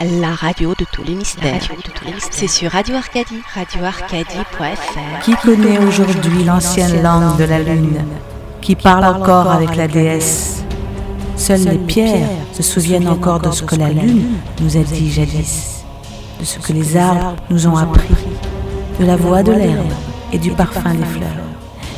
[0.00, 1.62] La radio de tous les mystères.
[2.32, 5.20] C'est sur Radio Arcadie, radioarcadie.fr.
[5.22, 8.04] Qui connaît aujourd'hui l'ancienne langue de la lune
[8.60, 10.64] Qui parle encore avec la déesse
[11.36, 15.84] Seules les pierres se souviennent encore de ce que la lune nous a dit jadis,
[16.40, 18.14] de ce que les arbres nous ont appris,
[18.98, 19.92] de la voix de l'herbe
[20.32, 21.28] et du parfum des fleurs.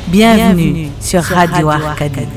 [0.07, 2.27] Bienvenue sur Radio Arcadie.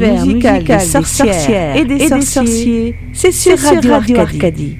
[0.00, 4.76] L'univers musical, des sorcières et des, sorciers, c'est sur Radio, Arcadie.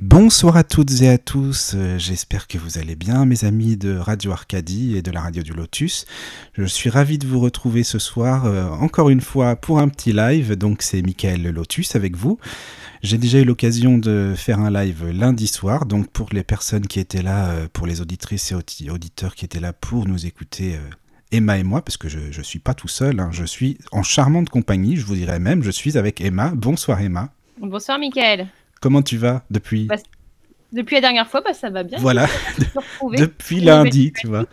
[0.00, 3.96] Bonsoir à toutes et à tous, euh, j'espère que vous allez bien mes amis de
[3.96, 6.06] Radio Arcadie et de la radio du Lotus.
[6.54, 10.12] Je suis ravi de vous retrouver ce soir euh, encore une fois pour un petit
[10.12, 12.38] live, donc c'est Michael Lotus avec vous.
[13.02, 16.98] J'ai déjà eu l'occasion de faire un live lundi soir, donc pour les personnes qui
[17.00, 20.76] étaient là, euh, pour les auditrices et auditeurs qui étaient là pour nous écouter
[21.30, 23.28] Emma et moi, parce que je ne suis pas tout seul, hein.
[23.32, 26.52] je suis en charmante compagnie, je vous dirais même, je suis avec Emma.
[26.54, 27.30] Bonsoir Emma.
[27.58, 28.48] Bonsoir Mickaël.
[28.80, 29.96] Comment tu vas depuis bah,
[30.72, 31.98] Depuis la dernière fois, bah, ça va bien.
[31.98, 32.26] Voilà,
[33.18, 34.46] depuis lundi, tu vois.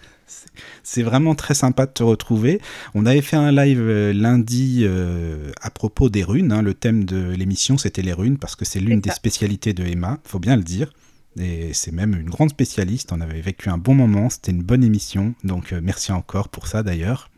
[0.83, 2.59] C'est vraiment très sympa de te retrouver.
[2.93, 6.51] On avait fait un live euh, lundi euh, à propos des runes.
[6.51, 6.61] Hein.
[6.61, 10.19] Le thème de l'émission, c'était les runes, parce que c'est l'une des spécialités de Emma,
[10.23, 10.91] faut bien le dire.
[11.39, 13.11] Et c'est même une grande spécialiste.
[13.11, 14.29] On avait vécu un bon moment.
[14.29, 15.33] C'était une bonne émission.
[15.43, 17.29] Donc euh, merci encore pour ça d'ailleurs.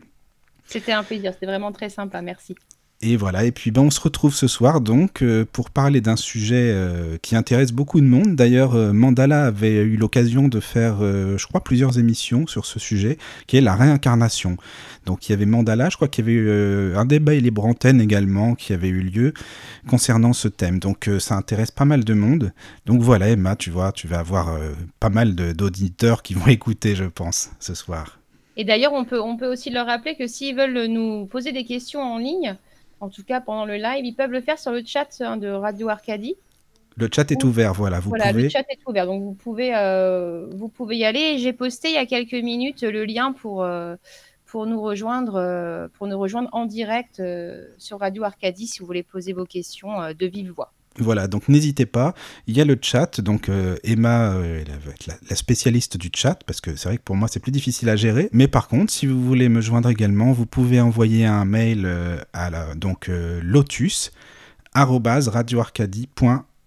[0.64, 1.32] C'était un plaisir.
[1.32, 2.22] C'était vraiment très sympa.
[2.22, 2.54] Merci.
[3.00, 6.16] Et voilà, et puis ben, on se retrouve ce soir donc euh, pour parler d'un
[6.16, 8.34] sujet euh, qui intéresse beaucoup de monde.
[8.34, 13.56] D'ailleurs, Mandala avait eu l'occasion de faire, je crois, plusieurs émissions sur ce sujet, qui
[13.56, 14.56] est la réincarnation.
[15.08, 17.40] Donc il y avait Mandala, je crois qu'il y avait eu euh, un débat et
[17.40, 19.32] les Brantaines également qui avait eu lieu
[19.88, 20.80] concernant ce thème.
[20.80, 22.52] Donc euh, ça intéresse pas mal de monde.
[22.84, 26.94] Donc voilà Emma, tu vois, tu vas avoir euh, pas mal d'auditeurs qui vont écouter,
[26.94, 28.20] je pense, ce soir.
[28.58, 31.64] Et d'ailleurs, on peut, on peut aussi leur rappeler que s'ils veulent nous poser des
[31.64, 32.58] questions en ligne,
[33.00, 35.48] en tout cas pendant le live, ils peuvent le faire sur le chat hein, de
[35.48, 36.36] Radio Arcadie.
[36.96, 38.00] Le chat est ouvert, voilà.
[38.00, 38.44] Vous voilà, pouvez...
[38.44, 39.70] le chat est ouvert, donc vous pouvez,
[40.52, 41.38] vous pouvez y aller.
[41.38, 43.64] J'ai posté il y a quelques minutes le lien pour,
[44.48, 48.86] pour nous rejoindre, euh, pour nous rejoindre en direct euh, sur Radio Arcadie si vous
[48.86, 50.72] voulez poser vos questions euh, de vive voix.
[50.98, 52.14] Voilà, donc n'hésitez pas.
[52.46, 53.50] Il y a le chat, donc
[53.84, 57.28] Emma elle va être la, spécialiste du chat, parce que c'est vrai que pour moi
[57.28, 58.28] c'est plus difficile à gérer.
[58.32, 61.88] Mais par contre, si vous voulez me joindre également, vous pouvez envoyer un mail
[62.32, 63.10] à la, donc
[63.42, 64.12] lotus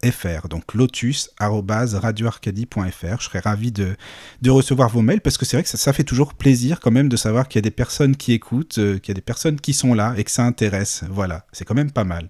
[0.10, 3.20] fr, donc lotus.radioarcadie.fr.
[3.20, 3.96] Je serais ravi de,
[4.42, 7.10] de, recevoir vos mails parce que c'est vrai que ça, fait toujours plaisir quand même
[7.10, 9.60] de savoir qu'il y a des personnes qui écoutent, euh, qu'il y a des personnes
[9.60, 11.04] qui sont là et que ça intéresse.
[11.10, 12.30] Voilà, c'est quand même pas mal.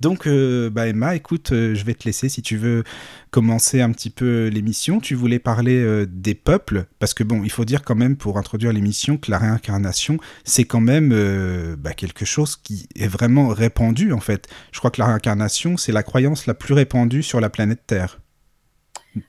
[0.00, 2.84] Donc, euh, bah Emma, écoute, euh, je vais te laisser si tu veux
[3.30, 5.00] commencer un petit peu l'émission.
[5.00, 8.38] Tu voulais parler euh, des peuples, parce que bon, il faut dire quand même pour
[8.38, 11.10] introduire l'émission que la réincarnation, c'est quand même
[11.78, 14.48] bah, quelque chose qui est vraiment répandu en fait.
[14.72, 18.20] Je crois que la réincarnation, c'est la croyance la plus répandue sur la planète Terre.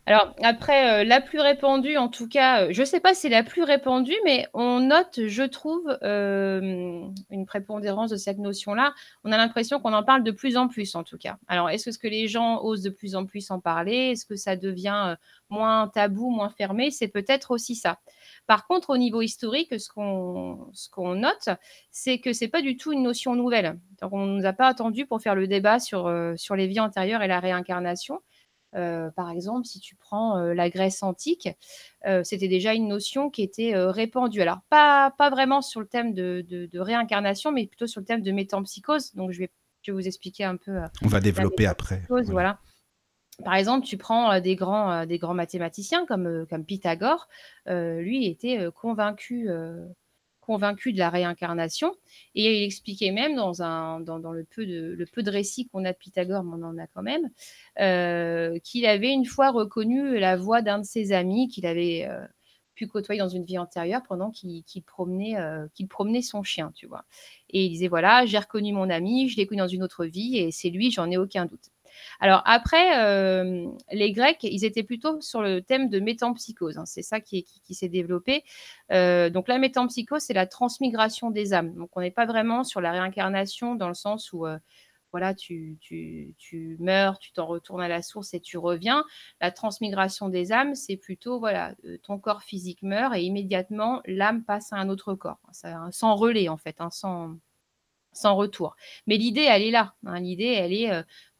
[0.05, 3.21] Alors après, euh, la plus répandue, en tout cas, euh, je ne sais pas si
[3.21, 8.93] c'est la plus répandue, mais on note, je trouve, euh, une prépondérance de cette notion-là.
[9.23, 11.37] On a l'impression qu'on en parle de plus en plus, en tout cas.
[11.47, 14.11] Alors, est-ce que les gens osent de plus en plus en parler?
[14.11, 15.15] Est-ce que ça devient
[15.49, 16.91] moins tabou, moins fermé?
[16.91, 17.99] C'est peut-être aussi ça.
[18.47, 21.49] Par contre, au niveau historique, ce qu'on note,
[21.91, 23.79] c'est que c'est pas du tout une notion nouvelle.
[24.01, 27.23] Donc, on ne nous a pas attendu pour faire le débat sur les vies antérieures
[27.23, 28.19] et la réincarnation.
[28.75, 31.49] Euh, par exemple, si tu prends euh, la Grèce antique,
[32.23, 34.41] c'était déjà une notion qui était répandue.
[34.41, 38.21] Alors, pas, pas vraiment sur le thème de, de, réincarnation, mais plutôt sur le thème
[38.21, 39.13] de métampsychose.
[39.13, 39.51] Donc, je vais,
[39.83, 40.79] je vais vous expliquer un peu.
[41.03, 42.01] On va développer après.
[42.09, 42.59] Voilà.
[43.45, 47.27] Par exemple, tu prends des grands, des grands mathématiciens comme, comme Pythagore.
[47.67, 49.47] lui était convaincu,
[50.51, 51.93] convaincu de la réincarnation.
[52.35, 55.85] Et il expliquait même dans, un, dans, le, peu de, le peu de récits qu'on
[55.85, 57.29] a de Pythagore, mais on en a quand même,
[58.61, 62.09] qu'il avait une fois reconnu la voix d'un de ses amis qu'il avait
[62.75, 65.35] pu côtoyer dans une vie antérieure pendant qu'il promenait,
[65.73, 67.05] qu'il promenait son chien, tu vois.
[67.49, 70.37] Et il disait, voilà, j'ai reconnu mon ami, je l'ai connu dans une autre vie,
[70.37, 71.69] et c'est lui, j'en ai aucun doute.
[72.19, 76.77] Alors après, euh, les Grecs, ils étaient plutôt sur le thème de métampsychose.
[76.77, 76.85] Hein.
[76.85, 78.43] c'est ça qui, s'est développé.
[78.91, 81.73] Euh, donc la métampsychose, c'est la transmigration des âmes.
[81.75, 84.45] Donc on n'est pas vraiment sur la réincarnation dans le sens où...
[84.45, 84.57] Euh,
[85.11, 85.77] voilà, tu,
[86.79, 89.03] meurs, tu t'en retournes à la source et tu reviens.
[89.41, 94.71] La transmigration des âmes, c'est plutôt, voilà, ton corps physique meurt et immédiatement, l'âme passe
[94.71, 95.41] à un autre corps.
[95.91, 97.35] sans relais, en fait, hein, sans,
[98.13, 98.75] sans retour.
[99.07, 99.95] Mais l'idée, elle est là.
[100.05, 100.19] Hein.
[100.19, 100.91] L'idée, elle est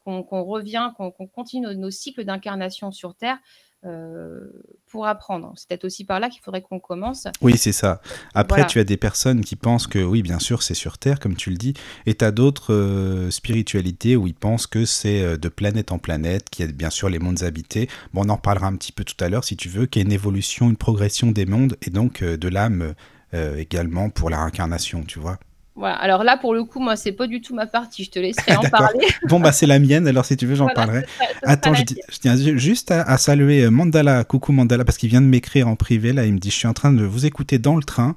[0.04, 3.38] qu'on revient, qu'on continue nos, cycles d'incarnation sur Terre.
[3.84, 4.38] Euh,
[4.86, 5.52] pour apprendre.
[5.56, 7.26] C'est peut-être aussi par là qu'il faudrait qu'on commence.
[7.40, 8.00] Oui, c'est ça.
[8.32, 11.34] Après, tu as des personnes qui pensent que, oui, bien sûr, c'est sur Terre, comme
[11.34, 11.74] tu le dis,
[12.06, 15.98] et tu as d'autres euh, spiritualités où ils pensent que c'est euh, de planète en
[15.98, 17.88] planète, qu'il y a bien sûr les mondes habités.
[18.12, 20.04] Bon, on en reparlera un petit peu tout à l'heure, si tu veux, qu'il y
[20.04, 22.94] a une évolution, une progression des mondes, et donc de l'âme
[23.32, 25.38] également pour la réincarnation, tu vois.
[25.74, 25.96] Voilà.
[25.96, 28.04] Alors là, pour le coup, moi, c'est pas du tout ma partie.
[28.04, 29.06] Je te laisserai en parler.
[29.28, 30.06] bon, bah, c'est la mienne.
[30.06, 31.04] Alors, si tu veux, j'en parlerai.
[31.42, 31.84] Attends, je,
[32.20, 34.24] tiens juste à, saluer euh, Mandala.
[34.24, 36.12] Coucou Mandala, parce qu'il vient de m'écrire en privé.
[36.12, 38.14] Là, il me dit Je suis en train de vous écouter dans le train.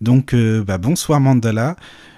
[0.00, 1.76] Donc, euh, bah, bonsoir Mandala.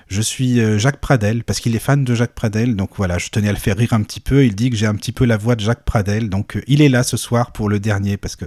[0.08, 2.76] Je suis euh, Jacques Pradel parce qu'il est fan de Jacques Pradel.
[2.76, 4.44] Donc voilà, je tenais à le faire rire un petit peu.
[4.44, 6.30] Il dit que j'ai un petit peu la voix de Jacques Pradel.
[6.30, 8.44] Donc euh, il est là ce soir pour le dernier parce que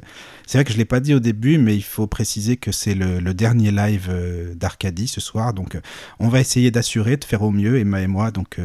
[0.48, 2.94] c'est vrai que je l'ai pas dit au début, mais il faut préciser que c'est
[2.94, 5.54] le, dernier live euh, d'Arcadie ce soir.
[5.54, 5.78] Donc
[6.20, 8.32] on va essayer d'assurer, de faire au mieux, Emma et moi.
[8.32, 8.58] Donc,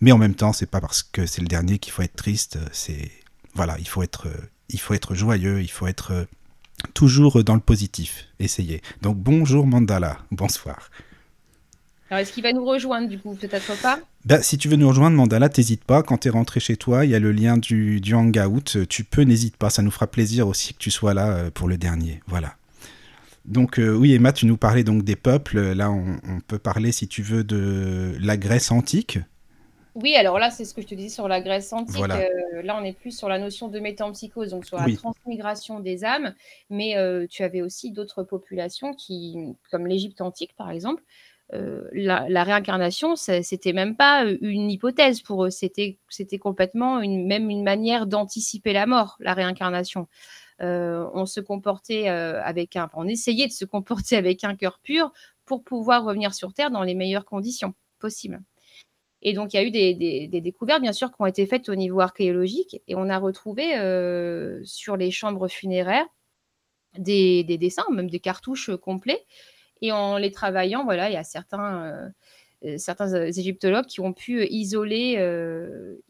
[0.00, 2.58] mais en même temps, c'est pas parce que c'est le dernier qu'il faut être triste.
[2.72, 3.10] C'est
[3.54, 4.26] voilà, il faut être,
[4.70, 6.26] il faut être joyeux, il faut être
[6.94, 8.26] toujours dans le positif.
[8.40, 8.82] Essayez.
[9.02, 10.90] Donc bonjour Mandala, bonsoir.
[12.10, 14.88] Alors, est-ce qu'il va nous rejoindre du coup Peut-être pas bah, Si tu veux nous
[14.88, 16.02] rejoindre, Mandala, t'hésite pas.
[16.02, 18.86] Quand tu es rentré chez toi, il y a le lien du, du Hangout.
[18.88, 19.68] Tu peux, n'hésite pas.
[19.68, 22.20] Ça nous fera plaisir aussi que tu sois là euh, pour le dernier.
[22.26, 22.54] Voilà.
[23.44, 25.60] Donc euh, oui, Emma, tu nous parlais donc des peuples.
[25.72, 29.18] Là, on, peut parler, si tu veux, de la Grèce antique.
[29.94, 32.00] Oui, alors là, c'est ce que je te disais sur la Grèce antique.
[32.00, 36.04] Euh, là, on est plus sur la notion de métampsychose, donc sur la transmigration des
[36.04, 36.34] âmes.
[36.70, 36.94] Mais
[37.28, 41.02] tu avais aussi d'autres populations qui, comme l'Égypte antique, par exemple,
[41.54, 45.98] euh, la, réincarnation, c'était même pas euh, une hypothèse pour eux, c'était
[46.38, 50.08] complètement une, même une manière d'anticiper la mort, la réincarnation.
[50.60, 55.12] Euh, on se comportait avec un, on essayait de se comporter avec un cœur pur
[55.46, 58.40] pour pouvoir revenir sur Terre dans les meilleures conditions possibles.
[59.22, 61.74] Et donc, il y a eu des, découvertes, bien sûr, qui ont été faites au
[61.74, 63.72] niveau archéologique, et on a retrouvé
[64.64, 66.06] sur les chambres funéraires
[66.96, 69.24] des, dessins, même des cartouches complets,
[69.82, 72.08] et en les travaillant, voilà, il y a certains, euh,
[72.64, 75.16] euh, certains euh, égyptologues qui ont pu isoler,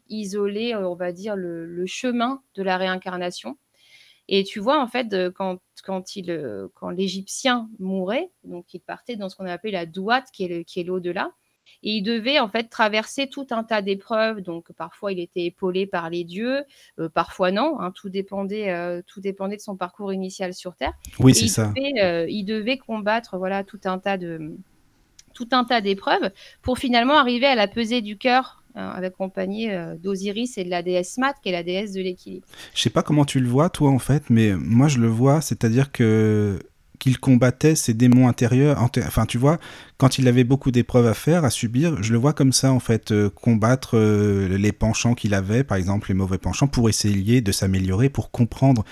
[0.07, 3.57] isoler on va dire, le, chemin de la réincarnation.
[4.27, 9.47] Et tu vois, en fait, quand, quand, l'Égyptien mourait, donc il partait dans ce qu'on
[9.47, 11.31] appelait la douate, qui est l'au-delà,
[11.83, 14.41] et il devait en fait traverser tout un tas d'épreuves.
[14.41, 16.63] Donc parfois il était épaulé par les dieux,
[16.99, 17.79] euh, parfois non.
[17.79, 20.93] Hein, tout dépendait, euh, tout dépendait de son parcours initial sur Terre.
[21.19, 21.73] Oui, c'est ça.
[22.01, 24.55] Euh, il devait combattre voilà tout un tas de
[25.33, 26.31] tout un tas d'épreuves
[26.61, 31.17] pour finalement arriver à la pesée du cœur hein, accompagné d'Osiris et de la déesse
[31.17, 32.45] Mat, qui est la déesse de l'équilibre.
[32.73, 35.39] Je sais pas comment tu le vois, toi, en fait, mais moi, je le vois,
[35.39, 36.59] c'est-à-dire que
[36.99, 38.81] qu'il combattait ses démons intérieurs.
[38.81, 39.57] Enfin, tu vois,
[39.97, 42.79] quand il avait beaucoup d'épreuves à faire, à subir, je le vois comme ça, en
[42.79, 47.41] fait, euh, combattre euh, les penchants qu'il avait, par exemple les mauvais penchants, pour essayer
[47.41, 48.83] de s'améliorer, pour comprendre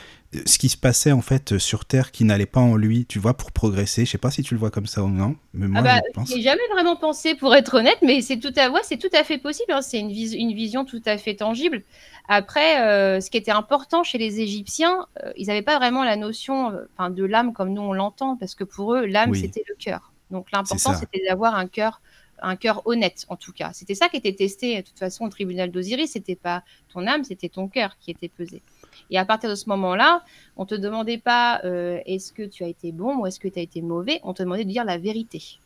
[0.46, 3.36] ce qui se passait, en fait, sur Terre qui n'allait pas en lui, tu vois,
[3.36, 4.06] pour progresser.
[4.06, 6.24] Je sais pas si tu le vois comme ça ou non, mais moi, ah bah,
[6.26, 9.38] je jamais vraiment pensé, pour être honnête, mais c'est tout à, c'est tout à fait
[9.38, 9.72] possible.
[9.72, 9.82] Hein.
[9.82, 11.84] C'est une, une vision tout à fait tangible.
[12.28, 16.18] Après, euh, ce qui était important chez les Égyptiens, euh, ils n'avaient pas vraiment la
[16.18, 19.76] notion euh, de l'âme comme nous on l'entend, parce que pour eux, l'âme, c'était le
[19.76, 20.12] cœur.
[20.30, 22.02] Donc l'important, c'était d'avoir un cœur
[22.40, 23.72] un cœur honnête, en tout cas.
[23.74, 26.12] C'était ça qui était testé, de toute façon, au tribunal d'Osiris.
[26.12, 28.62] C'était pas ton âme, c'était ton cœur qui était pesé.
[29.10, 30.24] Et à partir de ce moment-là,
[30.56, 33.60] on te demandait pas euh, est-ce que tu as été bon ou est-ce que tu
[33.60, 35.60] as été mauvais, on te demandait de dire la vérité.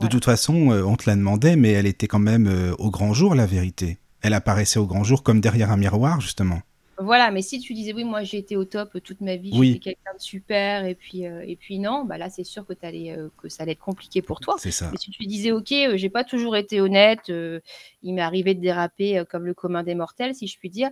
[0.00, 2.90] De toute façon, euh, on te la demandait, mais elle était quand même euh, au
[2.90, 3.98] grand jour, la vérité.
[4.22, 6.60] Elle apparaissait au grand jour comme derrière un miroir, justement.
[7.02, 9.68] Voilà, mais si tu disais oui, moi j'ai été au top toute ma vie, Oui.
[9.68, 12.74] j'étais quelqu'un de super, et puis, euh, et puis non, bah là c'est sûr que,
[12.74, 14.56] euh, ça allait être compliqué pour toi.
[14.58, 14.90] C'est ça.
[14.92, 18.60] Mais si tu disais ok, euh, j'ai pas toujours été honnête, il m'est arrivé de
[18.60, 20.90] déraper comme le commun des mortels, si je puis dire.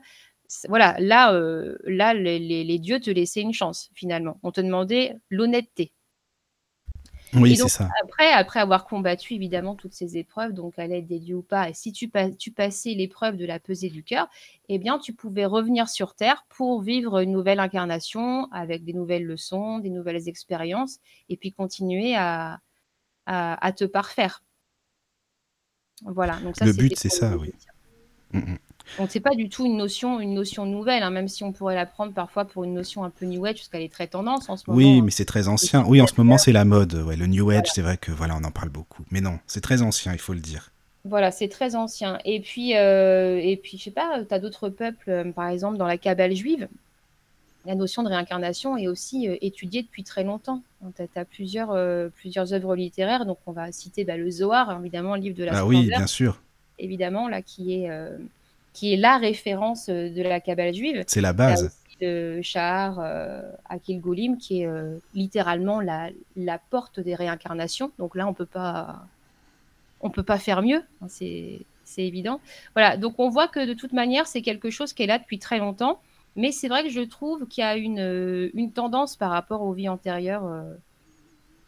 [0.69, 4.39] Voilà, là, euh, là les, les- les dieux te laissaient une chance finalement.
[4.43, 5.93] On te demandait l'honnêteté.
[7.35, 7.91] Oui, c'est ça.
[8.03, 11.69] après, après avoir combattu évidemment toutes ces épreuves, donc à l'aide des dieux ou pas,
[11.69, 14.29] et si tu, pas- tu passais l'épreuve de la pesée du cœur,
[14.71, 19.27] eh bien tu pouvais revenir sur Terre pour vivre une nouvelle incarnation avec des nouvelles
[19.27, 22.61] leçons, des nouvelles expériences, et puis continuer à,
[23.27, 24.43] à, à te parfaire.
[26.03, 27.53] Voilà, donc ça Le but, c'est ça, oui.
[28.99, 31.75] Donc c'est pas du tout une notion, une notion nouvelle, hein, même si on pourrait
[31.75, 34.49] la prendre parfois pour une notion un peu new age, parce qu'elle est très tendance
[34.49, 34.79] en ce moment.
[34.79, 35.03] Oui, hein.
[35.05, 35.85] mais c'est très ancien.
[35.87, 36.95] Oui, en ce moment, c'est la mode.
[36.95, 37.71] Ouais, le New Age, voilà.
[37.75, 39.05] c'est vrai que voilà, on en parle beaucoup.
[39.11, 40.71] Mais non, c'est très ancien, il faut le dire.
[41.05, 42.19] Voilà, c'est très ancien.
[42.25, 45.77] Et puis, euh, et puis je sais pas, tu as d'autres peuples, euh, par exemple
[45.77, 46.69] dans la Kabbale juive,
[47.69, 50.63] la notion de réincarnation est aussi euh, étudiée depuis très longtemps.
[50.97, 55.17] Tu as, plusieurs, euh, plusieurs œuvres littéraires, donc on va citer bah, le Zohar, évidemment,
[55.17, 56.41] le livre de la Ah oui, bien sûr,
[56.79, 58.17] évidemment, là, qui est, euh,
[58.79, 61.03] qui est la référence euh, de la Kabbale juive.
[61.09, 61.77] c'est la base.
[62.01, 67.91] le Shahar euh, Akil Golim, qui est euh, littéralement la, la porte des réincarnations.
[67.99, 69.05] Donc là, on peut pas,
[70.01, 72.41] on peut pas faire mieux, hein, c'est c'est évident.
[72.75, 75.39] Voilà, donc on voit que de toute manière, c'est quelque chose qui est là depuis
[75.41, 76.01] très longtemps,
[76.37, 79.73] mais c'est vrai que je trouve qu'il y a une, une tendance par rapport aux
[79.73, 80.63] vies antérieures euh,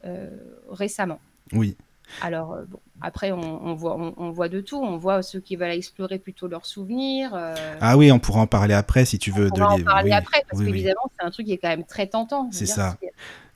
[0.05, 0.29] euh,
[0.69, 1.19] récemment.
[1.53, 1.77] Oui.
[2.21, 4.77] Alors, euh, bon, après, on, on voit, on, on voit de tout.
[4.83, 7.35] On voit ceux qui veulent explorer plutôt leurs souvenirs.
[7.35, 9.51] euh, Ah oui, on pourra en parler après si tu veux.
[9.51, 10.73] on de va en parler oui, après, parce oui, oui.
[10.73, 12.49] qu'évidemment, c'est un truc qui est quand même très tentant.
[12.53, 12.97] C'est ça.
[13.01, 13.09] si-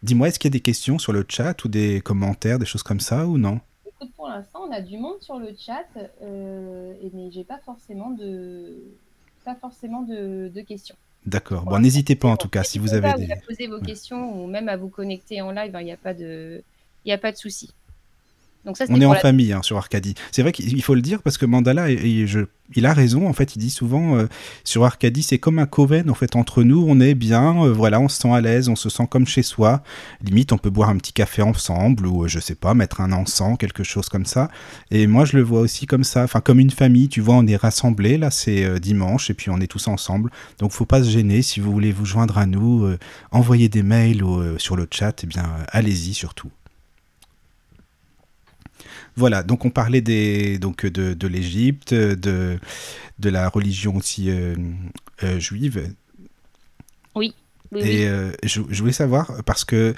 [0.03, 2.83] Dis-moi, est-ce qu'il y a des questions sur le chat ou des commentaires, des choses
[2.83, 3.61] comme ça ou non?
[3.87, 5.87] Écoute, pour l'instant, on a du monde sur le chat,
[6.23, 8.77] euh, mais j'ai pas forcément de,
[9.45, 10.97] pas forcément de, de questions.
[11.27, 11.65] D'accord.
[11.65, 13.33] Bon, n'hésitez pas en tout cas si vous avez des.
[13.33, 13.83] à poser vos Ouais.
[13.83, 15.75] questions ou même à vous connecter en live.
[15.75, 16.63] hein, Il n'y a pas de,
[17.05, 17.71] il y a pas de souci.
[18.65, 20.15] Donc ça, On est en la famille hein, sur Arcadie.
[20.33, 22.95] C'est vrai qu'il il faut le dire parce que Mandala, et- et je- il a
[22.95, 23.29] raison.
[23.29, 24.27] En fait, il dit souvent euh,
[24.65, 26.09] sur Arcadie, c'est comme un coven.
[26.09, 27.63] En fait, entre nous, on est bien.
[27.63, 29.83] euh, voilà, on se sent à l'aise, on se sent comme chez soi.
[30.23, 33.13] Limite, on peut boire un petit café ensemble ou euh, je sais pas, mettre un
[33.13, 34.51] encens, quelque chose comme ça.
[34.91, 37.09] Et moi, je le vois aussi comme ça, enfin comme une famille.
[37.11, 38.17] Tu vois, on est rassemblés.
[38.17, 40.31] Là, c'est dimanche et puis on est tous ensemble.
[40.59, 41.43] Donc, faut pas se gêner.
[41.43, 42.89] Si vous voulez vous joindre à nous,
[43.31, 45.21] envoyer des mails ou, sur le chat.
[45.23, 46.51] Eh bien, allez-y surtout.
[49.17, 52.59] Voilà, donc on parlait des, donc de, de l'Égypte, de,
[53.19, 54.57] de la religion aussi euh,
[55.23, 55.95] euh, juive.
[57.15, 57.35] Oui,
[57.71, 59.95] oui, Et euh, je, je voulais savoir, parce que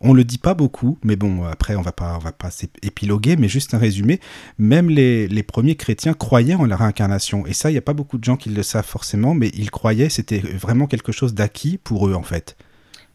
[0.00, 2.50] on le dit pas beaucoup, mais bon, après on va pas, on va pas
[2.82, 4.20] épiloguer, mais juste un résumé.
[4.58, 7.46] Même les, les premiers chrétiens croyaient en la réincarnation.
[7.46, 9.70] Et ça, il n'y a pas beaucoup de gens qui le savent forcément, mais ils
[9.70, 12.56] croyaient, c'était vraiment quelque chose d'acquis pour eux, en fait.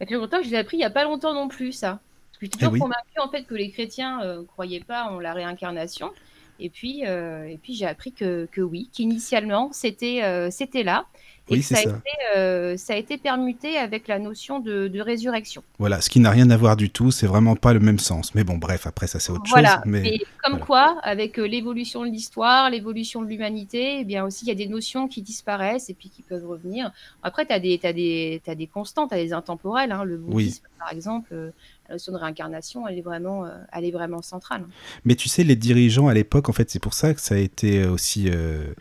[0.00, 2.00] Et puis pourtant, je l'ai appris il y a pas longtemps non plus, ça.
[2.38, 2.78] Que j'étais Eh toujours oui.
[2.78, 6.10] convaincue en fait que les chrétiens ne croyaient pas en la réincarnation.
[6.58, 11.08] Et puis, euh, et puis j'ai appris que, que oui, qu'initialement c'était euh, c'était là.
[11.48, 11.92] Et Oui, que ça a, été,
[12.36, 15.64] euh, ça a été permuté avec la notion de, de résurrection.
[15.78, 18.34] Voilà, ce qui n'a rien à voir du tout, c'est vraiment pas le même sens.
[18.34, 19.80] Mais bon, bref, après ça c'est autre Voilà, chose.
[19.84, 20.66] Mais mais comme voilà.
[20.66, 24.54] quoi, avec euh, l'évolution de l'histoire, l'évolution de l'humanité, eh bien aussi il y a
[24.54, 26.92] des notions qui disparaissent et puis qui peuvent revenir.
[27.22, 29.90] Après, tu as des, des, t'as des constantes, tu as des intemporels.
[29.92, 30.04] hein.
[30.04, 30.54] Le Oui.
[30.54, 31.50] bouddhisme, par exemple, euh,
[31.88, 34.64] la notion de réincarnation, elle est vraiment, euh, elle est vraiment centrale.
[35.04, 37.38] Mais tu sais, les dirigeants à l'époque, en fait, c'est pour ça que ça a
[37.38, 38.72] été aussi euh,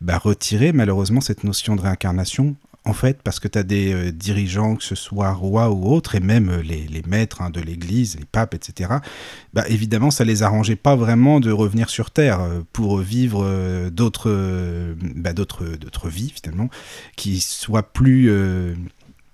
[0.00, 2.56] bah, retiré, malheureusement, cette notion de réincarnation.
[2.88, 6.14] En fait, parce que tu as des euh, dirigeants, que ce soit rois ou autres,
[6.14, 8.90] et même euh, les, maîtres hein, de l'Église, les papes, etc.,
[9.52, 13.90] bah, évidemment, ça les arrangeait pas vraiment de revenir sur Terre euh, pour vivre euh,
[13.90, 16.70] d'autres euh, bah, d'autres d'autres vies, finalement,
[17.14, 18.30] qui soient plus...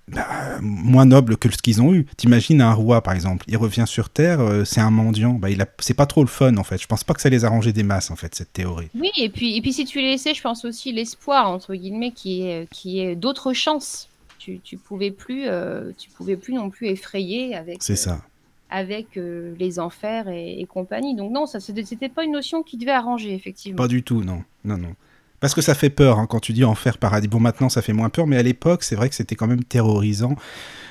[0.07, 2.05] bah, moins nobles que ce qu'ils ont eu.
[2.17, 5.33] T'imagines un roi, par exemple, il revient sur Terre, euh, c'est un mendiant.
[5.33, 5.67] Bah, il a...
[5.79, 6.81] C'est pas trop le fun, en fait.
[6.81, 8.89] Je pense pas que ça les arrangeait des masses, en fait, cette théorie.
[8.99, 12.43] Oui, et puis, et puis si tu laissais, je pense aussi l'espoir, entre guillemets, qui
[12.43, 14.09] est, qui est d'autres chances.
[14.37, 18.21] Tu, tu pouvais plus, euh, tu pouvais plus non plus effrayer avec, C'est ça.
[18.69, 21.15] avec euh, les enfers et, et compagnie.
[21.15, 23.77] Donc non, ça c'était pas une notion qui devait arranger, effectivement.
[23.77, 24.43] Pas du tout, non.
[24.63, 24.93] Non, non.
[25.39, 27.27] Parce que ça fait peur hein, quand tu dis enfer, paradis.
[27.27, 29.63] Bon, maintenant, ça fait moins peur, mais à l'époque, c'est vrai que c'était quand même
[29.63, 30.35] terrorisant.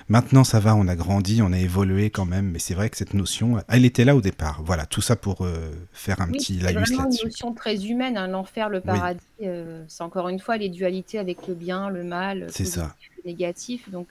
[0.09, 2.97] Maintenant, ça va, on a grandi, on a évolué quand même, mais c'est vrai que
[2.97, 4.63] cette notion, elle était là au départ.
[4.63, 7.27] Voilà, tout ça pour euh, faire un Oui, petit c'est laïus vraiment une là-dessus.
[7.27, 9.21] notion très humaine, hein, l'enfer, le paradis.
[9.43, 12.95] euh, c'est encore une fois les dualités avec le bien, le mal, le C'est ça.
[13.25, 13.91] le négatif.
[13.91, 14.09] Donc,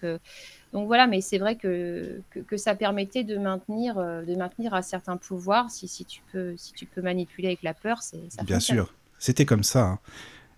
[0.73, 5.17] donc voilà, mais c'est vrai que, que, ça permettait de maintenir, de maintenir un certain
[5.17, 5.69] pouvoir.
[5.69, 8.41] Si, si, tu peux, si tu peux manipuler avec la peur, c'est ça.
[8.43, 8.91] Bien sûr,
[9.23, 9.83] c'était comme ça.
[9.83, 9.99] Hein.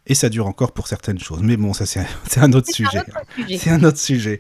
[0.08, 1.42] Et ça dure encore pour certaines choses.
[1.44, 2.00] Mais bon, ça, c'est
[2.40, 3.04] un, autre sujet.
[3.58, 4.40] C'est un autre sujet.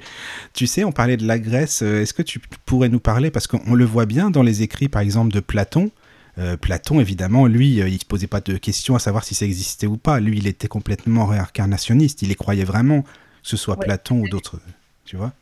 [0.54, 1.84] Tu sais, on parlait de la Grèce.
[1.84, 3.30] Euh, est-ce que tu pourrais nous parler?
[3.30, 5.92] Parce qu'on le voit bien dans les écrits, par exemple, de Platon.
[6.40, 9.36] Euh, Platon, évidemment, lui, euh, il ne se posait pas de questions à savoir si
[9.36, 10.20] ça existait ou pas.
[10.20, 12.24] Lui, il était complètement réincarnationniste.
[12.24, 13.10] Il y croyait vraiment, que
[13.44, 14.60] ce soit Platon ou d'autres.
[15.06, 15.34] Tu vois?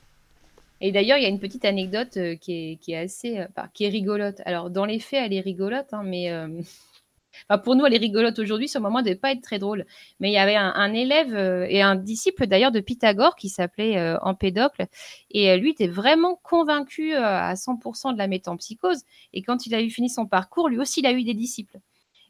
[0.82, 4.42] Et d'ailleurs, il y a une petite anecdote qui, est, assez, qui est rigolote.
[4.46, 6.30] Alors, dans les faits, elle est rigolote, hein, mais
[7.64, 8.68] pour nous, elle est rigolote aujourd'hui.
[8.68, 9.86] Ce moment devait pas être très drôle.
[10.20, 13.98] Mais il y avait un, élève euh, et un disciple d'ailleurs de Pythagore qui s'appelait
[13.98, 14.88] euh, Empédocle.
[15.32, 19.04] Et euh, lui était vraiment convaincu à 100% de la métampsychose.
[19.34, 21.80] Et quand il a eu fini son parcours, lui aussi, il a eu des disciples.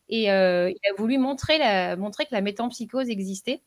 [0.09, 3.61] Et il a voulu montrer, que la métampsychose existait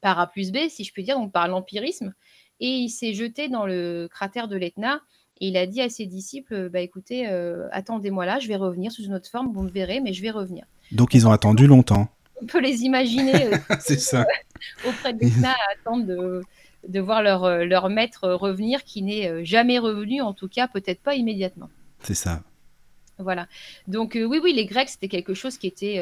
[0.00, 2.12] par A plus B, si je peux dire, donc par l'empirisme.
[2.60, 5.00] Et il s'est jeté dans le cratère de l'Etna
[5.42, 8.92] et il a dit à ses disciples, bah écoutez, euh, attendez-moi là, je vais revenir
[8.92, 10.64] sous une autre forme, vous me verrez, mais je vais revenir.
[10.92, 12.08] Donc ils ont attendu longtemps.
[12.40, 13.46] On peut les imaginer.
[13.46, 14.24] Euh, c'est ça.
[14.86, 16.42] auprès de à attendre de,
[16.86, 21.00] de voir leur, euh, leur maître revenir, qui n'est jamais revenu, en tout cas peut-être
[21.00, 21.70] pas immédiatement.
[22.04, 22.44] C'est ça.
[23.18, 23.48] Voilà.
[23.88, 26.00] Donc oui, oui, les Grecs, c'était quelque chose qui était...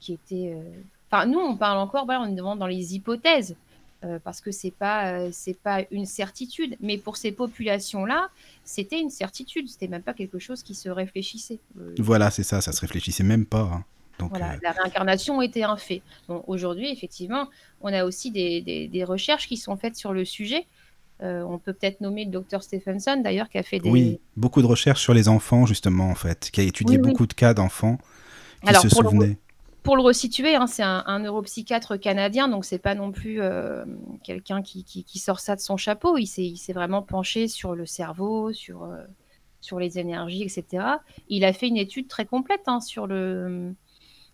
[0.00, 0.56] qui était
[1.08, 3.54] Enfin, nous, on parle encore, voilà, on est dans les hypothèses.
[4.04, 8.28] Euh, parce que c'est pas euh, c'est pas une certitude, mais pour ces populations-là,
[8.62, 9.68] c'était une certitude.
[9.68, 11.60] C'était même pas quelque chose qui se réfléchissait.
[11.80, 13.70] Euh, voilà, c'est ça, ça se réfléchissait même pas.
[13.72, 13.84] Hein.
[14.18, 16.02] Donc, voilà, la réincarnation était un fait.
[16.28, 17.48] Bon, aujourd'hui, effectivement,
[17.80, 20.66] on a aussi des, des, recherches qui sont faites sur le sujet.
[21.20, 23.90] on peut peut-être nommer le docteur Stephenson, d'ailleurs, qui a fait des...
[23.90, 27.34] Oui, beaucoup de recherches sur les enfants, justement, en fait, qui a étudié beaucoup de
[27.34, 27.98] cas d'enfants
[28.66, 29.36] qui se souvenaient
[29.86, 33.84] pour le resituer, hein, c'est un, neuropsychiatre canadien, donc c'est pas non plus euh,
[34.24, 36.18] quelqu'un qui, sort ça de son chapeau.
[36.18, 39.04] Il s'est vraiment penché sur le cerveau, sur, euh,
[39.60, 40.84] sur les énergies, etc.
[41.28, 43.76] Il a fait une étude très complète hein, sur, le,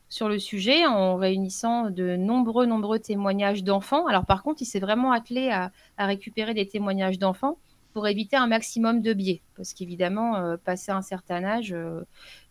[0.09, 4.07] sur le sujet en réunissant de nombreux, nombreux témoignages d'enfants.
[4.07, 7.59] Alors par contre, il s'est vraiment attelé à, récupérer des témoignages d'enfants
[7.93, 9.43] pour éviter un maximum de biais.
[9.55, 11.77] Parce qu'évidemment, euh, passé un certain âge,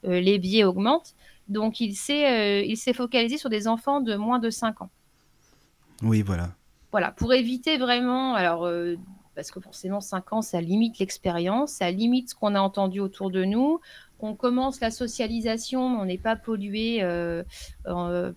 [0.04, 1.16] les biais augmentent.
[1.48, 4.90] Donc il s'est, euh, il s'est focalisé sur des enfants de moins de 5 ans.
[6.02, 6.50] Oui, voilà.
[6.92, 8.96] Voilà, pour éviter vraiment, alors, euh,
[9.36, 13.32] parce que forcément 5 ans, ça limite l'expérience, ça limite ce qu'on a entendu autour
[13.32, 13.80] de nous.
[14.24, 17.44] On commence la socialisation, on n'est pas pollué euh,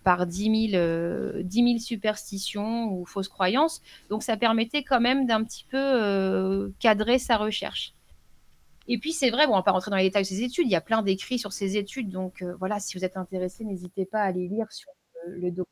[0.02, 3.82] par 10 000, superstitions ou fausses croyances.
[4.08, 7.93] Donc ça permettait quand même d'un petit peu cadrer sa recherche.
[8.86, 10.66] Et puis c'est vrai, bon, on va pas rentrer dans les détails de ces études,
[10.66, 13.64] il y a plein d'écrits sur ces études, donc euh, voilà, si vous êtes intéressé,
[13.64, 15.66] n'hésitez pas à aller lire sur euh, le document.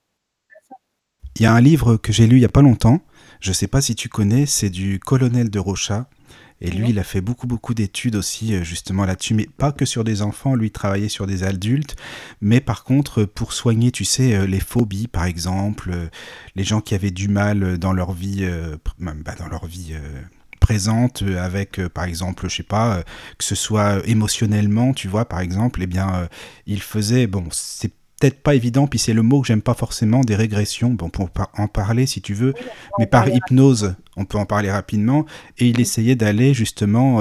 [1.36, 3.00] Il y a un livre que j'ai lu il y a pas longtemps,
[3.40, 6.08] je ne sais pas si tu connais, c'est du colonel de Rocha.
[6.64, 9.84] Et lui, il a fait beaucoup, beaucoup d'études aussi, euh, justement, là-dessus, mais pas que
[9.84, 11.96] sur des enfants, lui, il travaillait sur des adultes,
[12.40, 15.92] mais par contre, pour soigner, tu sais, les phobies, par exemple,
[16.54, 18.48] les gens qui avaient du mal dans leur vie,
[19.00, 19.96] bah, dans leur vie
[20.62, 23.02] présente euh, avec, euh, par exemple, je sais pas, euh,
[23.36, 26.28] que ce soit émotionnellement, tu vois, par exemple, eh bien,
[26.66, 30.20] il faisait, bon, c'est peut-être pas évident, puis c'est le mot que j'aime pas forcément,
[30.20, 30.90] des régressions.
[30.90, 32.54] Bon, pour en parler si tu veux,
[33.00, 35.26] mais par hypnose, on peut en parler rapidement.
[35.58, 37.20] Et il essayait d'aller justement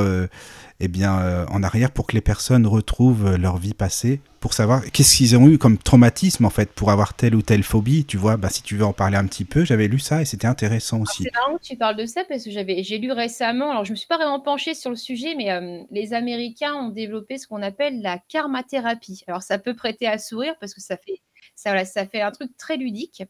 [0.84, 4.84] eh bien, euh, en arrière pour que les personnes retrouvent leur vie passée, pour savoir
[4.92, 8.04] qu'est-ce qu'ils ont eu comme traumatisme en fait pour avoir telle ou telle phobie.
[8.06, 10.26] Tu vois, bah, si tu veux en parler un petit peu, j'avais lu ça et
[10.26, 11.24] c'était intéressant ah, aussi.
[11.24, 13.92] C'est marrant que tu parles de ça parce que j'avais, j'ai lu récemment, alors je
[13.92, 17.46] me suis pas vraiment penchée sur le sujet, mais euh, les Américains ont développé ce
[17.46, 19.24] qu'on appelle la karmathérapie.
[19.28, 21.22] Alors ça peut prêter à sourire parce que ça fait,
[21.56, 23.24] ça, ça fait un truc très ludique.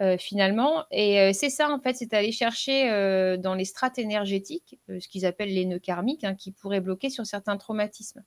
[0.00, 0.86] Euh, finalement.
[0.90, 5.06] Et euh, c'est ça, en fait, c'est aller chercher euh, dans les strates énergétiques, ce
[5.06, 8.24] qu'ils appellent les nœuds karmiques, hein, qui pourraient bloquer sur certains traumatismes.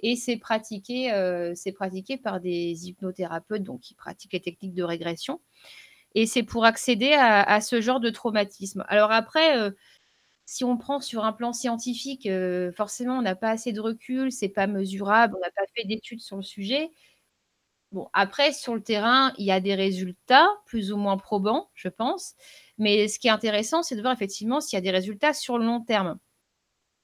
[0.00, 1.10] Et c'est pratiqué,
[1.74, 5.40] pratiqué par des hypnothérapeutes, donc qui pratiquent les techniques de régression.
[6.14, 8.84] Et c'est pour accéder à, ce genre de traumatisme.
[8.88, 9.72] Alors après,
[10.44, 12.28] si on prend sur un plan scientifique,
[12.76, 16.20] forcément, on n'a pas assez de recul, c'est pas mesurable, on n'a pas fait d'études
[16.20, 16.90] sur le sujet.
[17.96, 21.88] Bon, après, sur le terrain, il y a des résultats plus ou moins probants, je
[21.88, 22.34] pense.
[22.76, 25.56] Mais ce qui est intéressant, c'est de voir effectivement s'il y a des résultats sur
[25.56, 26.18] le long terme.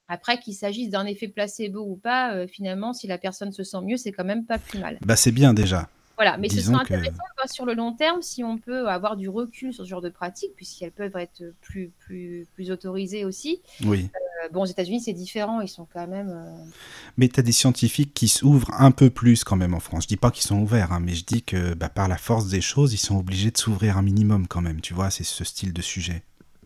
[0.07, 3.81] Après, qu'il s'agisse d'un effet placebo ou pas, euh, finalement, si la personne se sent
[3.81, 4.99] mieux, c'est quand même pas plus mal.
[5.01, 5.89] Bah, c'est bien déjà.
[6.15, 9.17] Voilà, mais ce serait intéressant de voir sur le long terme si on peut avoir
[9.17, 13.63] du recul sur ce genre de pratiques, puisqu'elles peuvent être plus, plus, plus autorisées aussi.
[13.83, 14.11] Oui.
[14.15, 16.29] Euh, bon, aux États-Unis, c'est différent, ils sont quand même.
[16.29, 16.71] Euh,
[17.17, 20.03] mais tu as des scientifiques qui s'ouvrent un peu plus quand même en France.
[20.03, 22.47] Je dis pas qu'ils sont ouverts, hein, mais je dis que bah, par la force
[22.47, 24.81] des choses, ils sont obligés de s'ouvrir un minimum quand même.
[24.81, 26.23] Tu vois, c'est ce style de sujet.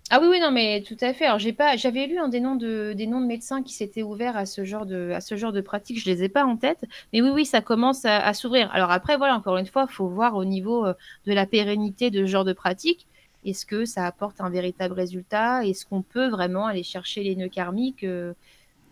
[0.10, 1.26] Ah oui, oui, non, mais tout à fait.
[1.26, 4.38] Alors, j'ai pas, j'avais lu des noms de, des noms de médecins qui s'étaient ouverts
[4.38, 6.00] à ce genre de, à ce genre de pratique.
[6.00, 8.72] Je les ai pas en tête, mais oui, oui, ça commence à, à s'ouvrir.
[8.72, 10.94] Alors après, voilà, encore une fois, faut voir au niveau euh,
[11.26, 13.06] de la pérennité de ce genre de pratique.
[13.48, 15.66] Est-ce que ça apporte un véritable résultat?
[15.66, 18.04] Est-ce qu'on peut vraiment aller chercher les nœuds karmiques?
[18.04, 18.34] Euh,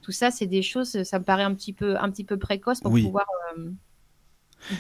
[0.01, 2.81] tout ça, c'est des choses, ça me paraît un petit peu, un petit peu précoce
[2.81, 3.03] pour Oui.
[3.03, 3.71] pouvoir euh,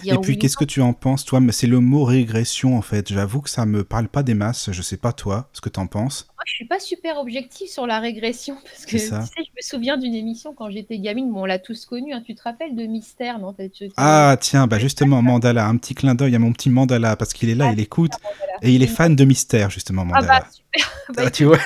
[0.09, 1.39] Et puis, oui qu'est-ce que tu en penses, toi?
[1.51, 3.11] C'est le mot régression, en fait.
[3.11, 4.71] J'avoue que ça me parle pas des masses.
[4.71, 6.27] Je sais pas, toi, ce que t'en penses.
[6.45, 9.97] Je suis pas super objective sur la régression parce que tu sais, je me souviens
[9.97, 12.85] d'une émission quand j'étais gamine, bon, on l'a tous connue, hein, tu te rappelles de
[12.85, 13.53] Mystère, non?
[13.53, 17.33] Tu- Ah, tiens, bah justement, Mandala, un petit clin d'œil à mon petit Mandala, parce
[17.33, 18.13] qu'il est là, Ah, il écoute,
[18.61, 20.47] et il est fan de mystère, justement, Ah bah Mandala.
[20.51, 21.57] super, bah, Ah, tu vois?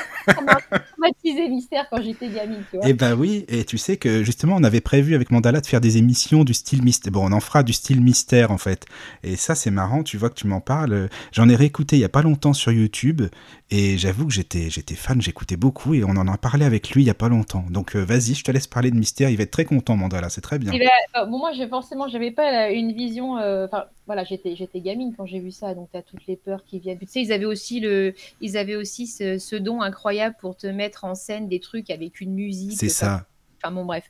[0.42, 0.62] m'a
[0.92, 2.90] traumatisé Mystère quand j'étais gamine, tu vois.
[2.90, 5.82] Eh ben oui, et tu sais que justement, on avait prévu avec Mandala de faire
[5.82, 7.12] des émissions du style mystère.
[7.12, 8.86] Bon, on en fera du style mystère en fait.
[9.24, 11.10] Et ça, c'est marrant, tu vois que tu m'en parles.
[11.34, 13.24] J'en ai réécouté il y a pas longtemps sur YouTube,
[13.70, 17.04] et j'avoue que j'étais, j'étais fan, j'écoutais beaucoup, et on en a parlé avec lui
[17.04, 17.66] il y a pas longtemps.
[17.70, 20.30] Donc euh, vas-y, je te laisse parler de mystère, il va être très content, Mandala,
[20.30, 20.72] c'est très bien.
[20.74, 20.86] Et
[21.18, 23.38] euh, bon, moi, j'ai forcément, j'avais pas une vision.
[23.38, 26.64] euh, Enfin, voilà, j'étais, j'étais gamine quand j'ai vu ça, donc t'as toutes les peurs
[26.66, 26.98] qui viennent.
[26.98, 30.56] Puis, tu sais, ils avaient aussi le, ils avaient aussi ce, ce don incroyable pour
[30.58, 32.74] te mettre en scène des trucs avec une musique.
[32.78, 33.26] C'est ça.
[33.62, 34.06] Enfin bon, bref.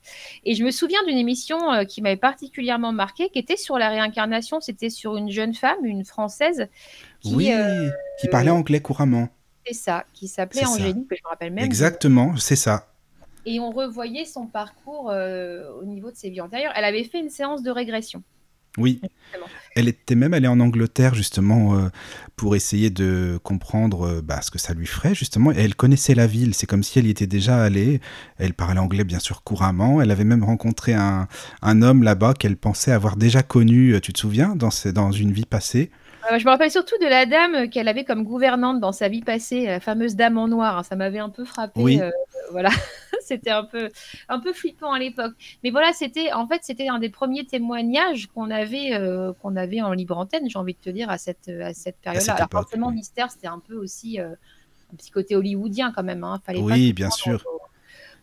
[0.46, 3.90] Et je me souviens d'une émission euh, qui m'avait particulièrement marquée, qui était sur la
[3.90, 4.62] réincarnation.
[4.62, 6.68] C'était sur une jeune femme, une française,
[7.22, 7.90] qui Oui, euh,
[8.22, 9.28] qui parlait anglais couramment.
[9.70, 10.66] Fait ça, qui s'appelait.
[10.66, 11.66] Angélique, que je me rappelle même.
[11.66, 12.88] Exactement, c'est ça.
[13.46, 16.74] Et on revoyait son parcours euh, au niveau de ses vies antérieures.
[16.76, 18.24] Elle avait fait une séance de régression.
[18.78, 19.00] Oui.
[19.02, 19.48] Exactement.
[19.76, 21.90] Elle était même allée en Angleterre justement euh,
[22.36, 25.52] pour essayer de comprendre euh, bah, ce que ça lui ferait justement.
[25.52, 28.02] Et elle connaissait la ville, c'est comme si elle y était déjà allée.
[28.38, 30.02] Elle parlait anglais bien sûr couramment.
[30.02, 31.28] Elle avait même rencontré un,
[31.62, 35.32] un homme là-bas qu'elle pensait avoir déjà connu, tu te souviens, dans, ses- dans une
[35.32, 35.92] vie passée?
[36.32, 39.22] Euh, je me rappelle surtout de la dame qu'elle avait comme gouvernante dans sa vie
[39.22, 40.86] passée, la fameuse dame en noir.
[40.86, 41.82] Ça m'avait un peu frappé.
[41.82, 42.02] Oui.
[42.02, 42.12] euh,
[42.52, 42.70] voilà,
[43.22, 43.90] c'était un peu,
[44.28, 45.34] un peu flippant à l'époque.
[45.64, 49.82] Mais voilà, c'était, en fait, c'était un des premiers témoignages qu'on avait, euh, qu'on avait
[49.82, 52.34] en libre antenne, j'ai envie de te dire, à cette, à cette période-là.
[52.34, 52.96] Alors forcément, oui.
[52.96, 54.30] Mystère, c'était un peu aussi euh,
[54.92, 56.24] un petit côté hollywoodien quand même.
[56.24, 56.40] Hein.
[56.46, 57.44] Fallait Oui, bien sûr.
[57.46, 57.60] Au,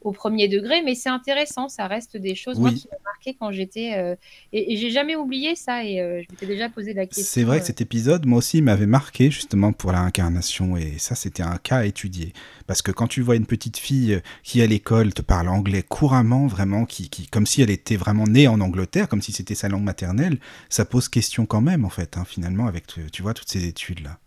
[0.07, 1.69] au premier degré, mais c'est intéressant.
[1.69, 3.95] Ça reste des choses moi, qui m'ont marqué quand j'étais.
[3.97, 4.14] euh,
[4.53, 5.85] et et j'ai jamais oublié ça.
[5.85, 7.25] Et euh, je m'étais déjà posé la question.
[7.27, 10.77] C'est vrai que euh, cet épisode, moi aussi, m'avait marqué justement pour la incarnation.
[10.77, 12.33] Et ça, c'était un cas à étudier.
[12.69, 16.47] Parce que quand tu vois une petite fille qui à l'école te parle anglais couramment,
[16.47, 19.69] vraiment, qui, qui, comme si elle était vraiment née en Angleterre, comme si c'était sa
[19.69, 20.38] langue maternelle,
[20.69, 23.66] ça pose question quand même, en fait, hein, finalement, avec, tu tu vois, toutes ces
[23.66, 24.19] études-là.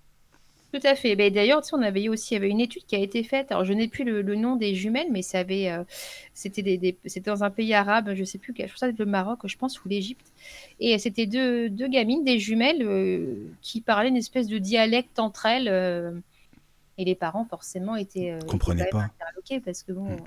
[0.72, 1.16] Tout à fait.
[1.16, 3.00] Ben, D'ailleurs, tu sais, on avait eu aussi il y avait une étude qui a
[3.00, 3.52] été faite.
[3.52, 5.84] Alors, je n'ai plus le, le nom des jumelles, mais ça avait, euh,
[6.36, 9.40] c'était des, dans un pays arabe, je sais plus, je pense que c'était le Maroc,
[9.46, 10.28] je pense, ou l'Égypte.
[10.80, 15.46] Et c'était deux, deux gamines, des jumelles, euh, qui parlaient une espèce de dialecte entre
[15.48, 15.68] elles.
[15.70, 16.12] euh,
[17.00, 19.10] et les parents, forcément, étaient, étaient Comprenaient pas.
[19.20, 20.04] interloqués parce que bon.
[20.06, 20.18] Mm.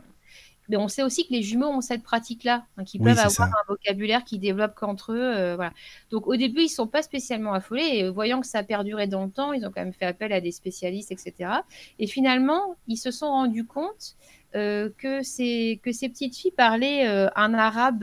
[0.73, 3.31] Mais on sait aussi que les jumeaux ont cette pratique-là, hein, qu'ils Oui, peuvent avoir
[3.31, 3.45] ça.
[3.45, 5.21] un vocabulaire qu'ils développent qu'entre eux.
[5.21, 5.73] euh, voilà.
[6.11, 9.25] Donc au début, ils sont pas spécialement affolés, et euh, voyant que ça perdurait dans
[9.25, 11.51] le temps, ils ont quand même fait appel à des spécialistes, etc.
[11.99, 14.17] Et finalement, ils se sont rendus compte
[14.55, 18.03] euh, que, ces, que ces petites filles parlaient euh, un arabe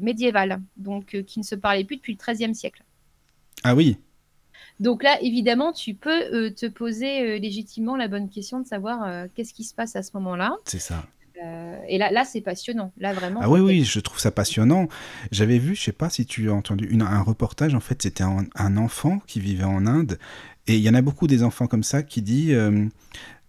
[0.00, 2.82] médiéval, donc qui ne se parlait plus depuis le XIIIe siècle.
[3.64, 3.98] Ah oui,
[4.80, 9.04] Donc là, évidemment, tu peux euh, te poser euh, légitimement la bonne question de savoir
[9.04, 10.56] euh, qu'est-ce qui se passe à ce moment-là.
[10.64, 11.04] c'est ça.
[11.42, 12.92] Euh, et là, là c'est passionnant.
[12.98, 13.40] Là, vraiment.
[13.42, 14.88] Ah oui, oui, je trouve ça passionnant.
[15.30, 18.22] J'avais vu, je sais pas si tu as entendu, une- un reportage, en fait, c'était
[18.24, 20.18] un, un enfant qui vivait en Inde,
[20.66, 22.86] et il y en a beaucoup des enfants comme ça qui dit euh,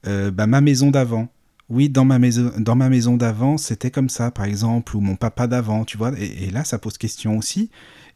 [0.08, 1.28] euh, bah, ma maison d'avant.
[1.70, 5.16] Oui, dans ma maison, dans ma maison d'avant, c'était comme ça, par exemple, ou mon
[5.16, 6.12] papa d'avant, tu vois.
[6.20, 7.72] Et, et là, ça pose question aussi.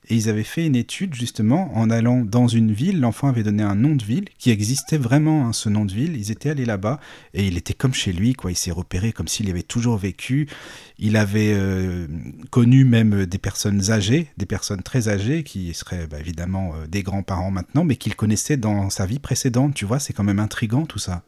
[0.09, 3.63] Et ils avaient fait une étude, justement, en allant dans une ville, l'enfant avait donné
[3.63, 6.15] un nom de ville qui existait vraiment, hein, ce nom de ville.
[6.15, 6.99] Ils étaient allés là-bas
[7.33, 8.51] et il était comme chez lui, quoi.
[8.51, 10.47] Il s'est repéré comme s'il avait toujours vécu.
[10.97, 12.07] Il avait euh,
[12.51, 17.03] connu même des personnes âgées, des personnes très âgées, qui seraient bah, évidemment euh, des
[17.03, 19.73] grands-parents maintenant, mais qu'il connaissait dans sa vie précédente.
[19.73, 21.23] Tu vois, c'est quand même intrigant tout ça.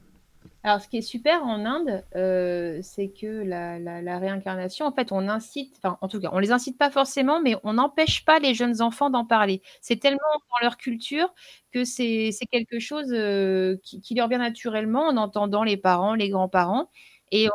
[0.64, 5.30] Alors, ce qui est super en Inde, euh, c'est que la, réincarnation, en fait, on
[5.30, 8.54] incite, enfin, en tout cas, on les incite pas forcément, mais on n'empêche pas les
[8.54, 9.62] jeunes enfants d'en parler.
[9.80, 10.20] C'est tellement
[10.50, 11.34] dans leur culture
[11.72, 16.90] que c'est quelque chose euh, qui, leur vient naturellement en entendant les parents, les grands-parents.
[17.32, 17.48] Et,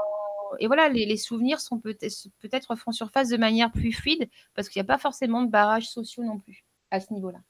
[0.66, 4.86] voilà, les, souvenirs sont peut-être peut-être font surface de manière plus fluide parce qu'il n'y
[4.86, 7.40] a pas forcément de barrages sociaux non plus à ce niveau-là.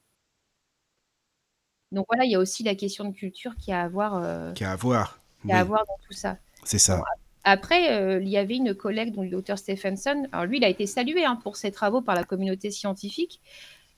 [1.92, 4.52] Donc voilà, il y a aussi la question de culture qui a à voir, euh,
[4.54, 5.20] Qui a à voir.
[5.44, 6.36] Oui, à voir dans tout ça.
[6.64, 7.02] c'est ça.
[7.46, 10.26] Après, euh, il y avait une collègue, dont l'auteur Stephenson.
[10.32, 13.40] Alors lui, il a été salué hein, pour ses travaux par la communauté scientifique.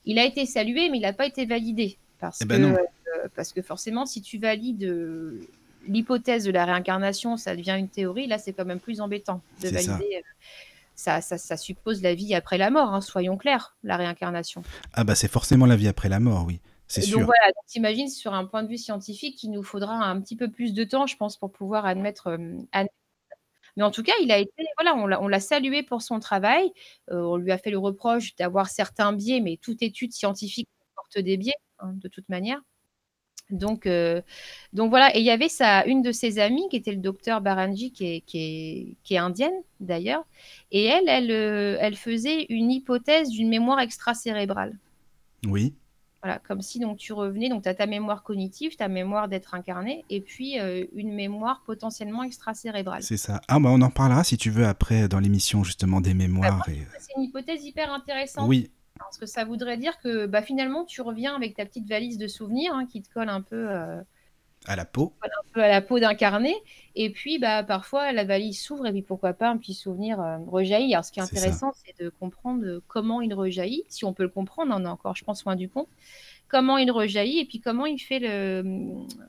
[0.04, 1.98] Il a été salué, mais il n'a pas été validé.
[2.18, 2.72] Parce, Eh que, ben non.
[2.74, 5.40] euh, parce que forcément, si tu valides euh,
[5.86, 9.68] l'hypothèse de la réincarnation, ça devient une théorie, là, c'est quand même plus embêtant de
[9.68, 9.74] ça.
[9.74, 10.22] valider.
[10.96, 14.62] Ça, ça, ça suppose la vie après la mort, hein, soyons clairs, la réincarnation.
[14.94, 17.24] Ah bah c'est forcément la vie après la mort, oui, c'est Donc sûr.
[17.24, 20.50] voilà, donc t'imagines sur un point de vue scientifique, il nous faudra un petit peu
[20.50, 22.28] plus de temps, je pense, pour pouvoir admettre.
[22.28, 22.94] euh, admettre.
[23.76, 26.72] Mais en tout cas, il a été, voilà, on l'a salué pour son travail.
[27.10, 31.18] Euh, on lui a fait le reproche d'avoir certains biais, mais toute étude scientifique porte
[31.18, 32.60] des biais, hein, de toute manière.
[33.50, 34.22] Donc, euh,
[34.72, 37.40] donc voilà, et il y avait sa, une de ses amies qui était le docteur
[37.42, 40.24] Baranji, qui est, qui est, qui est indienne d'ailleurs,
[40.72, 44.76] et elle, elle, elle faisait une hypothèse d'une mémoire extracérébrale.
[45.46, 45.74] Oui,
[46.22, 49.54] Voilà, comme si donc tu revenais, donc tu as ta mémoire cognitive, ta mémoire d'être
[49.54, 53.02] incarné, et puis euh, une mémoire potentiellement extracérébrale.
[53.02, 53.40] c'est ça.
[53.48, 56.56] Ah bah on en parlera si tu veux après dans l'émission justement des Bah, mémoires
[56.66, 56.86] moi, et...
[56.98, 61.00] C'est une hypothèse hyper intéressante, Oui, parce que ça voudrait dire que bah, finalement tu
[61.02, 64.00] reviens avec ta petite valise de souvenirs hein, qui te colle un peu, euh,
[64.66, 65.12] à la peau.
[65.22, 66.54] un peu à la peau d'incarné,
[66.94, 70.38] et puis bah, parfois la valise s'ouvre, et puis pourquoi pas un petit souvenir euh,
[70.46, 70.94] rejaillit.
[70.94, 74.28] Alors ce qui est intéressant, c'est de comprendre comment il rejaillit, si on peut le
[74.28, 75.88] comprendre, on est encore, je pense, loin du compte,
[76.48, 78.62] comment il rejaillit, et puis comment il fait le,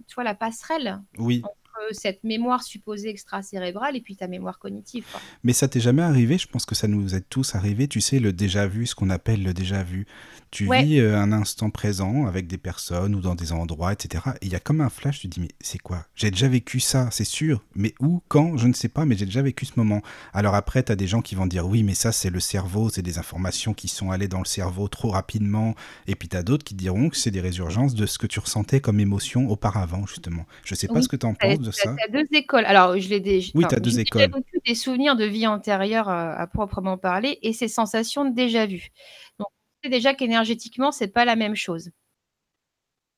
[0.08, 5.06] tu vois, la passerelle Oui, entre cette mémoire supposée extracérébrale et puis ta mémoire cognitive.
[5.12, 5.22] quoi.
[5.44, 8.20] mais ça t'est jamais arrivé, je pense que ça nous est tous arrivé, tu sais,
[8.20, 10.08] le déjà vu, ce qu'on appelle le déjà vu.
[10.50, 10.84] Tu Ouais.
[10.84, 14.24] vis euh, un instant présent avec des personnes ou dans des endroits, etc.
[14.42, 16.06] Et il y a comme un flash, tu te dis, mais c'est quoi?
[16.16, 19.26] J'ai déjà vécu ça, c'est sûr, mais où, quand, je ne sais pas, mais j'ai
[19.26, 20.02] déjà vécu ce moment.
[20.34, 22.90] Alors après, tu as des gens qui vont dire, oui, mais ça, c'est le cerveau,
[22.90, 25.76] c'est des informations qui sont allées dans le cerveau trop rapidement.
[26.08, 28.40] Et puis tu as d'autres qui diront que c'est des résurgences de ce que tu
[28.40, 30.46] ressentais comme émotion auparavant, justement.
[30.64, 31.94] Je sais pas Oui, ce que tu en penses de ça.
[31.98, 32.66] t'as deux écoles.
[32.66, 34.22] Alors, je l'ai dé- Oui, enfin, t'as deux écoles.
[34.30, 38.66] déjà des souvenirs de vie antérieure euh, à proprement parler et ces sensations de déjà
[38.66, 38.90] vu.
[39.40, 41.92] Donc, on sait déjà qu'énergétiquement, c'est pas la même chose.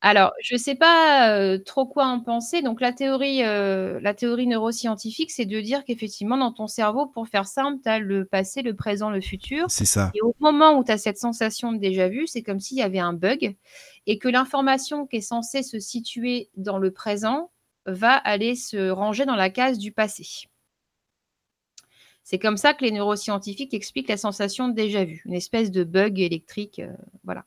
[0.01, 2.61] Alors, je sais pas euh, trop quoi en penser.
[2.61, 7.27] Donc, la théorie, euh, la théorie neuroscientifique, c'est de dire qu'effectivement, dans ton cerveau, pour
[7.27, 9.65] faire simple, tu as le passé, le présent, le futur.
[9.67, 10.11] C'est ça.
[10.15, 12.81] Et au moment où tu as cette sensation de déjà vu, c'est comme s'il y
[12.81, 13.57] avait un bug
[14.07, 17.51] et que l'information qui est censée se situer dans le présent
[17.85, 20.47] va aller se ranger dans la case du passé.
[22.29, 25.83] C'est comme ça que les neuroscientifiques expliquent la sensation de déjà vu, une espèce de
[25.83, 26.77] bug électrique.
[26.77, 27.43] euh, voilà.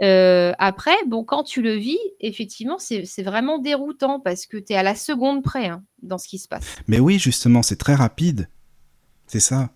[0.00, 4.76] Euh, après, bon, quand tu le vis, effectivement, c'est vraiment déroutant parce que tu es
[4.76, 6.76] à la seconde près hein, dans ce qui se passe.
[6.86, 8.48] Mais oui, justement, c'est très rapide.
[9.26, 9.68] C'est ça.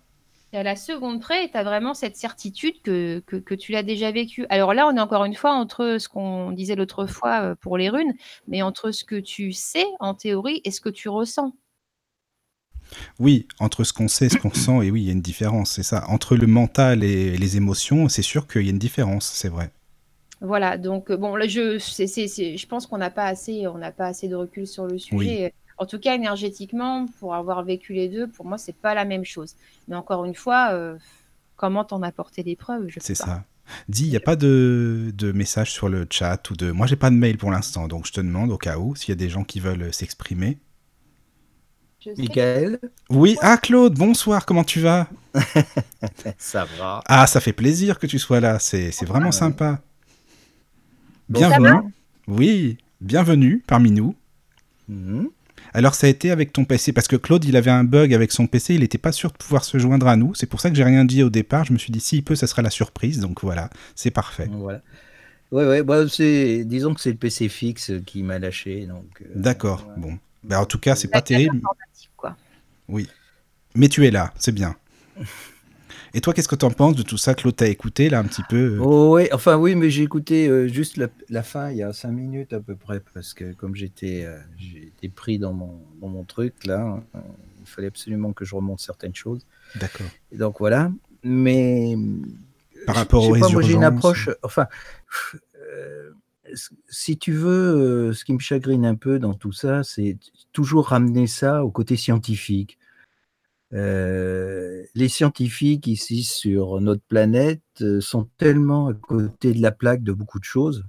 [0.51, 3.83] Et à la seconde près, tu as vraiment cette certitude que, que, que tu l'as
[3.83, 4.47] déjà vécu.
[4.49, 7.77] Alors là, on est encore une fois entre ce qu'on disait l'autre fois euh, pour
[7.77, 8.15] les runes,
[8.47, 11.53] mais entre ce que tu sais en théorie et ce que tu ressens.
[13.19, 15.21] Oui, entre ce qu'on sait et ce qu'on sent, et oui, il y a une
[15.21, 16.05] différence, c'est ça.
[16.09, 19.71] Entre le mental et les émotions, c'est sûr qu'il y a une différence, c'est vrai.
[20.41, 24.07] Voilà, donc euh, bon, là, je, je pense qu'on n'a pas, assez- on n'a pas
[24.07, 25.53] assez de recul sur le sujet.
[25.77, 29.25] En tout cas, énergétiquement, pour avoir vécu les deux, pour moi, c'est pas la même
[29.25, 29.55] chose.
[29.87, 30.97] Mais encore une fois, euh,
[31.55, 33.45] comment t'en apporter des preuves C'est ça.
[33.87, 36.71] Dis, il n'y a pas de, de message sur le chat ou de...
[36.71, 39.09] Moi, j'ai pas de mail pour l'instant, donc je te demande au cas où, s'il
[39.09, 40.57] y a des gens qui veulent s'exprimer.
[42.17, 45.07] Michael, Oui, ah Claude, bonsoir, comment tu vas?
[46.37, 47.01] Ça va.
[47.05, 49.31] Ah, ça fait plaisir que tu sois là, c'est c'est vraiment Ouais.
[49.31, 49.81] sympa.
[51.29, 51.67] Bon, Bienvenue.
[51.67, 51.83] ça va?
[52.27, 54.15] Oui, bienvenue parmi nous.
[54.89, 55.29] Mhm.
[55.73, 58.31] Alors ça a été avec ton PC parce que Claude il avait un bug avec
[58.31, 60.33] son PC, il n'était pas sûr de pouvoir se joindre à nous.
[60.35, 61.65] C'est pour ça que j'ai rien dit au départ.
[61.65, 63.19] Je me suis dit s'il peut, ça sera la surprise.
[63.19, 64.49] Donc voilà, c'est parfait.
[64.51, 64.81] Voilà.
[65.51, 68.85] Ouais, ouais, bah, c'est, disons que c'est le PC fixe qui m'a lâché.
[68.87, 69.85] Donc, euh, D'accord.
[69.97, 71.61] Bon, Ben, en tout cas c'est pas terrible.
[72.91, 73.07] Oui,
[73.73, 74.75] mais tu es là, c'est bien.
[76.13, 78.25] Et toi, qu'est-ce que tu en penses de tout ça, Claude T'as écouté là un
[78.25, 81.71] petit peu euh, Oh, ouais, enfin oui, mais j'ai écouté euh, juste la, la fin
[81.71, 84.37] il y a cinq minutes à peu près, parce que comme j'étais euh,
[85.15, 87.19] pris dans mon, dans mon truc là, euh,
[87.61, 89.45] il fallait absolument que je remonte certaines choses.
[89.75, 90.07] D'accord.
[90.33, 90.91] Et donc voilà.
[91.23, 91.95] Mais
[92.85, 94.29] Par rapport aux moi j'ai une approche.
[94.43, 94.67] Enfin,
[96.89, 100.17] si tu veux, ce qui me chagrine un peu dans tout ça, c'est
[100.51, 102.77] toujours ramener ça au côté scientifique.
[103.73, 110.03] Euh, les scientifiques ici sur notre planète euh, sont tellement à côté de la plaque
[110.03, 110.85] de beaucoup de choses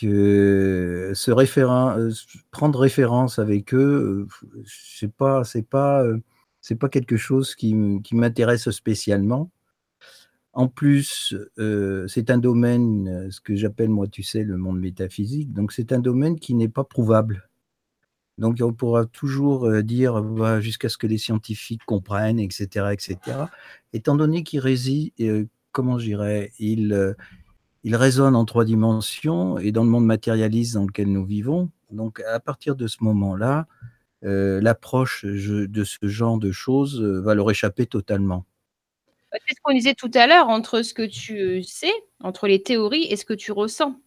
[0.00, 2.10] que se euh,
[2.50, 4.26] prendre référence avec eux,
[4.64, 6.04] c'est pas, pas,
[6.78, 7.74] pas quelque chose qui,
[8.12, 9.50] m'intéresse spécialement.
[10.52, 11.34] En plus,
[12.08, 15.52] c'est un domaine, ce que j'appelle moi, tu sais, le monde métaphysique.
[15.52, 17.49] Donc, c'est un domaine qui n'est pas prouvable.
[18.40, 23.18] Donc, on pourra toujours dire bah, jusqu'à ce que les scientifiques comprennent, etc., etc.
[23.92, 27.12] Étant donné qu'il réside, euh, comment je dirais, il, euh,
[27.84, 32.20] il résonne en trois dimensions et dans le monde matérialiste dans lequel nous vivons, Donc
[32.20, 33.66] à partir de ce moment-là,
[34.24, 38.46] euh, l'approche de ce genre de choses va leur échapper totalement.
[39.32, 42.62] Bah, c'est ce qu'on disait tout à l'heure, entre ce que tu sais, entre les
[42.62, 44.00] théories et ce que tu ressens.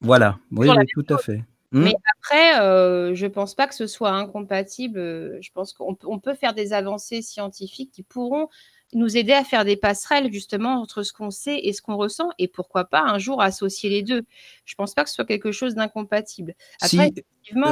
[0.00, 1.44] Voilà, oui, tout à fait.
[1.74, 2.10] Mais mmh.
[2.18, 4.98] après, euh, je ne pense pas que ce soit incompatible.
[5.40, 8.48] Je pense qu'on peut faire des avancées scientifiques qui pourront
[8.92, 12.30] nous aider à faire des passerelles justement entre ce qu'on sait et ce qu'on ressent
[12.38, 14.22] et pourquoi pas un jour associer les deux.
[14.64, 16.54] Je pense pas que ce soit quelque chose d'incompatible.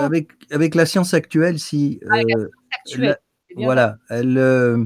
[0.05, 2.01] avec, avec la science actuelle, si
[2.99, 3.15] euh,
[3.57, 4.85] voilà, elle, euh,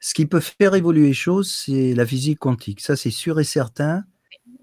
[0.00, 2.80] ce qui peut faire évoluer les choses, c'est la physique quantique.
[2.80, 4.04] Ça, c'est sûr et certain.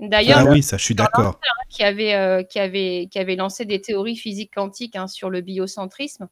[0.03, 1.39] D'ailleurs, ah oui, ça, je suis d'accord.
[1.69, 5.41] Qui avait, euh, qui avait, qui avait lancé des théories physiques quantiques hein, sur le
[5.41, 6.27] biocentrisme.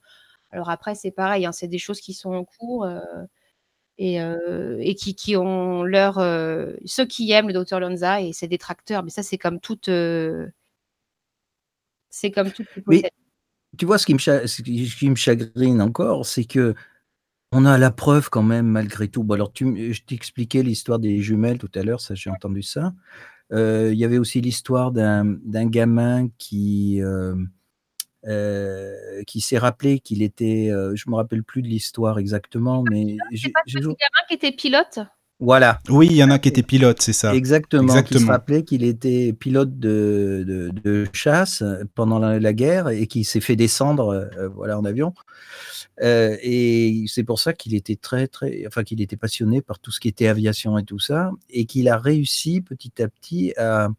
[0.52, 2.86] Alors après, c'est pareil, hein, c'est des choses qui sont en cours
[3.98, 4.20] et,
[4.96, 6.16] qui, qui, ont leur.
[6.86, 9.90] ceux qui aiment le docteur Lanza et ses détracteurs, mais ça, c'est comme toute.
[12.10, 12.68] c'est comme toute
[13.78, 16.76] tu vois, ce qui, me ce qui me chagrine encore, c'est que
[17.54, 19.24] on a la preuve quand même, malgré tout.
[19.24, 22.94] Bon, alors, tu, je t'expliquais l'histoire des jumelles tout à l'heure, ça, j'ai entendu ça.
[23.52, 27.02] Il y avait aussi l'histoire d'un gamin qui.
[28.28, 33.18] Euh, qui s'est rappelé qu'il était, euh, je me rappelle plus de l'histoire exactement, mais
[33.32, 33.96] j'ai pas ce gamin
[34.28, 35.00] qui était pilote?
[35.42, 35.80] Voilà.
[35.90, 37.36] Oui, il y en a qui étaient pilotes, c'est ça.
[37.36, 37.84] Exactement.
[37.84, 38.20] Exactement.
[38.20, 41.64] Qui se rappelait qu'il était pilote de, de, chasse
[41.96, 45.14] pendant la, guerre et qui s'est fait descendre, euh, voilà, en avion.
[46.02, 50.00] et c'est pour ça qu'il était très, très, enfin, qu'il était passionné par tout ce
[50.00, 53.90] qui était aviation et tout ça, et qu'il a réussi petit à petit à,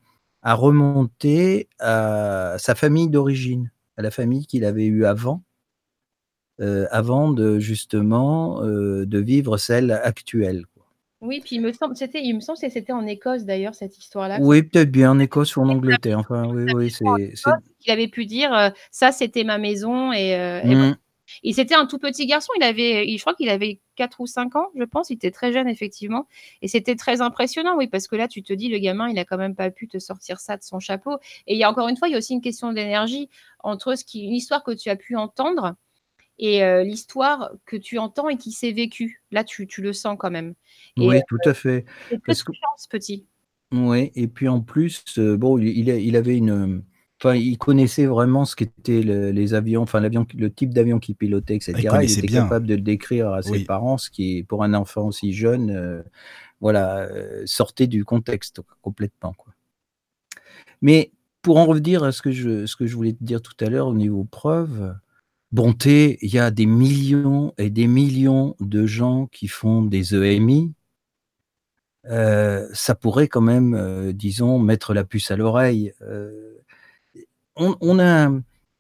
[0.42, 5.42] à remonter à sa famille d'origine à la famille qu'il avait eue avant,
[6.60, 10.64] euh, avant de justement euh, de vivre celle actuelle.
[11.22, 13.96] Oui, puis il me semble, c'était, il me semble que c'était en Écosse d'ailleurs cette
[13.96, 14.38] histoire-là.
[14.40, 16.18] Oui, peut-être bien en Écosse ou en Angleterre.
[16.18, 17.04] Enfin, oui, oui, c'est.
[17.86, 20.96] Il avait pu dire, euh, ça c'était ma maison et, mmh.
[21.42, 22.52] Et c'était un tout petit garçon.
[22.56, 25.10] Il avait, je crois qu'il avait 4 ou 5 ans, je pense.
[25.10, 26.26] Il était très jeune, effectivement.
[26.60, 29.24] Et c'était très impressionnant, oui, parce que là, tu te dis, le gamin, il a
[29.24, 31.18] quand même pas pu te sortir ça de son chapeau.
[31.46, 33.28] Et il y a encore une fois, il y a aussi une question d'énergie
[33.60, 35.74] entre ce qui, une histoire que tu as pu entendre
[36.42, 39.22] et euh, l'histoire que tu entends et qui s'est vécue.
[39.30, 40.54] Là, tu, tu, le sens quand même.
[40.98, 41.86] oui, tout à fait.
[42.26, 42.52] Parce que...
[42.52, 43.26] chance, petit.
[43.72, 46.82] Oui, et puis en plus, euh, bon, il, il avait une
[47.22, 51.54] Enfin, il connaissait vraiment ce qu'étaient les avions, enfin l'avion, le type d'avion qu'il pilotait,
[51.54, 51.88] etc.
[51.92, 55.06] Ah, il, était capable de le décrire à ses parents, ce qui, pour un enfant
[55.06, 56.02] aussi jeune, euh,
[56.60, 59.34] voilà, euh, sortait du contexte complètement.
[59.34, 59.52] Quoi.
[60.80, 63.54] Mais pour en revenir à ce que je, ce que je voulais te dire tout
[63.64, 64.92] à l'heure au niveau preuve,
[65.52, 70.72] bonté, il y a des millions et des millions de gens qui font des EMI.
[72.06, 75.92] Euh, ça pourrait quand même, disons, mettre la puce à l'oreille
[78.00, 78.30] a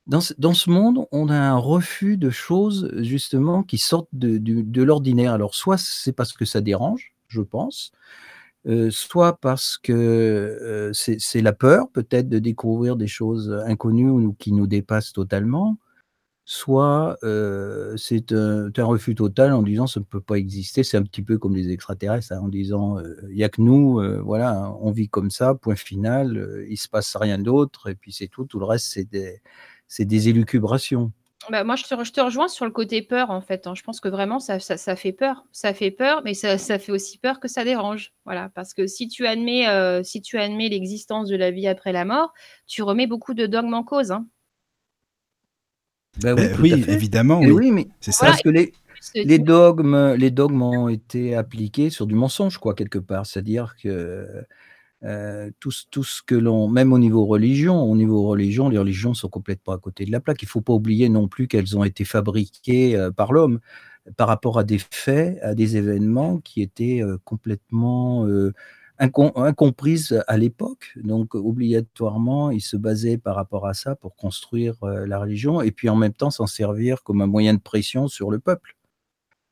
[0.06, 5.32] dans, ce monde, on a un refus de choses justement qui sortent de, l'ordinaire.
[5.32, 7.92] Alors soit c'est parce que ça dérange, je pense,
[8.66, 14.52] euh, soit parce que euh, c'est la peur peut-être de découvrir des choses inconnues qui
[14.52, 15.78] nous dépassent totalement,
[16.44, 17.16] soit
[17.96, 20.82] c'est un, refus total en disant ça ne peut pas exister.
[20.82, 22.98] C'est un petit peu comme les extraterrestres, hein, en disant
[23.30, 27.16] il n'y a que nous, voilà, on vit comme ça, point final, il se passe
[27.16, 28.44] rien d'autre, et puis c'est tout.
[28.44, 29.40] Tout le reste, c'est des,
[29.98, 31.12] des élucubrations.
[31.50, 33.66] Bah, moi, je te, rejoins sur le côté peur, en fait.
[33.66, 33.74] Hein.
[33.74, 35.44] Je pense que vraiment, ça, ça, fait peur.
[35.50, 38.12] Ça fait peur, mais ça, ça, fait aussi peur que ça dérange.
[38.24, 39.66] Voilà, parce que si tu admets,
[40.04, 42.32] si tu admets l'existence de la vie après la mort,
[42.66, 44.12] tu remets beaucoup de dogmes en cause.
[44.12, 44.26] Hein.
[46.20, 47.40] Ben oui, ben évidemment.
[47.40, 48.26] Oui, mais c'est ça.
[48.26, 48.72] Parce que les,
[49.14, 53.26] les, dogmes, les dogmes ont été appliqués sur du mensonge, quoi, quelque part.
[53.26, 54.26] C'est-à-dire que
[55.04, 59.14] euh, tout, tout, ce que l'on, même au niveau religion, au niveau religion, les religions
[59.14, 60.42] sont complètement à côté de la plaque.
[60.42, 63.58] Il ne faut pas oublier non plus qu'elles ont été fabriquées euh, par l'homme
[64.16, 68.26] par rapport à des faits, à des événements qui étaient euh, complètement
[68.98, 70.92] incomprise à l'époque.
[70.96, 75.70] Donc, obligatoirement, il se basait par rapport à ça pour construire euh, la religion et
[75.72, 78.76] puis en même temps s'en servir comme un moyen de pression sur le peuple.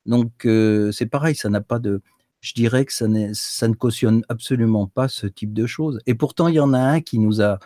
[0.07, 2.01] Donc, euh, c'est pareil, ça n'a pas de.
[2.41, 6.01] Je dirais que ça, ça, ne cautionne absolument pas ce type de choses.
[6.07, 7.59] Et pourtant, il y en a un qui nous a,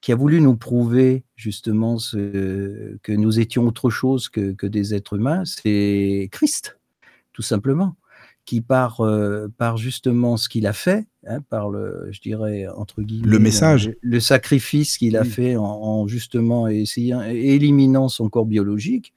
[0.00, 5.14] qui a voulu nous prouver justement que nous étions autre chose que, que des êtres
[5.14, 6.80] humains, c'est Christ,
[7.32, 7.96] tout simplement
[8.44, 13.02] qui par, euh, par justement ce qu'il a fait, hein, par le, je dirais, entre
[13.02, 19.14] guillemets, le message, le, sacrifice qu'il a fait en, justement essayant, éliminant son corps biologique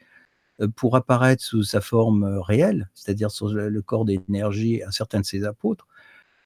[0.62, 5.22] euh, pour apparaître sous sa forme euh, réelle, c'est-à-dire sur le corps d'énergie à certains
[5.22, 5.88] de ses apôtres,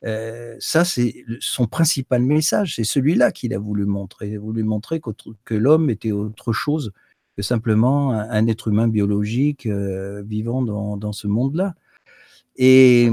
[0.06, 4.30] Euh, ça, c'est son principal message, c'est celui-là qu'il a voulu montrer.
[4.30, 5.02] Il a voulu montrer
[5.44, 6.94] que l'homme était autre chose
[7.36, 11.76] que simplement un, être humain biologique euh, vivant dans, dans ce monde-là.
[12.60, 13.10] Et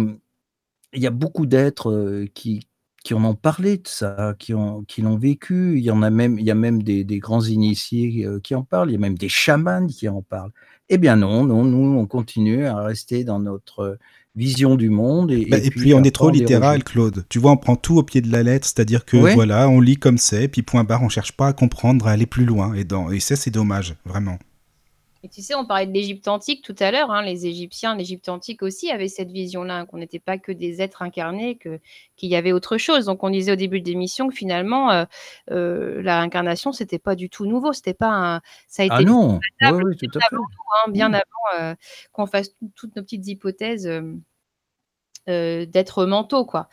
[0.93, 2.67] il y a beaucoup d'êtres euh, qui,
[3.03, 5.79] qui en ont parlé de ça, qui, ont, qui l'ont vécu.
[5.79, 8.65] Il y en a même, il y a même des, des grands initiés qui en
[8.65, 8.91] parlent.
[8.91, 10.53] Il y a même des chamans qui en parlent.
[10.89, 13.99] Eh bien non, non, nous, on continue à rester dans notre
[14.37, 15.33] vision du monde.
[15.33, 17.25] Et, bah, puis, on est trop littéral, Claude.
[17.29, 19.97] Tu vois, on prend tout au pied de la lettre, c'est-à-dire que voilà, on lit
[19.97, 22.75] comme c'est, puis point barre, on cherche pas à comprendre, à aller plus loin.
[22.75, 23.11] Et, dans...
[23.11, 24.39] et ça, c'est dommage, vraiment.
[25.27, 27.11] Et tu sais, on parlait de l'Égypte antique tout à l'heure.
[27.11, 30.81] Hein, les Égyptiens, l'Égypte antique aussi avaient cette vision-là, hein, qu'on n'était pas que des
[30.81, 31.81] êtres incarnés, que
[32.15, 33.07] qu'il y avait autre chose.
[33.07, 35.05] Donc, on disait au début de l'émission que finalement, euh,
[35.51, 37.73] euh, la réincarnation, c'était pas du tout nouveau.
[37.73, 38.41] C'était pas un...
[38.69, 40.37] ça a été ah non, oui, tout à fait.
[40.37, 41.75] Hein, bien avant euh,
[42.13, 43.91] qu'on fasse toutes nos petites hypothèses
[45.27, 46.69] d'êtres mentaux, quoi.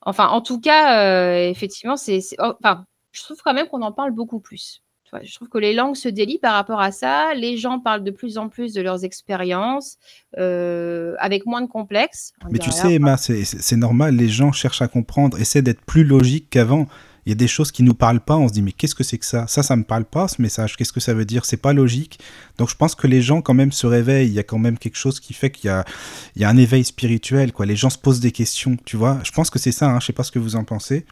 [0.00, 4.10] Enfin, en tout cas, effectivement, c'est, oh, enfin, je trouve quand même qu'on en parle
[4.10, 4.81] beaucoup plus
[5.22, 7.34] je trouve que les langues se délient par rapport à ça.
[7.34, 9.98] Les gens parlent de plus en plus de leurs expériences,
[10.38, 12.32] euh, avec moins de complexes.
[12.50, 14.16] Mais tu sais, Emma, c'est normal.
[14.16, 16.86] Les gens cherchent à comprendre, essaient d'être plus logiques qu'avant.
[17.24, 18.36] Il y a des choses qui nous parlent pas.
[18.36, 19.46] On se dit mais qu'est-ce que c'est que ça?
[19.46, 20.76] Ça, ça me parle pas ce message.
[20.76, 21.44] Qu'est-ce que ça veut dire?
[21.44, 22.18] C'est pas logique.
[22.58, 24.26] Donc je pense que les gens quand même se réveillent.
[24.26, 25.84] Il y a quand même quelque chose qui fait qu'il y a,
[26.34, 27.52] il y a un éveil spirituel.
[27.52, 27.66] Quoi.
[27.66, 28.76] Les gens se posent des questions.
[28.84, 29.88] Tu vois Je pense que c'est ça.
[29.88, 30.00] Hein.
[30.00, 31.06] Je sais pas ce que vous en pensez.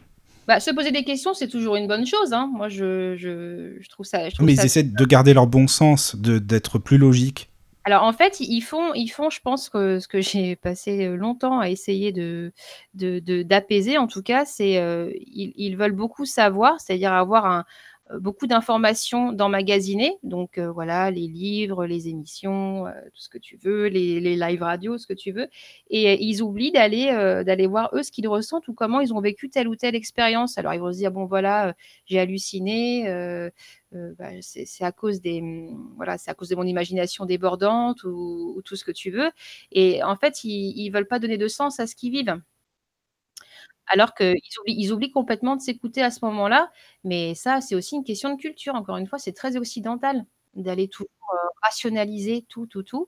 [0.51, 2.33] Bah, se poser des questions, c'est toujours une bonne chose.
[2.33, 2.51] Hein.
[2.53, 4.23] Moi, je, je, trouve ça.
[4.41, 7.49] Mais ils essaient de garder leur bon sens, d'être plus logique.
[7.85, 11.61] Alors en fait, ils font, ils font, je pense que ce que j'ai passé longtemps
[11.61, 12.51] à essayer de
[12.93, 17.63] d'apaiser, en tout cas, c'est euh, ils, ils, veulent beaucoup savoir, c'est-à-dire avoir un, euh,
[18.19, 20.17] beaucoup d'informations d'emmagasiner.
[20.23, 24.35] Donc euh, voilà, les livres, les émissions, euh, tout ce que tu veux, les, les
[24.35, 25.47] live radio, ce que tu veux.
[25.89, 29.67] Et ils oublient d'aller voir eux ce qu'ils ressentent ou comment ils ont vécu telle
[29.67, 30.57] ou telle expérience.
[30.57, 33.05] Alors ils vont se dire bon voilà, j'ai halluciné.
[34.17, 38.61] Bah, c'est à cause des mmh, voilà, c'est à cause de mon imagination débordante ou,
[38.63, 39.31] tout ce que tu veux.
[39.71, 42.41] Et en fait, ils, ils veulent pas donner de sens à ce qu'ils vivent
[43.91, 46.71] alors qu'ils oublient, complètement de s'écouter à ce moment-là.
[47.03, 48.75] Mais ça, c'est aussi une question de culture.
[48.75, 50.25] Encore une fois, c'est très occidental
[50.55, 53.07] d'aller tout euh, rationaliser tout, tout, tout.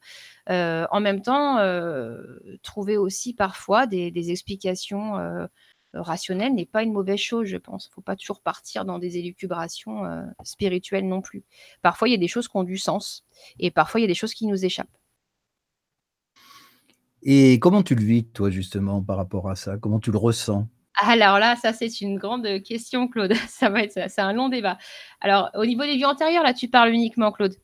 [0.49, 5.13] Euh, en même temps, euh, trouver aussi parfois des, explications
[5.93, 7.86] rationnelles n'est pas une mauvaise chose, je pense.
[7.86, 10.03] Il ne faut pas toujours partir dans des élucubrations
[10.43, 11.43] spirituelles non plus.
[11.81, 13.25] Parfois, il y a des choses qui ont du sens
[13.59, 14.97] et parfois, il y a des choses qui nous échappent.
[17.25, 19.77] Et comment tu le vis, toi, justement, par rapport à ça?
[19.77, 20.67] Comment tu le ressens?
[20.96, 23.34] Alors là, ça c'est une grande question, Claude.
[23.48, 24.78] Ça va être, c'est un long débat.
[25.22, 27.56] Alors, au niveau des vies antérieures, là, tu parles uniquement, Claude.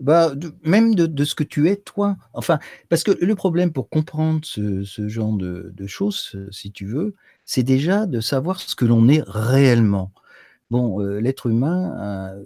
[0.00, 2.16] Bah, même de, ce que tu es, toi.
[2.32, 7.14] Enfin, parce que le problème pour comprendre ce, genre de, choses, si tu veux,
[7.44, 10.12] c'est déjà de savoir ce que l'on est réellement.
[10.70, 12.44] Bon, euh, l'être humain, euh,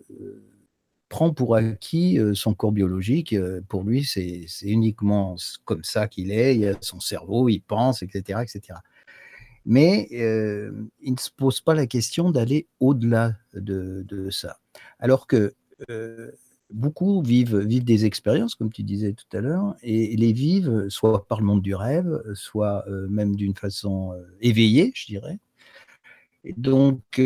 [1.10, 3.36] prend pour acquis son corps biologique.
[3.68, 6.56] pour lui, c'est uniquement comme ça qu'il est.
[6.56, 8.40] Il a son cerveau, il pense, etc.
[8.42, 8.78] etc.
[9.64, 14.58] Mais il ne se pose pas la question d'aller au-delà de, ça.
[14.98, 15.54] Alors que
[16.70, 21.26] beaucoup vivent, vivent des expériences, comme tu disais tout à l'heure, et les vivent soit
[21.26, 25.38] par le monde du rêve, soit même d'une façon éveillée, je dirais.
[26.44, 27.20] Et donc,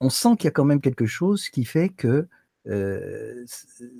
[0.00, 2.28] on sent qu'il y a quand même quelque chose qui fait que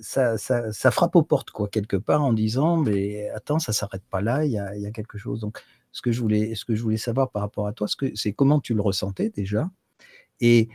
[0.01, 4.21] ça, ça, frappe aux portes, quoi, quelque part, en disant, mais attends, ça s'arrête pas
[4.21, 5.39] là, il y a, y a, quelque chose.
[5.41, 5.61] Donc,
[5.93, 8.59] ce que je voulais, ce que je voulais savoir par rapport à toi, c'est comment
[8.59, 9.71] tu le ressentais déjà,
[10.41, 10.67] et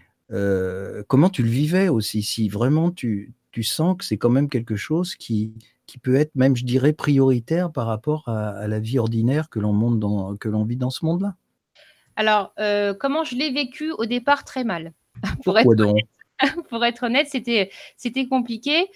[1.06, 4.76] comment tu le vivais aussi, si vraiment tu, tu sens que c'est quand même quelque
[4.76, 5.52] chose qui,
[5.86, 10.64] qui peut être même, je dirais, prioritaire par rapport à, la vie ordinaire que l'on
[10.64, 11.34] vit dans ce monde-là?
[12.16, 12.52] Alors,
[12.98, 14.92] comment je l'ai vécu au départ très mal.
[15.42, 15.98] Pour Pourquoi donc?
[16.68, 18.86] pour être honnête, c'était, c'était compliqué.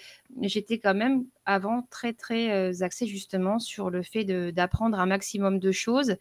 [0.40, 5.58] J'étais quand même avant très, très euh, axée justement sur le fait d'apprendre un maximum
[5.58, 6.16] de choses.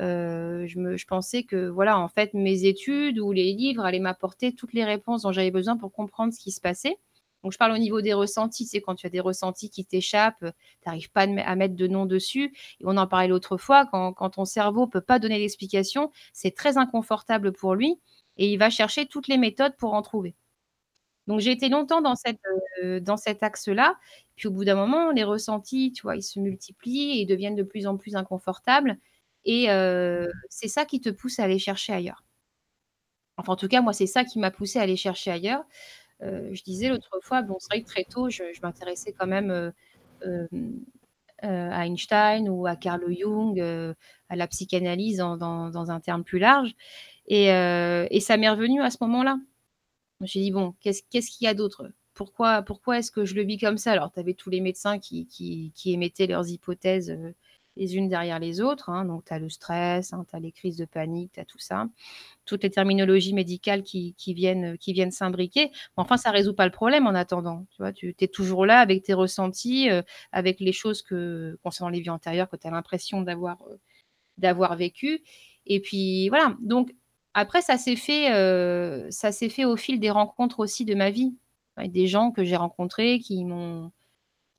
[0.00, 3.98] Euh, je, me, je pensais que, voilà, en fait, mes études ou les livres allaient
[3.98, 6.98] m'apporter toutes les réponses dont j'avais besoin pour comprendre ce qui se passait.
[7.42, 8.66] Donc, je parle au niveau des ressentis.
[8.66, 10.52] C'est quand tu as des ressentis qui t'échappent, tu
[10.86, 12.54] n'arrives pas à mettre de nom dessus.
[12.80, 16.10] Et on en parlait l'autre fois, quand, quand ton cerveau ne peut pas donner l'explication,
[16.32, 17.98] c'est très inconfortable pour lui
[18.36, 20.34] et il va chercher toutes les méthodes pour en trouver.
[21.26, 22.02] Donc j'ai été longtemps
[22.82, 23.98] euh, dans cet axe-là.
[24.36, 27.62] Puis au bout d'un moment, les ressentis, tu vois, ils se multiplient et deviennent de
[27.62, 28.98] plus en plus inconfortables
[29.44, 32.24] et euh, c'est ça qui te pousse à aller chercher ailleurs.
[33.38, 35.64] Enfin, en tout cas, moi, c'est ça qui m'a poussé à aller chercher ailleurs.
[36.22, 39.72] Euh, je disais l'autre fois, bon, c'est vrai que très tôt, je m'intéressais quand même,
[41.42, 43.60] à Einstein ou à Carl Jung,
[44.28, 46.74] à la psychanalyse dans, un terme plus large.
[47.28, 47.46] Et
[48.20, 49.38] ça m'est revenu à ce moment-là.
[50.20, 51.90] Je me suis dit, bon, qu'est-ce qu'il y a d'autre?
[52.14, 53.92] Pourquoi, pourquoi est-ce que je le vis comme ça?
[53.92, 57.16] Alors, tu avais tous les médecins qui, qui, émettaient leurs hypothèses
[57.76, 58.88] les unes derrière les autres.
[58.90, 59.04] Hein.
[59.04, 61.58] Donc, tu as le stress, hein, tu as les crises de panique, tu as tout
[61.58, 61.88] ça.
[62.44, 65.70] Toutes les terminologies médicales qui, viennent, qui viennent s'imbriquer.
[65.96, 67.66] Enfin, ça ne résout pas le problème en attendant.
[67.94, 70.02] Tu es toujours là avec tes ressentis, euh,
[70.32, 73.76] avec les choses que, concernant les vies antérieures que tu as l'impression d'avoir euh,
[74.38, 75.22] d'avoir vécu.
[75.66, 76.56] Et puis, voilà.
[76.60, 76.94] Donc,
[77.38, 81.10] après, ça s'est fait, euh, ça s'est fait au fil des rencontres aussi de ma
[81.10, 81.36] vie.
[81.76, 83.92] des gens que j'ai rencontrés qui m'ont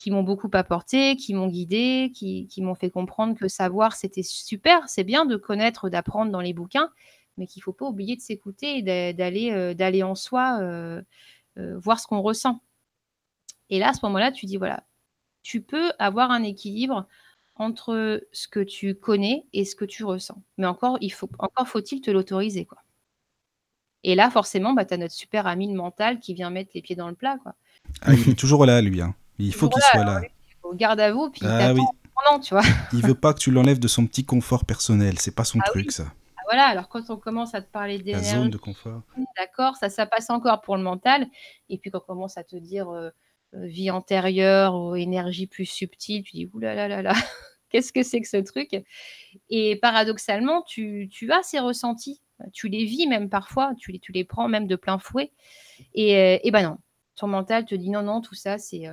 [0.06, 5.26] beaucoup apporté, qui m'ont guidé, qui, m'ont fait comprendre que savoir, c'était super, c'est bien
[5.26, 6.92] de connaître, d'apprendre dans les bouquins,
[7.38, 11.02] mais qu'il ne faut pas oublier de s'écouter et d'aller euh, d'aller en soi, euh,
[11.58, 12.62] voir ce qu'on ressent.
[13.72, 14.84] Et là, à ce moment-là, tu dis, voilà,
[15.42, 17.08] tu peux avoir un équilibre
[17.60, 20.42] entre ce que tu connais et ce que tu ressens.
[20.58, 22.66] Mais encore, il faut, encore faut-il te l'autoriser.
[22.66, 22.80] quoi.
[24.04, 26.96] Et là, forcément, bah, tu as notre super ami mental qui vient mettre les pieds
[26.96, 27.38] dans le plat.
[27.44, 27.56] Quoi.
[28.02, 29.02] Ah, il est toujours là, lui.
[29.02, 29.16] Hein.
[29.40, 30.22] Il faut qu'il soit là.
[30.72, 31.82] Il garde à vous, puis ah, oui.
[32.44, 32.64] tu vois.
[32.94, 35.18] Il veut pas que tu l'enlèves de son petit confort personnel.
[35.20, 36.06] C'est pas son ah truc, ça.
[36.36, 39.02] Ah, voilà, alors quand on commence à te parler d'énergie, la zone de confort,
[39.38, 41.28] d'accord, ça, ça passe encore pour le mental.
[41.70, 43.12] Et puis quand on commence à te dire euh,
[43.54, 47.14] vie antérieure ou énergie plus subtile, tu dis oulala, là
[47.70, 48.84] qu'est-ce que c'est que ce truc?
[49.50, 52.22] Et paradoxalement, tu, tu, as ces ressentis,
[52.54, 55.32] tu les vis même parfois, tu les, tu les prends même de plein fouet.
[55.94, 56.78] Et, euh, et ben non,
[57.16, 58.88] ton mental te dit non, non, tout ça, c'est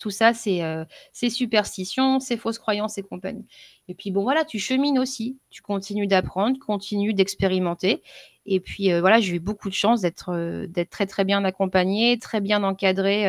[0.00, 3.46] tout ça, euh, c'est superstition, c'est fausses croyances et compagnie.
[3.86, 8.02] Et puis bon, voilà, tu chemines aussi, tu continues d'apprendre, continues d'expérimenter.
[8.46, 11.44] Et puis euh, voilà, j'ai eu beaucoup de chance d'être euh, d'être très très bien
[11.44, 13.24] accompagnée, très bien encadrée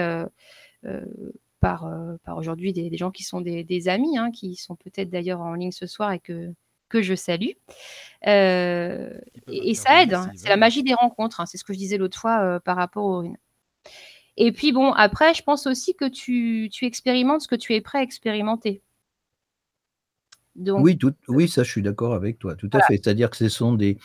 [1.60, 1.88] par,
[2.24, 5.72] par aujourd'hui des, gens qui sont des, amis, hein, qui sont peut-être d'ailleurs en ligne
[5.72, 6.52] ce soir et que,
[6.90, 7.52] que je salue.
[8.26, 10.32] et, ça aide, hein.
[10.36, 11.46] c'est la magie des rencontres, hein.
[11.46, 13.38] c'est ce que je disais l'autre fois par rapport aux runes.
[14.38, 17.82] Et puis bon, après, je pense aussi que tu, tu expérimentes ce que tu es
[17.82, 18.82] prêt à expérimenter.
[20.56, 22.96] Donc, oui, tout, oui, ça, je suis d'accord avec toi, tout à fait.
[22.96, 23.98] C'est-à-dire que ce sont des,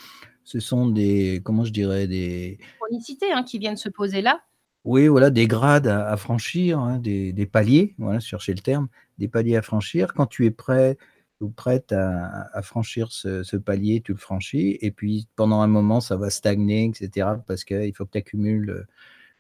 [0.47, 4.41] ce sont des, comment je dirais, des chronicités hein, qui viennent se poser là.
[4.85, 8.87] Oui, voilà, des grades à, franchir, hein, des, des, paliers, voilà, chercher le terme,
[9.19, 10.15] des paliers à franchir.
[10.15, 10.97] Quand tu es prêt
[11.41, 15.67] ou prête à, à franchir ce, ce, palier, tu le franchis, et puis pendant un
[15.67, 18.87] moment, ça va stagner, etc., parce qu'il faut que tu accumules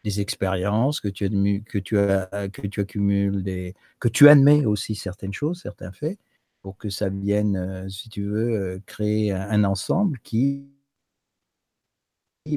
[0.02, 4.96] des expériences, que tu, que, tu as, que tu accumules, des, que tu admets aussi
[4.96, 6.18] certaines choses, certains faits,
[6.62, 10.66] pour que ça vienne, euh, si tu veux, euh, créer un, ensemble qui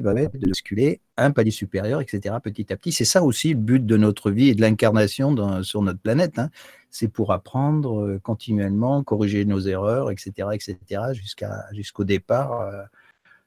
[0.00, 2.92] va mettre de musculer un palier supérieur, etc., petit à petit.
[2.92, 6.38] C'est ça aussi le but de notre vie et de l'incarnation sur notre planète.
[6.38, 6.50] Hein.
[6.90, 10.76] C'est pour apprendre euh, continuellement, corriger nos erreurs, etc., etc.,
[11.12, 12.88] jusqu'à, jusqu'au départ,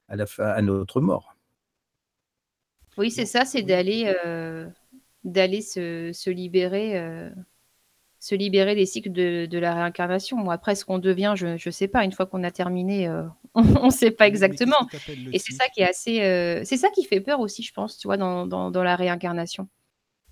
[0.09, 1.35] à, la fin, à notre mort.
[2.97, 4.67] Oui, c'est ça, c'est d'aller euh,
[5.23, 7.29] d'aller se, se libérer euh,
[8.23, 10.37] se libérer des cycles de, de la réincarnation.
[10.37, 12.05] Moi, après, ce qu'on devient, je ne sais pas.
[12.05, 14.87] Une fois qu'on a terminé, euh, on ne sait pas exactement.
[15.33, 18.07] Et c'est ça qui est assez, c'est ça qui fait peur aussi, je pense, tu
[18.07, 19.67] vois, dans, dans, dans la réincarnation.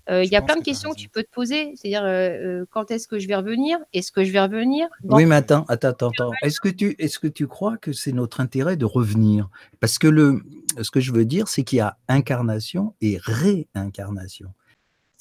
[0.08, 3.18] Il y a plein de questions que tu peux te poser, c'est-à-dire quand est-ce que
[3.18, 3.78] je vais revenir?
[3.92, 6.32] Est-ce que je vais revenir Oui, mais attends, attends, attends.
[6.42, 9.50] Est-ce que tu, est-ce que tu crois que c'est notre intérêt de revenir?
[9.80, 10.40] Parce que le,
[10.80, 14.48] ce que je veux dire, c'est qu'il y a incarnation et réincarnation.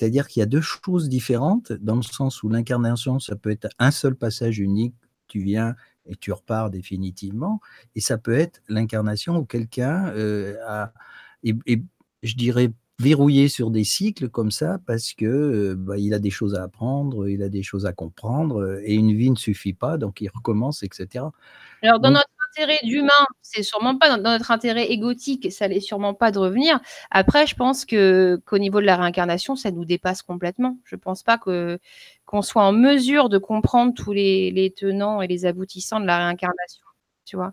[0.02, 3.70] C'est-à-dire qu'il y a deux choses différentes, dans le sens où l'incarnation, ça peut être
[3.78, 4.96] un seul passage unique,
[5.28, 5.76] tu viens
[6.08, 7.60] et tu repars définitivement,
[7.94, 10.92] et ça peut être l'incarnation où quelqu'un euh, a,
[11.44, 11.84] et,
[12.24, 16.32] je dirais, verrouillé sur des cycles comme ça parce que euh, bah, il a des
[16.32, 20.00] choses à apprendre, il a des choses à comprendre, et une vie ne suffit pas,
[20.00, 21.26] donc il recommence, etc.
[21.84, 23.10] Alors, dans notre intérêt d'humain,
[23.42, 26.80] c'est sûrement pas dans, notre intérêt égotique, ça n'est sûrement pas de revenir.
[27.10, 30.78] Après, je pense que qu'au niveau de la réincarnation, ça nous dépasse complètement.
[30.84, 31.80] Je pense pas que
[32.26, 36.18] qu'on soit en mesure de comprendre tous les, les tenants et les aboutissants de la
[36.18, 36.86] réincarnation.
[37.26, 37.52] Tu vois.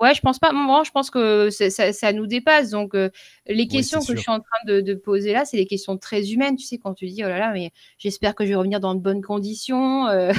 [0.00, 0.52] Ouais, je pense pas.
[0.52, 2.70] Moi, je pense que ça, ça, nous dépasse.
[2.70, 3.10] Donc, euh,
[3.46, 6.30] les questions que je suis en train de, de poser là, c'est des questions très
[6.30, 6.54] humaines.
[6.56, 8.94] Tu sais, quand tu dis, oh là là, mais j'espère que je vais revenir dans
[8.94, 10.06] de bonnes conditions.
[10.06, 10.32] Euh,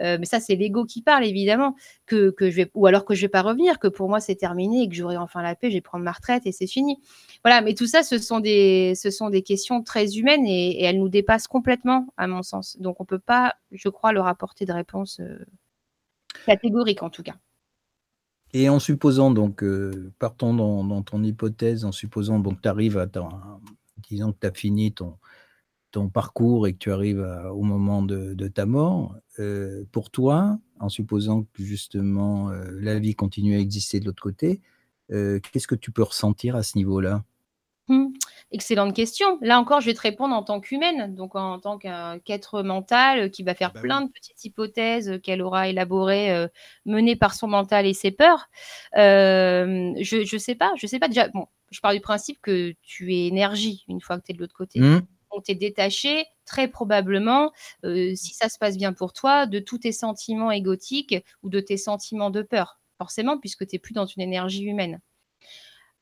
[0.00, 1.74] mais ça, c'est l'ego qui parle, évidemment.
[2.06, 4.36] Que, que je vais, ou alors que je vais pas revenir, que pour moi, c'est
[4.36, 6.98] terminé et que j'aurai enfin la paix, je vais prendre ma retraite et c'est fini.
[7.44, 10.98] Voilà, mais tout ça, ce sont des, ce sont des questions très humaines et, elles
[10.98, 12.76] nous dépassent complètement, à mon sens.
[12.78, 15.44] Donc, on peut pas, je crois, leur apporter de réponse euh,
[16.46, 17.34] catégorique, en tout cas.
[18.54, 22.96] Et en supposant, donc, euh, partons dans, dans, ton hypothèse, en supposant donc tu arrives
[22.96, 23.06] à,
[24.08, 25.18] disons que tu as fini ton,
[25.90, 29.16] ton parcours et que tu arrives au moment de, ta mort,
[29.92, 34.60] pour toi, en supposant que justement la vie continue à exister de l'autre côté,
[35.08, 37.24] qu'est-ce que tu peux ressentir à ce niveau-là?
[37.88, 38.08] Mmh.
[38.50, 39.38] Excellente question.
[39.42, 43.42] Là encore, je vais te répondre en tant qu'humaine, donc en tant qu'être mental qui
[43.42, 46.46] va faire bah plein de petites hypothèses qu'elle aura élaborées,
[46.86, 48.48] menées par son mental et ses peurs.
[48.94, 51.28] je ne sais pas, je sais pas déjà.
[51.28, 54.40] Bon, je pars du principe que tu es énergie une fois que tu es de
[54.40, 54.80] l'autre côté.
[54.80, 55.02] Mmh.
[55.32, 57.52] Donc, tu es détaché, très probablement,
[57.84, 61.76] si ça se passe bien pour toi, de tous tes sentiments égotiques ou de tes
[61.76, 65.00] sentiments de peur, forcément, puisque tu n'es plus dans une énergie humaine.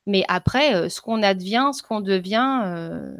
[0.07, 3.17] Mais après, euh, ce qu'on advient, ce qu'on devient, euh,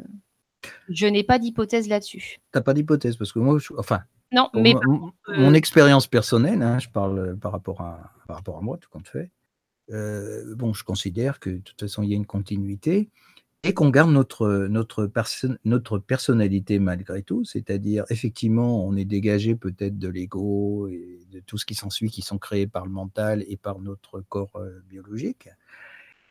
[0.89, 2.37] je n'ai pas d'hypothèse là-dessus.
[2.39, 4.01] Tu n'as pas d'hypothèse parce que moi, enfin,
[4.31, 8.61] non, mais mon, euh expérience personnelle, hein, je parle par rapport à, par rapport à
[8.61, 9.31] moi, tout compte fait.
[9.89, 13.09] bon, je considère que de toute façon, il y a une continuité
[13.67, 15.11] et qu'on garde notre, notre,
[15.65, 17.43] notre personnalité malgré tout.
[17.43, 22.21] C'est-à-dire, effectivement, on est dégagé peut-être de l'ego et de tout ce qui s'ensuit, qui
[22.21, 25.49] sont créés par le mental et par notre corps biologique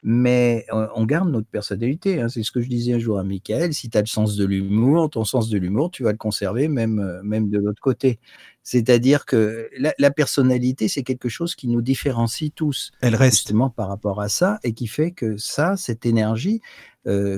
[0.09, 2.21] mais on garde notre personnalité.
[2.21, 2.29] Hein.
[2.29, 3.75] C'est ce que je disais un jour à Michael.
[3.75, 6.69] Si tu as le sens de l'humour, ton sens de l'humour, tu vas le conserver
[6.69, 8.21] même, même de l'autre côté.
[8.63, 12.93] C'est-à-dire que la, personnalité, c'est quelque chose qui nous différencie tous.
[13.01, 13.39] Elle reste.
[13.39, 16.61] Justement par rapport à ça et qui fait que ça, cette énergie,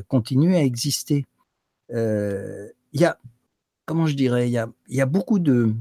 [0.07, 1.25] continue à exister.
[1.91, 3.19] Il y a,
[3.87, 5.73] comment je dirais, il y a, y a beaucoup de,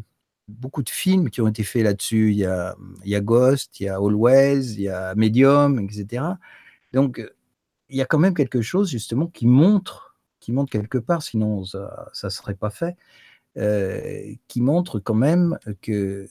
[0.48, 2.32] beaucoup de films qui ont été faits là-dessus.
[2.32, 6.24] Il y a, y a Ghost, il y a Always, il y a Medium, etc.
[6.94, 7.22] Donc,
[7.90, 11.66] il y a quand même quelque chose justement qui montre, qui montre quelque part, sinon
[11.66, 12.96] ça ne serait pas fait,
[13.58, 16.28] euh, qui montre quand même que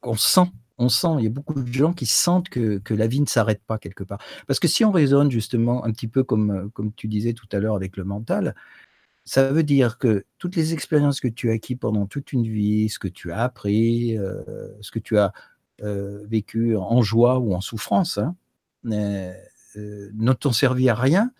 [0.00, 3.20] qu'on sent, on sent, il y a beaucoup de gens qui sentent que, la vie
[3.20, 4.18] ne s'arrête pas quelque part.
[4.46, 7.58] Parce que si on raisonne justement un petit peu comme, comme tu disais tout à
[7.58, 8.54] l'heure avec le mental,
[9.24, 12.88] ça veut dire que toutes les expériences que tu as acquises pendant toute une vie,
[12.88, 14.42] ce que tu as appris, euh,
[14.82, 15.32] ce que tu as
[15.82, 18.36] euh, vécu en joie ou en souffrance, hein,
[18.86, 19.32] euh,
[19.76, 21.30] ne t'ont servi à rien,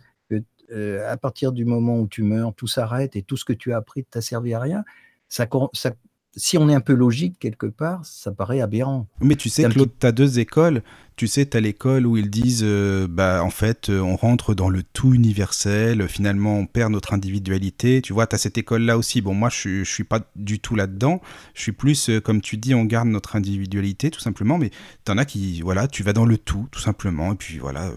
[0.73, 3.73] euh, à partir du moment où tu meurs, tout s'arrête et tout ce que tu
[3.73, 4.85] as appris t'a servi à rien,
[5.29, 5.93] ça, ça,
[6.37, 9.07] si on est un peu logique quelque part, ça paraît aberrant.
[9.21, 10.83] Mais tu sais, Claude, tu as deux écoles.
[11.17, 14.53] Tu sais, tu as l'école où ils disent, euh, bah, en fait, euh, on rentre
[14.53, 18.03] dans le tout universel, finalement, on perd notre individualité.
[18.03, 19.21] Tu vois, tu as cette école-là aussi.
[19.21, 21.21] Bon, moi, je ne suis pas du tout là-dedans.
[21.55, 24.59] Je suis plus, euh, comme tu dis, on garde notre individualité, tout simplement.
[24.59, 24.71] Mais
[25.05, 27.33] tu en as qui, voilà, tu vas dans le tout, tout simplement.
[27.33, 27.93] Et puis, voilà.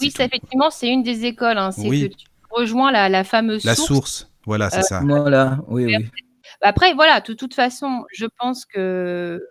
[0.00, 1.58] Oui, ça, effectivement, c'est une des écoles.
[1.58, 1.72] Hein.
[1.72, 4.30] C'est que tu rejoins la, la fameuse la source.
[4.46, 5.02] Voilà, c'est ça.
[5.04, 5.96] Voilà, oui, oui.
[6.62, 9.44] Après, voilà, de toute façon, je pense que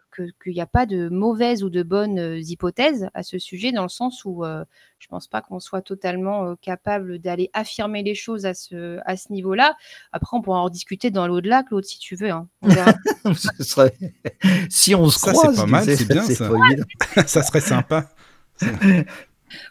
[0.44, 3.84] qu'il n'y a pas de mauvaises ou de bonnes euh, hypothèses à ce sujet, dans
[3.84, 4.64] le sens où euh,
[5.00, 9.00] je ne pense pas qu'on soit totalement euh, capable d'aller affirmer les choses à ce,
[9.06, 9.76] à ce niveau-là.
[10.12, 12.30] Après, on pourra en discuter dans l'au-delà, Claude, si tu veux.
[12.30, 12.48] Hein.
[13.60, 13.94] serait...
[14.70, 16.50] Si on se ça, c'est pas mal, c'est bien ça.
[17.28, 18.10] ça serait sympa.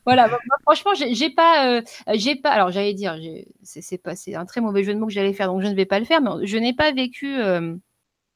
[0.05, 0.29] Voilà,
[0.63, 1.83] franchement, j'ai pas, euh,
[2.43, 2.51] pas.
[2.51, 3.19] Alors, j'allais dire,
[3.63, 5.99] c'est un très mauvais jeu de mots que j'allais faire, donc je ne vais pas
[5.99, 6.21] le faire.
[6.21, 7.75] Mais je n'ai pas vécu euh,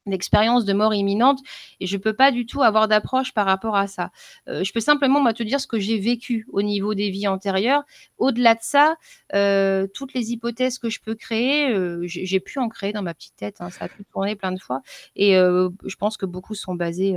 [0.06, 1.40] d'expérience de mort imminente
[1.80, 4.10] et je peux pas du tout avoir d'approche par rapport à ça.
[4.48, 7.28] Euh, je peux simplement moi, te dire ce que j'ai vécu au niveau des vies
[7.28, 7.84] antérieures.
[8.18, 8.96] Au-delà de ça,
[9.94, 11.74] toutes les hypothèses que je peux créer,
[12.06, 13.60] j'ai pu en créer dans ma petite tête.
[13.60, 14.82] Hein, ça a pu tourner plein de fois
[15.16, 17.16] et je pense que beaucoup sont basés,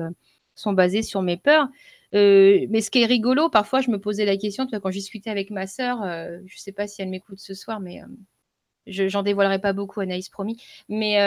[0.56, 1.68] sont basés sur mes peurs.
[2.16, 4.92] Euh, mais ce qui est rigolo, parfois, je me posais la question, tu vois, quand
[4.92, 7.80] je discutais avec ma sœur, euh, je ne sais pas si elle m'écoute ce soir,
[7.80, 8.06] mais euh,
[8.86, 11.18] je j'en dévoilerai pas beaucoup, Anaïs, promis, mais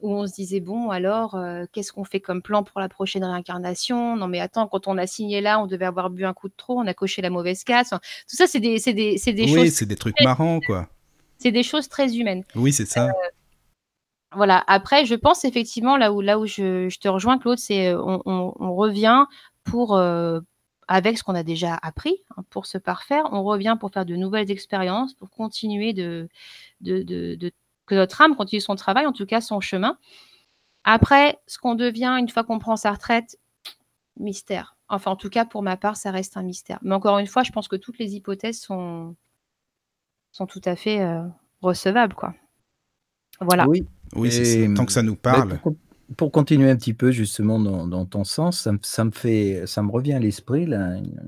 [0.00, 1.38] où on se disait, bon, alors,
[1.72, 4.16] qu'est-ce qu'on fait comme plan pour la prochaine réincarnation?
[4.16, 6.54] Non, mais attends, quand on a signé là, on devait avoir bu un coup de
[6.54, 7.88] trop, on a coché la mauvaise case.
[7.90, 9.56] tout ça, c'est des, des, des choses.
[9.56, 10.88] Oui, c'est des trucs marrants, quoi.
[11.38, 12.44] C'est des choses très humaines.
[12.54, 13.10] Oui, c'est ça.
[14.34, 14.62] Voilà.
[14.66, 18.22] Après, je pense effectivement là où là où je, je te rejoins, Claude, c'est on,
[18.26, 19.24] on, revient
[19.64, 20.40] pour, euh,
[20.88, 24.14] avec ce qu'on a déjà appris, hein, pour se parfaire, on revient pour faire de
[24.16, 26.28] nouvelles expériences, pour continuer de,
[26.80, 27.52] de,
[27.86, 29.98] que notre âme continue son travail, en tout cas son chemin.
[30.84, 33.38] Après, ce qu'on devient une fois qu'on prend sa retraite,
[34.18, 34.76] mystère.
[34.88, 36.78] Enfin, en tout cas, pour ma part, ça reste un mystère.
[36.82, 39.16] Mais encore une fois, je pense que toutes les hypothèses sont,
[40.30, 41.22] sont tout à fait euh,
[41.62, 42.34] recevables, quoi.
[43.40, 43.66] Voilà.
[43.66, 45.58] Oui, oui tant que ça nous parle
[46.16, 50.14] pour continuer un petit peu justement dans, ton sens, ça, me fait, ça me revient
[50.14, 50.68] à l'esprit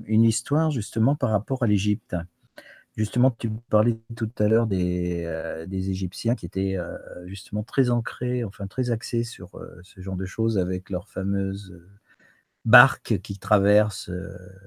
[0.05, 2.15] une histoire justement par rapport à l'Égypte.
[2.95, 6.97] Justement, tu parlais tout à l'heure des, euh, Égyptiens qui étaient euh,
[7.27, 11.79] justement très ancrés, enfin très axés sur euh, ce genre de choses avec leurs fameuses
[12.65, 14.11] barques qui traversent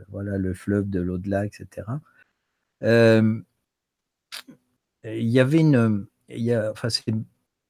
[0.09, 1.89] voilà, le fleuve de l'au-delà, etc.
[2.83, 3.45] Il
[5.05, 6.89] y avait une, y a, enfin,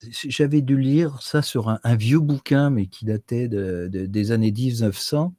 [0.03, 5.35] j'avais dû lire ça sur un, vieux bouquin, mais qui datait de, des années 1900.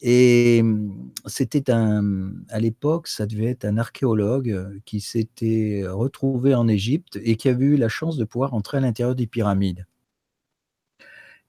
[0.00, 6.68] Et mmh, c'était un, à l'époque, ça devait être un archéologue qui s'était retrouvé en
[6.68, 9.86] Égypte et qui avait eu la chance de pouvoir entrer à l'intérieur des pyramides.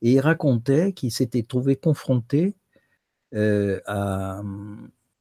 [0.02, 2.56] Et il racontait qu'il s'était trouvé confronté
[3.34, 4.42] euh, à,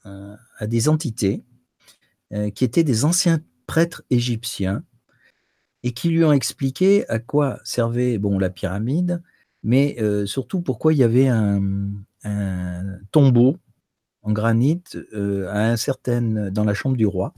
[0.04, 1.42] à, des entités
[2.32, 4.84] euh, qui étaient des anciens prêtres égyptiens
[5.84, 9.22] et qui lui ont expliqué à quoi servait bon, la pyramide,
[9.62, 11.92] mais euh, surtout pourquoi il y avait un,
[13.12, 13.58] tombeau
[14.22, 14.82] en granit
[15.12, 17.34] à un dans la chambre du roi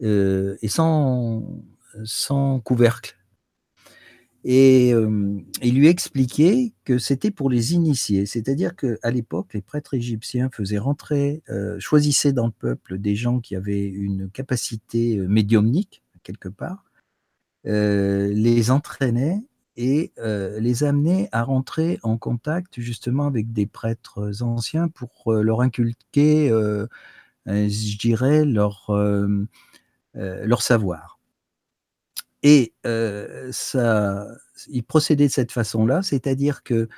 [0.00, 1.62] et sans,
[2.04, 3.16] sans couvercle.
[4.42, 10.50] Et il lui expliquait que c'était pour les initiés, c'est-à-dire qu'à l'époque, les prêtres égyptiens
[10.52, 11.44] faisaient rentrer,
[11.78, 16.85] choisissaient dans le peuple des gens qui avaient une capacité médiumnique, quelque part,
[17.66, 19.44] les entraînaient
[19.76, 26.48] et les amenaient à rentrer en contact justement avec des prêtres anciens pour leur inculquer,
[27.46, 28.90] je dirais, leur,
[30.14, 31.18] leur savoir.
[32.42, 32.72] Et
[33.50, 34.26] ça,
[34.68, 36.88] il procédait de cette façon-là, c'est-à-dire que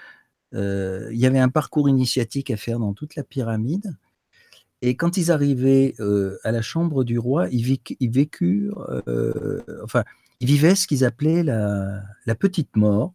[0.52, 3.96] il y avait un parcours initiatique à faire dans toute la pyramide.
[4.82, 5.94] Et quand ils arrivaient
[6.44, 7.64] à la chambre du roi, ils,
[8.10, 9.02] vécurent,
[9.82, 10.04] enfin,
[10.40, 13.12] ils vivaient ce qu'ils appelaient la, petite mort,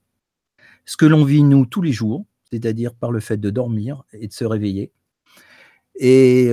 [0.86, 4.28] ce que l'on vit nous tous les jours, c'est-à-dire par le fait de dormir et
[4.28, 4.92] de se réveiller.
[5.96, 6.52] Et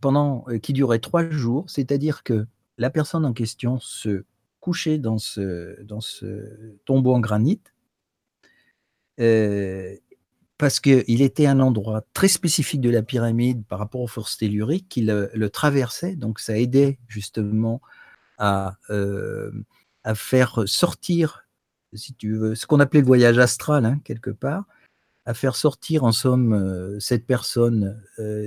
[0.00, 2.46] pendant qui durait trois jours, c'est-à-dire que
[2.76, 4.24] la personne en question se
[4.60, 5.76] couché dans ce,
[6.86, 7.60] tombeau en granit,
[9.20, 9.94] euh,
[10.58, 14.88] parce qu'il était un endroit très spécifique de la pyramide par rapport aux forces telluriques
[14.88, 17.80] qui le, traversait, donc ça aidait justement
[18.38, 19.50] à, euh,
[20.04, 21.46] à faire sortir,
[21.92, 24.64] si tu veux, ce qu'on appelait le voyage astral, hein, quelque part,
[25.26, 28.00] à faire sortir en somme euh, cette personne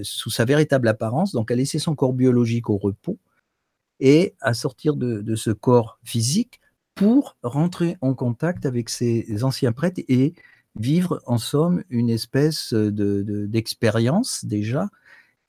[0.03, 3.17] sous sa véritable apparence, donc à laisser son corps biologique au repos,
[3.99, 6.61] et à sortir de, ce corps physique
[6.95, 10.33] pour rentrer en contact avec ces anciens prêtres et
[10.79, 14.89] vivre en somme une espèce d'expérience de, déjà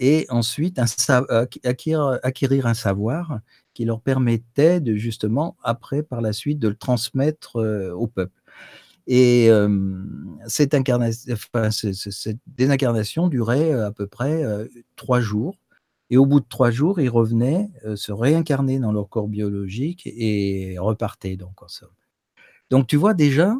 [0.00, 0.78] et ensuite
[1.64, 3.40] acquérir, acquérir, un savoir
[3.74, 8.40] qui leur permettait de justement après par la suite de le transmettre euh, au peuple.
[9.06, 9.68] Et euh,
[10.46, 11.34] cette, incarnation,
[11.70, 14.66] cette désincarnation durait à peu près euh,
[14.96, 15.56] trois jours
[16.10, 20.02] et au bout de trois jours, ils revenaient euh, se réincarner dans leur corps biologique
[20.06, 21.90] et repartaient donc en somme.
[22.70, 23.56] Donc tu vois déjà, euh,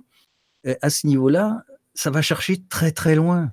[0.64, 3.52] à ce niveau-là, ça va chercher très très loin.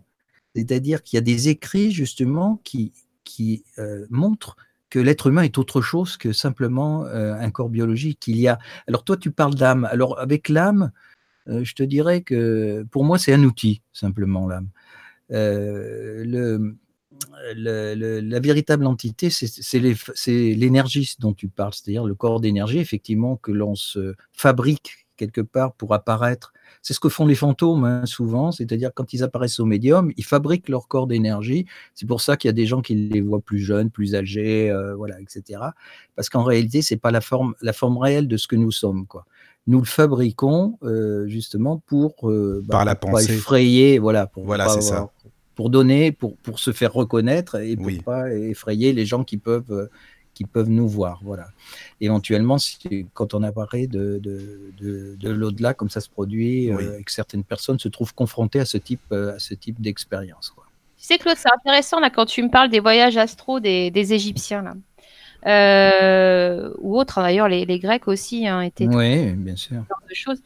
[0.55, 2.93] C'est-à-dire qu'il y a des écrits justement qui,
[3.23, 4.55] qui euh, montrent
[4.89, 8.27] que l'être humain est autre chose que simplement un corps biologique.
[8.27, 8.59] Il y a.
[8.87, 9.83] Alors toi, tu parles d'âme.
[9.85, 10.91] Alors avec l'âme,
[11.47, 14.69] je te dirais que pour moi, c'est un outil simplement l'âme.
[17.57, 23.75] la véritable entité, c'est l'énergie dont tu parles, c'est-à-dire le corps d'énergie, effectivement, que l'on
[23.75, 26.53] se fabrique quelque part pour apparaître.
[26.81, 30.25] C'est ce que font les fantômes hein, souvent, c'est-à-dire quand ils apparaissent au médium, ils
[30.25, 31.65] fabriquent leur corps d'énergie.
[31.93, 34.69] C'est pour ça qu'il y a des gens qui les voient plus jeunes, plus âgés,
[34.69, 35.61] euh, voilà, etc.
[36.15, 39.05] Parce qu'en réalité, c'est pas la forme, la forme réelle de ce que nous sommes,
[39.07, 39.25] quoi.
[39.67, 44.69] Nous le fabriquons euh, justement pour euh, bah, par la pensée, effrayer, voilà, pour voilà,
[44.69, 45.09] c'est ça
[45.55, 49.71] pour donner, pour, pour se faire reconnaître et pour pas effrayer les gens qui peuvent,
[49.71, 49.89] euh,
[50.35, 51.19] qui peuvent nous voir.
[51.23, 51.47] Voilà.
[52.01, 52.57] Éventuellement,
[53.15, 57.11] quand on apparaît de, de, de, de l'au-delà, comme ça se produit, euh, et que
[57.11, 60.53] certaines personnes se trouvent confrontées à ce type, euh, à ce type d'expérience.
[60.55, 64.13] Tu sais, Claude, c'est intéressant là, quand tu me parles des voyages astro des, des
[64.13, 64.61] Égyptiens.
[64.61, 64.75] Là.
[65.45, 67.21] Euh, ou autres.
[67.21, 68.87] D'ailleurs, les, Grecs aussi hein, étaient.
[68.87, 69.83] Oui, bien sûr.
[70.09, 70.41] De choses.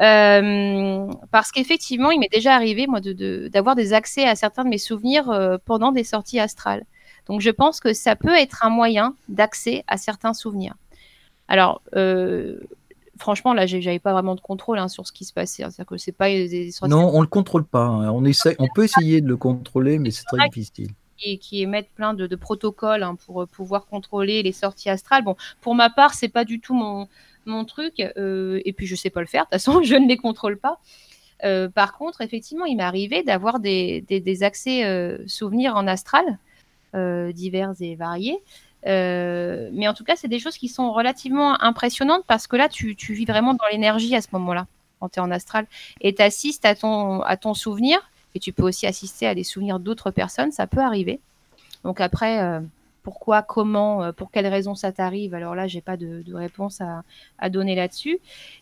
[0.00, 4.70] Euh, parce qu'effectivement, il m'est déjà arrivé, moi, d'avoir de, des accès à certains de
[4.70, 6.84] mes souvenirs euh, pendant des sorties astrales.
[7.30, 10.74] Donc, je pense que ça peut être un moyen d'accès à certains souvenirs.
[11.48, 11.80] Alors,
[13.18, 15.62] franchement, là, j'avais pas vraiment de contrôle hein, sur ce qui se passait.
[15.62, 15.70] Hein.
[15.86, 17.88] que c'est pas des, Non, on le contrôle pas.
[17.88, 20.90] On essaie, on peut essayer de le contrôler, mais c'est très difficile
[21.40, 25.22] qui, émettent plein de, protocoles hein, pour euh, pouvoir contrôler les sorties astrales.
[25.24, 27.08] Bon, pour ma part, c'est pas du tout mon,
[27.46, 30.08] mon truc, euh, et puis je sais pas le faire, de toute façon, je ne
[30.08, 30.80] les contrôle pas.
[31.44, 34.84] Euh, par contre, effectivement, il m'est arrivé d'avoir des, des, accès
[35.26, 36.38] souvenirs en astral,
[36.94, 38.38] divers et variés.
[38.84, 42.96] mais en tout cas, c'est des choses qui sont relativement impressionnantes parce que là, tu,
[42.96, 44.66] tu vis vraiment dans l'énergie à ce moment-là,
[44.98, 45.66] quand tu es en astral.
[46.00, 47.98] Et tu assistes à ton, à ton souvenir
[48.34, 51.20] et tu peux aussi assister à des souvenirs d'autres personnes, ça peut arriver.
[51.84, 52.60] Donc après, euh,
[53.02, 55.34] pourquoi, comment, euh, pour quelles raisons ça t'arrive.
[55.34, 56.80] Alors là, j'ai pas de, réponse
[57.38, 58.18] à, donner là-dessus.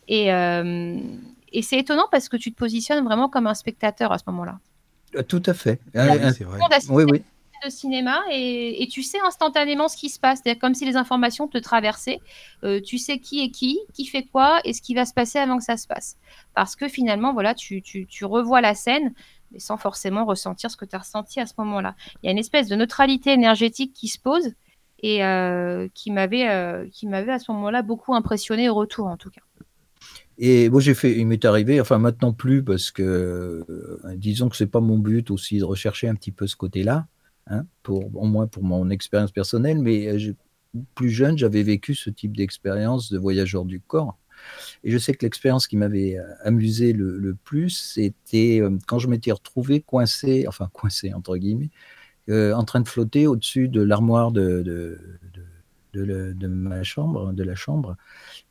[0.07, 0.99] Et, euh,
[1.53, 4.59] et c'est étonnant parce que tu te positionnes vraiment comme un spectateur à ce moment-là.
[5.16, 5.81] Euh, tout à fait.
[5.93, 6.59] c'est vrai.
[6.89, 7.22] Oui, oui.
[7.65, 10.41] De cinéma et, tu sais instantanément ce qui se passe.
[10.45, 12.21] C'est comme si les informations te traversaient.
[12.87, 15.59] tu sais qui est qui, qui fait quoi et ce qui va se passer avant
[15.59, 16.17] que ça se passe.
[16.55, 17.83] Parce que finalement, voilà, tu,
[18.23, 19.13] revois la scène
[19.51, 21.95] mais sans forcément ressentir ce que tu as ressenti à ce moment-là.
[22.23, 24.53] Il y a une espèce de neutralité énergétique qui se pose
[25.01, 29.17] et euh, qui m'avait euh, qui m'avait à ce moment-là beaucoup impressionné au retour en
[29.17, 29.41] tout cas.
[30.39, 34.57] Et moi j'ai fait, il m'est arrivé, enfin maintenant plus parce que euh, disons que
[34.57, 37.07] c'est pas mon but aussi de rechercher un petit peu ce côté-là,
[37.49, 40.17] hein, pour au moins pour mon expérience personnelle, mais
[40.95, 44.19] plus jeune j'avais vécu ce type d'expérience de voyageur du corps.
[44.85, 49.09] Et je sais que l'expérience qui m'avait euh, amusé le, plus, c'était euh, quand je
[49.09, 51.71] m'étais retrouvé coincé, enfin coincé entre guillemets,
[52.29, 54.99] euh, en train de flotter au-dessus de l'armoire de,
[55.95, 57.97] de, ma chambre, de la chambre,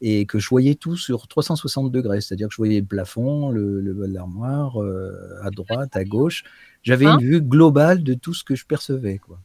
[0.02, 3.82] et que je voyais tout sur 360 degrés, c'est-à-dire que je voyais le plafond, le,
[3.82, 4.78] le l'armoire,
[5.42, 6.44] à droite, à gauche.
[6.84, 9.18] J'avais une vue globale de tout ce que je percevais.
[9.18, 9.40] Quoi.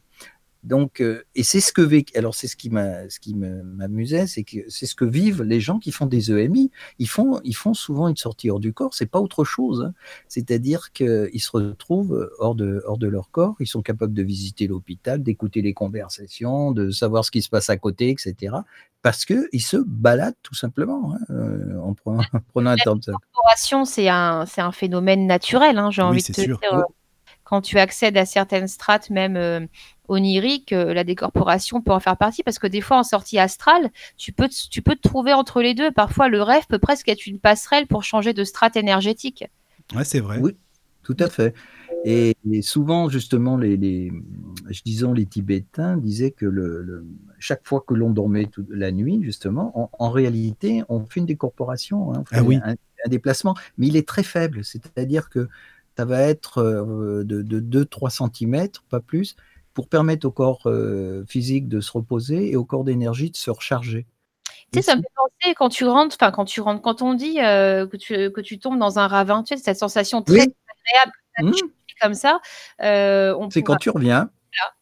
[0.63, 1.83] Donc, euh, et c'est ce que
[2.17, 5.59] alors c'est ce qui m'a, ce qui m'amusait, c'est que c'est ce que vivent les
[5.59, 6.71] gens qui font des EMI.
[6.99, 8.93] Ils font, ils font souvent une sortie hors du corps.
[8.93, 9.83] C'est pas autre chose.
[9.85, 9.93] Hein.
[10.29, 13.55] C'est-à-dire qu'ils se retrouvent hors de, hors de leur corps.
[13.59, 17.69] Ils sont capables de visiter l'hôpital, d'écouter les conversations, de savoir ce qui se passe
[17.69, 18.55] à côté, etc.
[19.01, 21.93] Parce que ils se baladent tout simplement hein, euh, en
[22.53, 23.11] prenant, un temps de ça.
[23.11, 25.77] La c'est un, c'est un phénomène naturel.
[25.77, 26.57] Hein, j'ai envie de te dire.
[27.43, 29.67] Euh, quand tu accèdes à certaines strates, même
[30.07, 33.91] onirique, euh, la décorporation peut en faire partie parce que des fois en sortie astrale,
[34.17, 35.91] tu peux, te, tu peux te trouver entre les deux.
[35.91, 39.45] Parfois, le rêve peut presque être une passerelle pour changer de strate énergétique.
[39.95, 40.39] Ouais, c'est vrai.
[40.39, 40.55] Oui,
[41.03, 41.53] tout à fait.
[42.05, 44.11] Et, souvent, justement, les, les,
[44.83, 47.05] disons, les Tibétains disaient que le,
[47.39, 52.13] chaque fois que l'on dormait toute la nuit, justement, en, réalité, on fait une décorporation,
[52.13, 52.59] hein, ah oui.
[52.63, 52.75] un,
[53.07, 54.65] déplacement, mais il est très faible.
[54.65, 55.47] C'est-à-dire que
[55.97, 59.35] ça va être euh, de, de 2-3 cm, pas plus,
[59.73, 63.49] pour permettre au corps euh, physique de se reposer et au corps d'énergie de se
[63.51, 64.05] recharger.
[64.71, 67.13] Tu sais, ça me fait penser quand tu rentres, enfin quand tu rentres, quand on
[67.13, 70.41] dit euh, que, tu, que tu tombes dans un ravin, tu sais, cette sensation très
[70.41, 71.51] agréable mmh.
[72.01, 72.39] comme ça.
[72.81, 74.29] Euh, c'est quand tu reviens.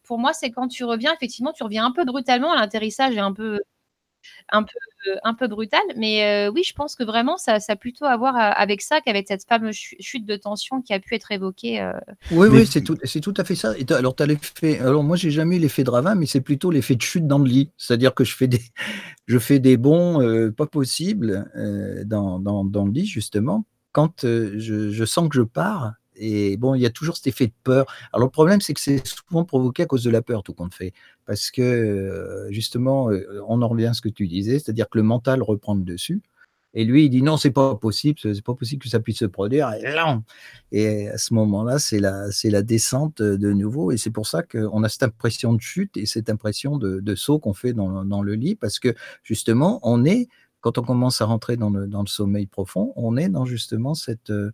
[0.03, 3.31] Pour moi, c'est quand tu reviens, effectivement, tu reviens un peu brutalement, l'atterrissage est un
[3.31, 3.61] peu,
[4.49, 4.79] un peu,
[5.23, 5.81] un peu brutal.
[5.97, 9.27] Mais oui, je pense que vraiment, ça, ça a plutôt à voir avec ça qu'avec
[9.27, 11.91] cette fameuse chute de tension qui a pu être évoquée.
[12.31, 13.73] Oui, oui, c'est tout, c'est tout à fait ça.
[13.77, 14.79] Et alors, as l'effet.
[14.79, 17.39] Alors, moi, j'ai jamais eu l'effet de ravin, mais c'est plutôt l'effet de chute dans
[17.39, 17.71] le lit.
[17.77, 18.61] C'est-à-dire que je fais des,
[19.27, 21.49] je fais des bonds pas possibles
[22.05, 26.75] dans, dans, dans, le lit, justement, quand je, je sens que je pars et bon,
[26.75, 27.85] il y a toujours cet effet de peur.
[28.13, 30.73] Alors le problème, c'est que c'est souvent provoqué à cause de la peur, tout compte
[30.73, 30.93] fait.
[31.25, 34.97] Parce que euh, justement, euh, on en revient à ce que tu disais, c'est-à-dire que
[34.97, 36.21] le mental reprend le dessus.
[36.73, 39.25] Et lui, il dit non, c'est pas possible, c'est pas possible que ça puisse se
[39.25, 39.71] produire.
[40.71, 43.91] Et, à ce moment-là, c'est la, c'est la descente de nouveau.
[43.91, 47.39] Et c'est pour ça qu'on a cette impression de chute et cette impression de, saut
[47.39, 50.29] qu'on fait dans, le lit, parce que justement, on est
[50.61, 54.51] quand on commence à rentrer dans le, sommeil profond, on est dans justement cette, euh,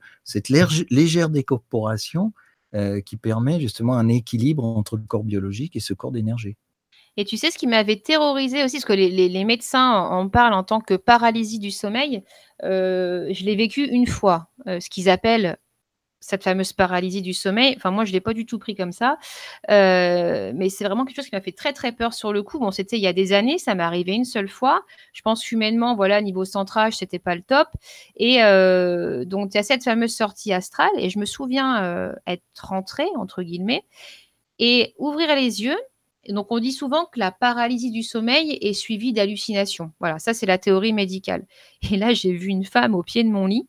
[0.89, 2.33] légère décorporation
[2.73, 6.55] euh, qui permet justement un équilibre entre le corps biologique et ce corps d'énergie.
[7.17, 10.53] Et tu sais ce qui m'avait terrorisé aussi, parce que les, les, médecins en parlent
[10.53, 12.23] en tant que paralysie du sommeil.
[12.63, 15.57] Euh, je l'ai vécu une fois, ce qu'ils appellent
[16.19, 17.75] cette fameuse paralysie du sommeil.
[17.77, 19.17] Enfin, moi, je ne l'ai pas du tout pris comme ça.
[19.69, 22.59] Euh, mais c'est vraiment quelque chose qui m'a fait très, très peur sur le coup.
[22.59, 24.83] Bon, c'était il y a des années, ça m'est arrivé une seule fois.
[25.13, 27.67] Je pense humainement, voilà, niveau centrage, c'était pas le top.
[28.15, 30.89] Et euh, donc, il y a cette fameuse sortie astrale.
[30.97, 33.85] Et je me souviens euh, être rentrée, entre guillemets,
[34.59, 35.77] et ouvrir les yeux.
[36.29, 39.91] donc, on dit souvent que la paralysie du sommeil est suivie d'hallucinations.
[39.99, 41.45] Voilà, ça, c'est la théorie médicale.
[41.91, 43.67] Et là, j'ai vu une femme au pied de mon lit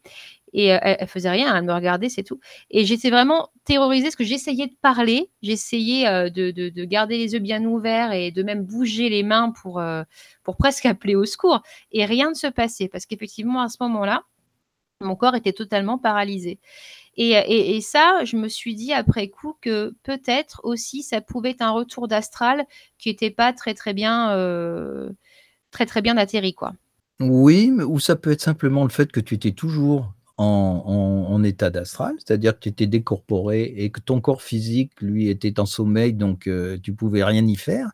[0.53, 2.41] et euh, elle, faisait rien, elle me regardait, c'est tout.
[2.71, 7.39] Et j'étais vraiment terrorisée parce que j'essayais de parler, j'essayais euh, de, garder les yeux
[7.39, 10.03] bien ouverts et de même bouger les mains pour, euh,
[10.43, 11.63] pour presque appeler au secours.
[11.93, 14.25] Et rien ne se passait parce qu'effectivement, à ce moment-là,
[15.01, 16.59] mon corps était totalement paralysé.
[17.21, 17.33] Et,
[17.77, 21.73] et, ça, je me suis dit après coup que peut-être aussi ça pouvait être un
[21.73, 22.65] retour d'astral
[22.97, 24.29] qui n'était pas très très bien,
[25.73, 26.75] très très bien atterri quoi.
[27.19, 32.15] Oui, ou ça peut être simplement le fait que tu étais toujours en, état d'astral,
[32.19, 36.47] c'est-à-dire que tu étais décorporé et que ton corps physique, lui, était en sommeil, donc
[36.47, 37.91] euh, tu pouvais rien y faire,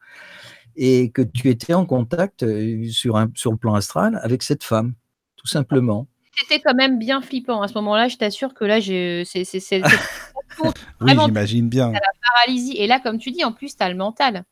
[0.77, 4.65] et que tu étais en contact euh, sur, un, sur le plan astral avec cette
[4.65, 4.95] femme,
[5.37, 6.07] tout simplement.
[6.37, 7.63] C'était quand même bien flippant.
[7.63, 9.23] À ce moment-là, je t'assure que là, c'est.
[11.01, 11.93] oui, j'imagine bien.
[11.93, 12.01] la
[12.35, 12.77] paralysie.
[12.77, 14.45] Et là, comme tu dis, en plus, tu as le mental.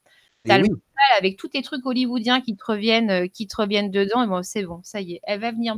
[0.45, 0.83] Tu as le mental
[1.19, 4.63] avec tous tes trucs hollywoodiens qui te reviennent, qui te reviennent dedans et bon, c'est
[4.63, 5.77] bon, ça y est, elle va venir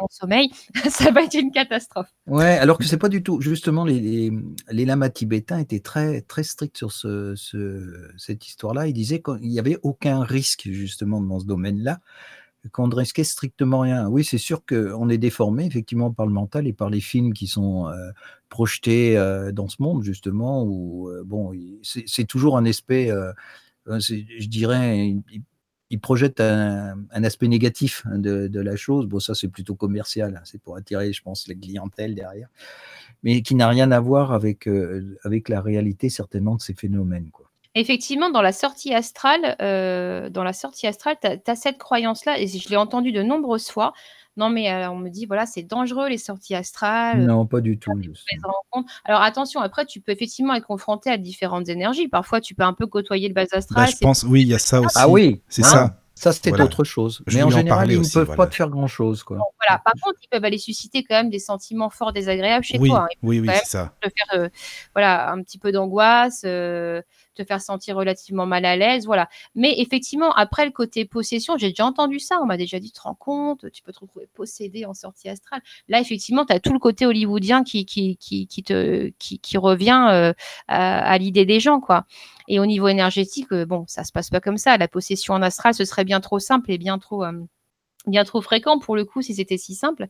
[0.00, 0.50] mon sommeil,
[0.88, 2.08] ça va être une catastrophe.
[2.26, 3.40] Ouais, alors que c'est pas du tout.
[3.40, 4.32] Justement, les, les,
[4.70, 7.34] les, lamas tibétains étaient très, très stricts sur ce,
[8.16, 8.86] cette histoire-là.
[8.86, 12.00] Ils disaient qu'il n'y avait aucun risque, justement, dans ce domaine-là,
[12.72, 14.08] qu'on ne risquait strictement rien.
[14.08, 17.46] Oui, c'est sûr qu'on est déformé, effectivement, par le mental et par les films qui
[17.46, 18.10] sont euh,
[18.48, 23.10] projetés euh, dans ce monde, justement, où, euh, bon, c'est toujours un aspect,
[23.86, 25.14] je dirais,
[25.90, 29.06] il projette un, aspect négatif de, la chose.
[29.06, 30.36] Bon, ça, c'est plutôt commercial.
[30.36, 30.42] Hein.
[30.44, 32.48] C'est pour attirer, je pense, les clientèles derrière.
[33.22, 37.30] Mais qui n'a rien à voir avec, euh, avec la réalité, certainement, de ces phénomènes.
[37.32, 37.50] Quoi.
[37.74, 42.46] Effectivement, dans la sortie astrale, euh, dans la sortie astrale, tu as, cette croyance-là, et
[42.46, 43.92] je l'ai entendu de nombreuses fois.
[44.36, 47.24] Non, mais euh, on me dit, voilà, c'est dangereux les sorties astrales.
[47.26, 47.92] Non, pas du tout.
[49.04, 52.08] Alors attention, après, tu peux effectivement être confronté à différentes énergies.
[52.08, 53.88] Parfois, tu peux un peu côtoyer le bas bah, astral.
[53.90, 54.96] je pense, oui, il y a ça aussi.
[54.96, 55.96] Ah oui, c'est ça.
[56.20, 57.22] Ça, c'était autre chose.
[57.32, 59.22] mais en général, ils ne peuvent pas te faire grand-chose.
[59.22, 59.38] Quoi.
[59.38, 59.80] voilà.
[59.82, 63.06] Par contre, ils peuvent aller susciter quand même des sentiments forts désagréables chez oui, toi.
[63.10, 63.16] Hein.
[63.22, 63.94] Oui, oui, c'est ça.
[64.02, 64.48] Te faire euh,
[64.94, 67.00] voilà, un petit peu d'angoisse, euh,
[67.34, 69.06] te faire sentir relativement mal à l'aise.
[69.06, 69.28] Voilà.
[69.54, 72.38] Mais effectivement, après le côté possession, j'ai déjà entendu ça.
[72.42, 75.60] On m'a déjà dit, te rends compte, tu peux te retrouver possédé en sortie astrale.
[75.88, 80.06] Là, effectivement, tu as tout le côté hollywoodien qui, qui, qui, qui te, qui, revient
[80.10, 80.32] euh,
[80.68, 81.80] à, à l'idée des gens.
[81.80, 82.06] quoi.
[82.48, 84.76] Et au niveau énergétique, euh, bon, ça se passe pas comme ça.
[84.76, 87.32] La possession en astral, ce serait bien trop simple et bien trop, euh,
[88.06, 90.08] bien trop fréquent pour le coup si c'était si simple.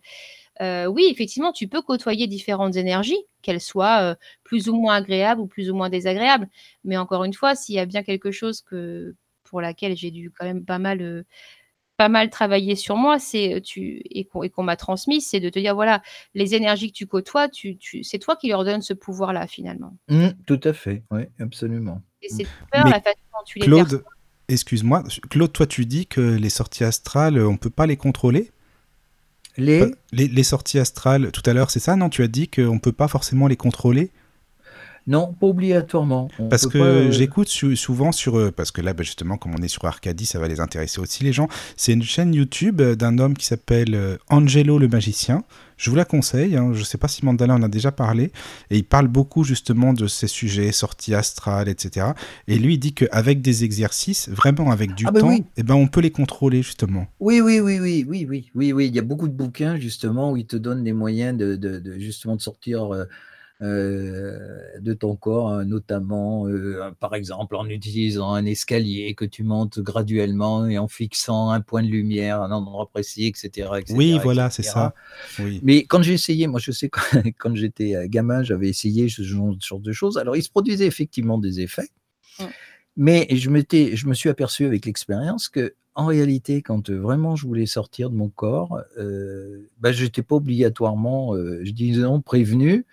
[0.61, 5.47] Euh, oui, effectivement, tu peux côtoyer différentes énergies, qu'elles soient plus ou moins agréables ou
[5.47, 6.49] plus ou moins désagréables.
[6.85, 9.15] Mais encore une fois, s'il y a bien quelque chose que
[9.45, 11.25] pour laquelle j'ai dû quand même pas mal
[12.01, 15.75] pas mal travailler sur moi, c'est tu et qu'on m'a transmis, c'est de te dire
[15.75, 16.01] voilà,
[16.33, 19.99] les énergies que tu côtoies, tu, tu c'est toi qui leur donnes ce pouvoir-là finalement.
[20.09, 22.01] Mmh, tout à fait, oui, absolument.
[22.23, 24.03] Et c'est peur, la façon dont tu les Claude,
[24.53, 28.51] excuse-moi, Claude, toi tu dis que les sorties astrales, on peut pas les contrôler
[29.57, 29.91] les...
[30.13, 30.29] les...
[30.29, 33.09] les sorties astrales, tout à l'heure, c'est ça, non Tu as dit qu'on peut pas
[33.09, 34.11] forcément les contrôler
[35.07, 36.29] non, pas obligatoirement.
[36.51, 38.39] parce que euh, j'écoute souvent sur.
[38.39, 41.01] Euh, parce que là, bah, justement, comme on est sur Arcadie, ça va les intéresser
[41.01, 41.49] aussi, les gens.
[41.77, 45.43] C'est une chaîne YouTube euh, d'un homme qui s'appelle Angelo le magicien.
[45.81, 46.57] Je vous la conseille.
[46.57, 46.75] Hein.
[46.75, 48.33] Je ne sais pas si Mandala en a déjà parlé.
[48.69, 52.09] Et il parle beaucoup, justement, de ces sujets, sorties astrales, etc.
[52.49, 55.75] Et lui, il dit qu'avec des exercices, vraiment avec du ah, bah temps, eh ben,
[55.75, 57.07] on peut les contrôler, justement.
[57.19, 58.87] Oui, oui, oui, oui, oui, oui, oui, oui.
[58.89, 61.99] Il y a beaucoup de bouquins, justement, où ils te donnent des moyens de, de,
[61.99, 62.95] justement, de sortir.
[62.95, 63.07] Euh,
[63.61, 69.81] de ton corps, hein, notamment euh, par exemple en utilisant un escalier que tu montes
[69.81, 73.69] graduellement et en fixant un point de lumière à un endroit précis, etc.
[73.91, 74.95] oui, voilà, c'est ça.
[75.63, 77.03] Mais quand j'ai essayé, moi je sais quand,
[77.39, 80.17] quand j'étais euh, gamin, j'avais essayé ce genre de choses.
[80.17, 81.89] Alors il se produisait effectivement des effets,
[82.97, 83.51] mais je,
[83.95, 88.15] je me suis aperçu avec l'expérience que en réalité, quand vraiment je voulais sortir de
[88.15, 92.87] mon corps, euh, bah, je n'étais pas obligatoirement, je disais non, prévenu,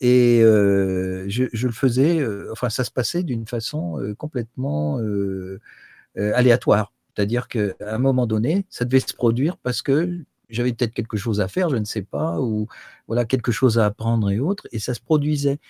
[0.00, 5.00] et je, le faisais, enfin, ça se passait d'une façon complètement
[6.16, 6.92] aléatoire.
[7.14, 11.40] C'est-à-dire qu'à un moment donné, ça devait se produire parce que j'avais peut-être quelque chose
[11.40, 12.66] à faire, je ne sais pas, ou
[13.06, 15.60] voilà quelque chose à apprendre et autres, et ça se produisait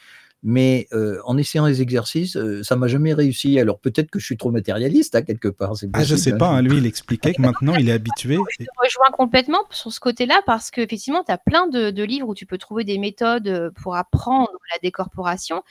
[0.43, 0.89] mais
[1.25, 3.59] en essayant les exercices, ça m'a jamais réussi.
[3.59, 5.75] Alors peut-être que je suis trop matérialiste, à hein, quelque part.
[5.93, 8.39] ah, je sais pas, hein, lui, il expliquait que maintenant, il est habitué.
[8.59, 12.35] Je te rejoins complètement sur ce côté-là, parce qu'effectivement, tu as plein de, livres où
[12.35, 15.63] tu peux trouver des méthodes pour apprendre la décorporation.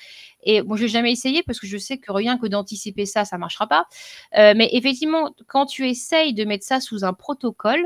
[0.43, 3.25] Et moi, je n'ai jamais essayé, parce que je sais que rien que d'anticiper ça,
[3.25, 3.85] ça ne marchera pas.
[4.33, 7.83] mais effectivement, quand tu essayes de mettre ça sous un protocole,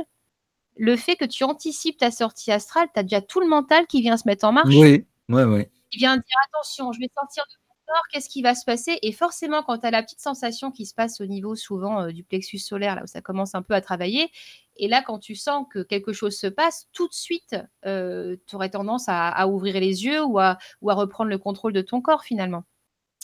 [0.76, 4.02] le fait que tu anticipes ta sortie astrale, tu as déjà tout le mental qui
[4.02, 4.74] vient se mettre en marche.
[4.76, 8.42] Oui, oui, oui il vient dire attention, je vais sortir de mon corps, qu'est-ce qui
[8.42, 8.98] va se passer?
[9.02, 12.12] Et forcément, quand tu as la petite sensation qui se passe au niveau souvent euh,
[12.12, 14.32] du plexus solaire, là où ça commence un peu à travailler,
[14.78, 18.56] et là, quand tu sens que quelque chose se passe, tout de suite, euh, tu
[18.56, 22.02] aurais tendance à, ouvrir les yeux ou à, ou à, reprendre le contrôle de ton
[22.02, 22.64] corps finalement.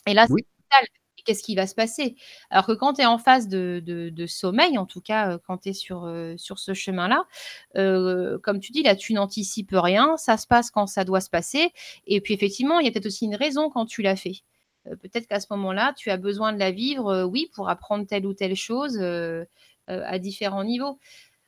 [0.05, 0.88] Et là, c'est vital
[1.24, 2.15] qu'est-ce qui va se passer?
[2.49, 5.74] Alors que quand tu es en phase de, sommeil, en tout cas quand tu es
[5.74, 7.26] sur, sur ce chemin-là,
[8.43, 11.72] comme tu dis, là, tu n'anticipes rien, ça se passe quand ça doit se passer.
[12.07, 14.43] Et puis effectivement, il y a peut-être aussi une raison quand tu l'as fait.
[14.86, 18.34] peut-être qu'à ce moment-là, tu as besoin de la vivre, oui, pour apprendre telle ou
[18.34, 18.99] telle chose
[19.88, 20.99] à différents niveaux.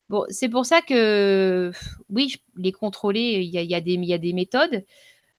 [0.08, 1.72] Bon, c'est pour ça que,
[2.10, 4.84] oui, les contrôler, il y a, y, a y a, des méthodes.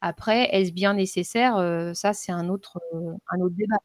[0.01, 1.55] Après, est-ce bien nécessaire?
[1.95, 2.79] Ça, c'est un autre,
[3.29, 3.77] un autre débat.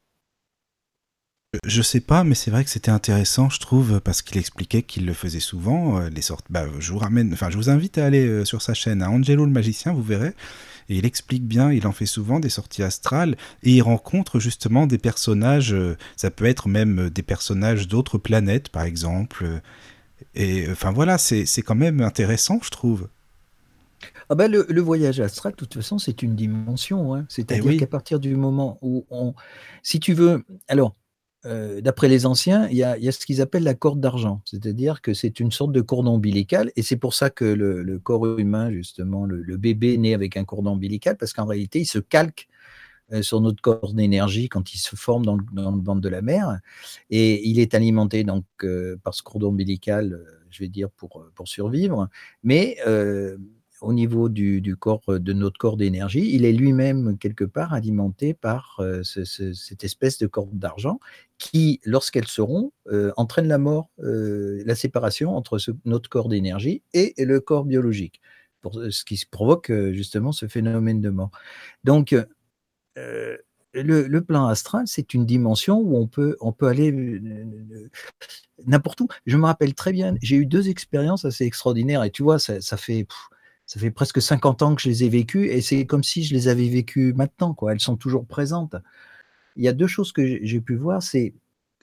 [1.65, 5.07] Je sais pas, mais c'est vrai que c'était intéressant, je trouve, parce qu'il expliquait qu'il
[5.07, 5.99] le faisait souvent.
[6.07, 9.01] les sortes, bah, je vous ramène, enfin, je vous invite à aller sur sa chaîne,
[9.01, 10.33] à Angelo le magicien, vous verrez.
[10.89, 14.85] Et il explique bien, il en fait souvent des sorties astrales, et il rencontre justement
[14.85, 15.75] des personnages,
[16.15, 19.61] ça peut être même des personnages d'autres planètes, par exemple.
[20.35, 23.07] Et enfin voilà, c'est quand même intéressant, je trouve.
[24.29, 27.15] Ah bah le, voyage astral, de toute façon, c'est une dimension.
[27.15, 27.25] Hein.
[27.29, 29.33] C'est-à-dire eh qu'à partir du moment où on.
[29.81, 30.43] Si tu veux.
[30.67, 30.95] Alors,
[31.45, 34.41] euh, d'après les anciens, il y a, ce qu'ils appellent la corde d'argent.
[34.45, 36.71] C'est-à-dire que c'est une sorte de cordon ombilical.
[36.75, 40.71] Et c'est pour ça que le, corps humain, justement, le, bébé naît avec un cordon
[40.71, 42.47] ombilical, parce qu'en réalité, il se calque
[43.13, 46.21] euh, sur notre corps d'énergie quand il se forme dans le, dans ventre de la
[46.21, 46.59] mer.
[47.09, 51.47] Et il est alimenté donc euh, par ce cordon ombilical, je vais dire, pour, pour
[51.47, 52.09] survivre.
[52.43, 52.77] Mais
[53.81, 58.33] au niveau du, corps, euh, de notre corps d'énergie, il est lui-même quelque part alimenté
[58.33, 60.99] par euh, cette espèce de corde d'argent
[61.37, 67.39] qui, lorsqu'elles seront, euh, entraîne la mort, la séparation entre notre corps d'énergie et, le
[67.39, 68.21] corps biologique,
[68.61, 71.31] pour, ce qui provoque justement ce phénomène de mort.
[71.83, 72.15] Donc,
[73.73, 76.91] le, plan astral, c'est une dimension où on peut, on peut aller
[78.65, 79.07] n'importe où.
[79.25, 82.77] Je me rappelle très bien, j'ai eu deux expériences assez extraordinaires et tu vois, ça,
[82.77, 83.07] fait
[83.69, 86.33] ça fait presque 50 ans que je les ai vécues et c'est comme si je
[86.33, 87.55] les avais vécues maintenant.
[87.69, 88.75] Elles sont toujours présentes.
[89.57, 91.35] Il y a deux choses que j'ai pu voir, c'est,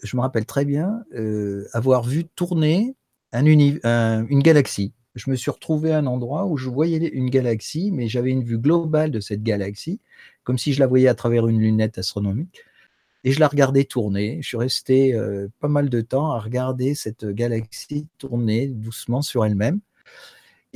[0.02, 2.96] je me rappelle très bien, euh, avoir vu tourner
[3.30, 4.94] un, une galaxie.
[5.14, 8.42] Je me suis retrouvé à un endroit où je voyais une galaxie, mais j'avais une
[8.42, 10.00] vue globale de cette galaxie,
[10.42, 12.64] comme si je la voyais à travers une lunette astronomique.
[13.22, 14.40] Et je la regardais tourner.
[14.42, 19.44] Je suis resté euh, pas mal de temps à regarder cette galaxie tourner doucement sur
[19.44, 19.78] elle-même.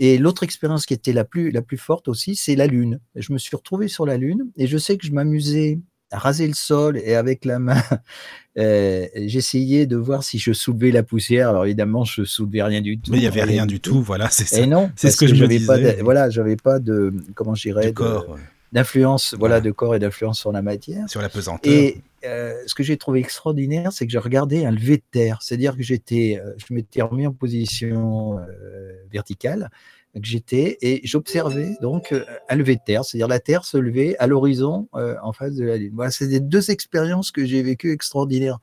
[0.03, 3.01] Et l'autre expérience qui était la plus, la plus forte aussi, c'est la Lune.
[3.15, 5.79] Je me suis retrouvé sur la Lune et je sais que je m'amusais
[6.11, 7.83] à raser le sol et avec la main,
[8.59, 11.51] euh, j'essayais de voir si je soulevais la poussière.
[11.51, 13.13] Alors évidemment, je soulevais rien du tout.
[13.13, 14.61] Mais il n'y avait rien du tout, voilà, c'est ça.
[14.61, 15.67] Et non, c'est ce que, je me disais.
[15.67, 17.93] Pas voilà, j'avais pas de, comment je dirais,
[18.73, 21.09] d'influence, voilà, de corps et d'influence sur la matière.
[21.09, 21.73] Sur la pesanteur.
[21.73, 25.39] Et euh, ce que j'ai trouvé extraordinaire, c'est que j'ai regardé un lever de terre.
[25.43, 29.71] C'est-à-dire que j'étais, euh, je m'étais remis en position euh, verticale,
[30.15, 32.13] que j'étais, et j'observais donc
[32.49, 35.77] un lever de terre, c'est-à-dire la Terre se lever à l'horizon en face de la
[35.77, 35.93] Lune.
[35.95, 38.59] Voilà, c'est des deux expériences que j'ai vécues extraordinaires.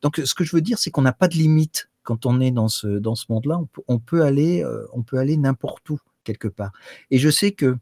[0.00, 2.52] Donc, ce que je veux dire, c'est qu'on n'a pas de limite quand on est
[2.52, 3.60] dans ce, dans ce monde-là.
[3.86, 6.72] On, peut aller, on peut aller n'importe où quelque part.
[7.10, 7.76] Et je sais que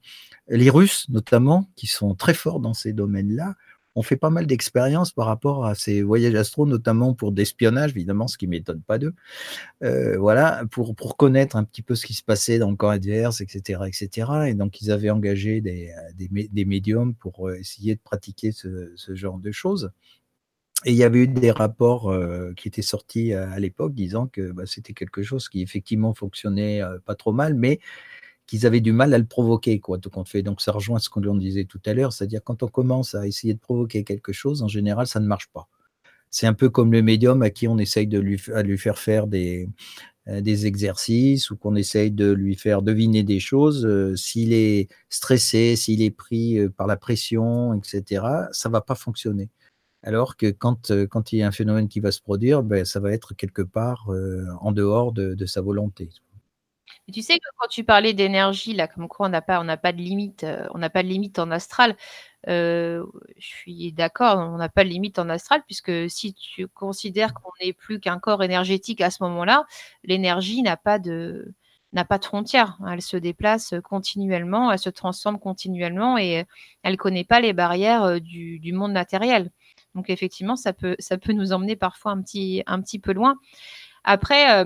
[0.49, 3.55] les Russes, notamment, qui sont très forts dans ces domaines-là,
[3.97, 8.28] on fait pas mal d'expériences par rapport à ces voyages astro, notamment pour d'espionnage, évidemment,
[8.28, 9.14] ce qui ne m'étonne pas d'eux.
[9.82, 12.90] Euh, voilà, pour, pour connaître un petit peu ce qui se passait dans le corps
[12.90, 13.80] adverse, etc.
[13.86, 14.30] etc.
[14.49, 19.38] Et donc, ils avaient engagé des, des, médiums pour euh, essayer de pratiquer ce, genre
[19.38, 19.90] de choses.
[20.84, 24.53] Et il y avait eu des rapports euh, qui étaient sortis à, l'époque disant que
[24.53, 27.80] bah, c'était quelque chose qui effectivement fonctionnait pas trop mal, mais
[28.47, 30.34] qu'ils avaient du mal à le provoquer, quoi, tout compte.
[30.38, 33.55] Donc ça rejoint ce qu'on disait tout à l'heure, c'est-à-dire quand on commence à essayer
[33.55, 35.68] de provoquer quelque chose, en général, ça ne marche pas.
[36.30, 39.26] C'est un peu comme le médium à qui on essaye de lui, lui faire faire
[39.26, 39.68] des,
[40.28, 43.86] euh, des exercices ou qu'on essaye de lui faire deviner des choses.
[43.86, 48.97] Euh, s'il est stressé, s'il est pris euh, par la pression, etc., ça va pas
[48.97, 49.51] fonctionner.
[50.03, 53.01] Alors que quand, quand il y a un phénomène qui va se produire, ben, ça
[53.01, 54.09] va être quelque part
[54.61, 56.11] en dehors de, de sa volonté
[57.13, 59.99] tu sais que quand tu parlais d'énergie, là, comme quoi on n'a pas, pas de
[59.99, 61.97] limite, euh, on n'a pas de limite en astral.
[62.49, 63.05] Euh,
[63.37, 67.51] je suis d'accord, on n'a pas de limite en astral, puisque si tu considères qu'on
[67.61, 69.67] n'est plus qu'un corps énergétique à ce moment-là,
[70.05, 71.55] l'énergie n'a pas de
[71.93, 72.79] n'a pas de frontières.
[72.91, 76.45] Elle se déplace continuellement, elle se transforme continuellement et
[76.83, 79.51] elle ne connaît pas les barrières euh, du, du, monde matériel.
[79.95, 83.37] Donc effectivement, ça peut, ça peut nous emmener parfois un petit, un petit peu loin.
[84.05, 84.65] Après,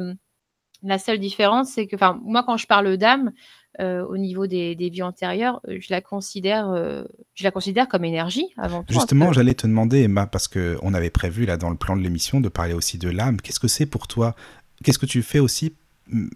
[0.82, 3.32] la seule différence, c'est que, enfin, moi, quand je parle d'âme,
[3.80, 7.04] euh, au niveau des, vies antérieures, euh, je la considère, euh,
[7.34, 8.92] je la considère comme énergie avant tout.
[8.92, 12.02] Justement, j'allais te demander, Emma, parce que on avait prévu là dans le plan de
[12.02, 13.40] l'émission de parler aussi de l'âme.
[13.40, 14.34] Qu'est-ce que c'est pour toi?
[14.82, 15.74] Qu'est-ce que tu fais aussi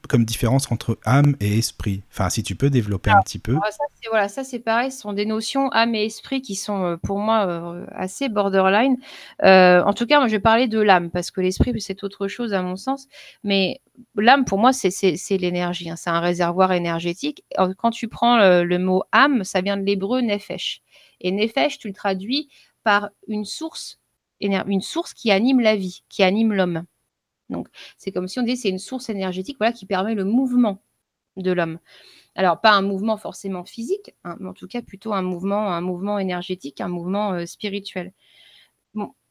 [0.09, 3.55] comme différence entre âme et esprit Enfin, si tu peux développer un petit peu.
[3.55, 6.96] Ça, voilà, ça c'est pareil, ce sont des notions âme et esprit qui sont euh,
[6.96, 8.96] pour moi euh, assez borderline.
[9.44, 12.28] Euh, en tout cas, moi je vais parler de l'âme parce que l'esprit c'est autre
[12.28, 13.06] chose à mon sens.
[13.42, 13.80] Mais
[14.16, 17.44] l'âme pour moi c'est l'énergie, hein, c'est un réservoir énergétique.
[17.78, 20.82] Quand tu prends le, mot âme, ça vient de l'hébreu nefesh.
[21.20, 22.48] Et nefesh, tu le traduis
[22.82, 24.01] par une source,
[24.40, 26.84] une source qui anime la vie, qui anime l'homme.
[27.50, 27.68] Donc,
[27.98, 30.82] c'est comme si on disait c'est une source énergétique voilà, qui permet le mouvement
[31.36, 31.78] de l'homme.
[32.36, 35.80] Alors, pas un mouvement forcément physique, hein, mais en tout cas plutôt un mouvement, un
[35.80, 38.12] mouvement énergétique, un mouvement euh, spirituel.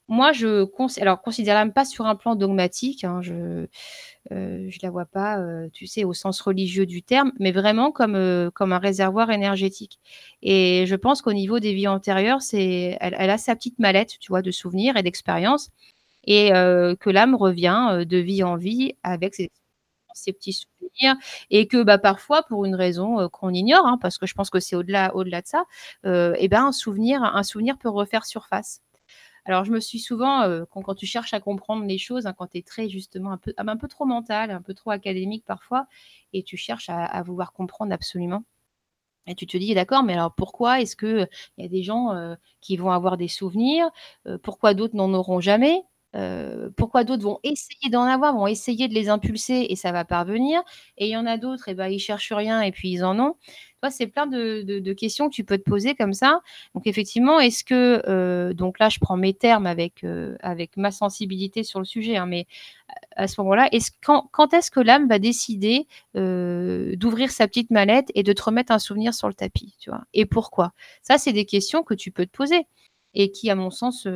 [0.10, 0.68] Moi, je
[1.02, 3.68] alors considère l'âme pas sur un plan dogmatique, hein, je
[4.32, 5.40] ne je la vois pas,
[5.72, 10.00] tu sais, au sens religieux du terme, mais vraiment comme, un réservoir énergétique
[10.42, 14.30] et je pense qu'au niveau des vies antérieures, elle elle a sa petite mallette, tu
[14.30, 15.72] vois, de souvenirs et d'expériences
[16.26, 19.52] et que l'âme revient, de vie en vie avec ses
[20.16, 21.16] ses petits souvenirs
[21.50, 24.60] et que, bah, parfois pour une raison, qu'on ignore, hein, parce que je pense que
[24.60, 25.66] c'est au-delà au-delà de ça,
[26.06, 28.82] et ben, un souvenir un souvenir peut refaire surface.
[29.46, 32.48] Alors, je me suis souvent, euh, quand, tu cherches à comprendre les choses, hein, quand
[32.48, 35.88] tu es très justement un peu, un peu trop mental, un peu trop académique parfois,
[36.32, 38.46] et tu cherches à, vouloir comprendre absolument.
[39.28, 42.36] Et tu te dis, d'accord, mais alors pourquoi est-ce qu'il y a des gens euh,
[42.62, 43.90] qui vont avoir des souvenirs
[44.28, 45.84] euh, Pourquoi d'autres n'en auront jamais?
[46.78, 50.62] Pourquoi d'autres vont essayer d'en avoir, vont essayer de les impulser et ça va parvenir
[50.98, 53.04] Et il y en a d'autres, et eh ben, ils cherchent rien et puis ils
[53.04, 53.36] en ont.
[53.90, 56.42] C'est plein de, questions que tu peux te poser comme ça.
[56.76, 60.04] Donc, effectivement, est-ce que, donc là, je prends mes termes avec,
[60.78, 62.48] ma sensibilité sur le sujet, hein, mais
[63.16, 63.70] à ce moment-là,
[64.04, 68.80] quand, est-ce que l'âme va décider d'ouvrir sa petite mallette et de te remettre un
[68.80, 69.76] souvenir sur le tapis,
[70.14, 70.74] Et pourquoi?
[71.02, 72.68] Ça, c'est des questions que tu peux te poser
[73.14, 74.08] et qui, à mon sens,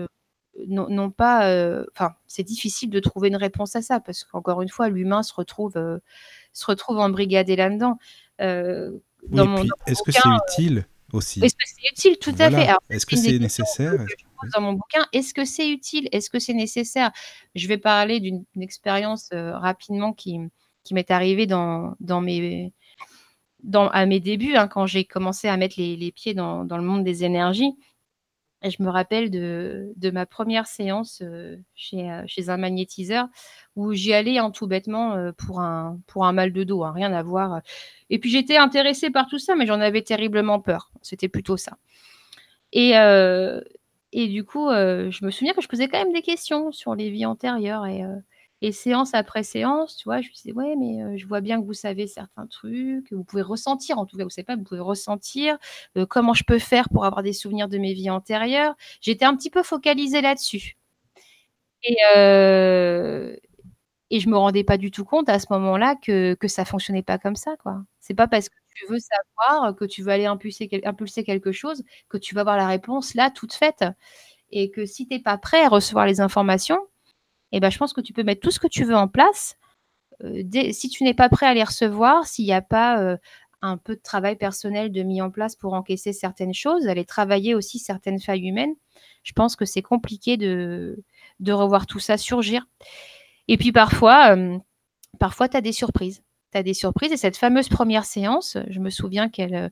[0.68, 1.84] n'ont pas.
[1.94, 5.34] Enfin, c'est difficile de trouver une réponse à ça parce qu'encore une fois, l'humain se
[5.34, 5.74] retrouve,
[6.54, 7.98] se retrouve embrigadé là-dedans.
[8.40, 11.44] Est-ce que c'est utile aussi?
[11.44, 12.18] Est-ce que c'est utile?
[12.20, 12.68] Tout à fait.
[12.90, 14.06] Est-ce que c'est nécessaire?
[14.54, 16.08] Dans mon bouquin, est-ce que c'est utile?
[16.12, 17.12] Est-ce que c'est nécessaire?
[17.56, 20.38] Je vais parler d'une expérience euh, rapidement qui,
[20.84, 22.72] qui m'est arrivée dans, dans mes,
[23.64, 26.78] dans, à mes débuts, hein, quand j'ai commencé à mettre les, les pieds dans, dans,
[26.78, 27.74] le monde des énergies.
[28.64, 33.28] Et je me rappelle de, de ma première séance euh, chez, euh, chez, un magnétiseur
[33.76, 36.92] où j'y allais en tout bêtement euh, pour, un, pour un mal de dos, hein,
[36.92, 37.62] rien à voir.
[38.10, 40.92] Et puis j'étais intéressée par tout ça, mais j'en avais terriblement peur.
[41.04, 41.78] C'était plutôt ça.
[42.74, 42.92] Et,
[44.12, 47.10] et du coup, je me souviens que je posais quand même des questions sur les
[47.10, 47.86] vies antérieures.
[47.86, 48.04] Et,
[48.62, 51.66] et séance après séance, tu vois, je me disais, ouais, mais je vois bien que
[51.66, 54.64] vous savez certains trucs, que vous pouvez ressentir, en tout cas, vous savez pas, vous
[54.64, 55.58] pouvez ressentir,
[56.10, 58.76] comment je peux faire pour avoir des souvenirs de mes vies antérieures.
[59.02, 60.76] J'étais un petit peu focalisée là-dessus.
[61.84, 61.96] Et,
[64.10, 67.04] et je me rendais pas du tout compte à ce moment-là que, que ça fonctionnait
[67.04, 67.84] pas comme ça, quoi.
[68.00, 71.84] C'est pas parce que tu veux savoir, que tu veux aller impulser, impulser quelque chose,
[72.10, 73.84] que tu vas avoir la réponse là, toute faite.
[74.52, 76.80] Et que si tu n'es pas prêt à recevoir les informations,
[77.52, 79.58] eh ben, je pense que tu peux mettre tout ce que tu veux en place.
[80.24, 83.18] Euh, si tu n'es pas prêt à les recevoir, s'il n'y a pas euh,
[83.62, 87.56] un peu de travail personnel de mis en place pour encaisser certaines choses, aller travailler
[87.56, 88.76] aussi certaines failles humaines,
[89.24, 91.04] je pense que c'est compliqué de,
[91.40, 92.68] de revoir tout ça surgir.
[93.48, 94.58] Et puis parfois, euh,
[95.20, 96.24] parfois tu as des surprises.
[96.54, 97.12] Des surprises.
[97.12, 99.72] Et cette fameuse première séance, je me souviens qu'elle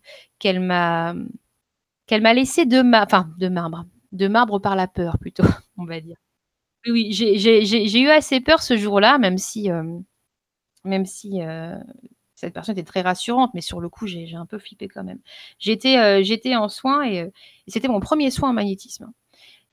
[0.60, 1.16] m'a
[2.06, 5.44] qu'elle m'a laissé de, enfin, de marbre, de marbre par la peur plutôt,
[5.78, 6.18] on va dire.
[6.88, 9.84] Oui, j'ai eu assez peur ce jour-là, même si, euh,
[10.86, 11.80] euh,
[12.36, 15.20] cette personne était très rassurante, mais sur le coup, j'ai un peu flippé quand même.
[15.58, 17.32] J'étais euh, en soins et,
[17.68, 19.12] c'était mon premier soin en magnétisme.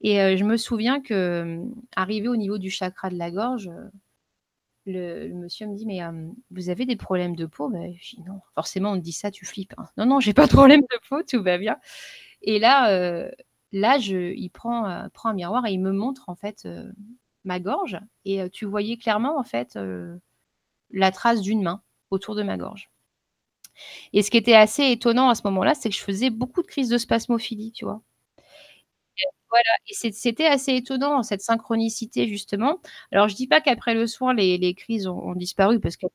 [0.01, 1.61] Et je me souviens que,
[1.95, 3.71] arrivé au niveau du chakra de la gorge,
[4.87, 6.01] le, monsieur me dit Mais
[6.51, 7.69] vous avez des problèmes de peau?
[7.69, 9.75] Ben, Je dis Non, forcément, on me dit ça, tu flippes.
[9.79, 9.87] Hein.
[9.97, 11.77] Non, non, j'ai pas de problème de peau, tout va bien.
[12.43, 13.31] Et là,
[13.73, 16.93] là, je, il prend, euh, prend un miroir et il me montre en fait euh,
[17.45, 19.79] ma gorge et euh, tu voyais clairement en fait
[20.91, 22.91] la trace d'une main autour de ma gorge.
[24.13, 26.67] Et ce qui était assez étonnant à ce moment-là, c'est que je faisais beaucoup de
[26.67, 28.03] crises de spasmophilie, tu vois.
[29.17, 32.81] Et voilà, et c'était assez étonnant cette synchronicité justement.
[33.11, 36.11] Alors je dis pas qu'après le soin les, crises ont, disparu parce qu'elles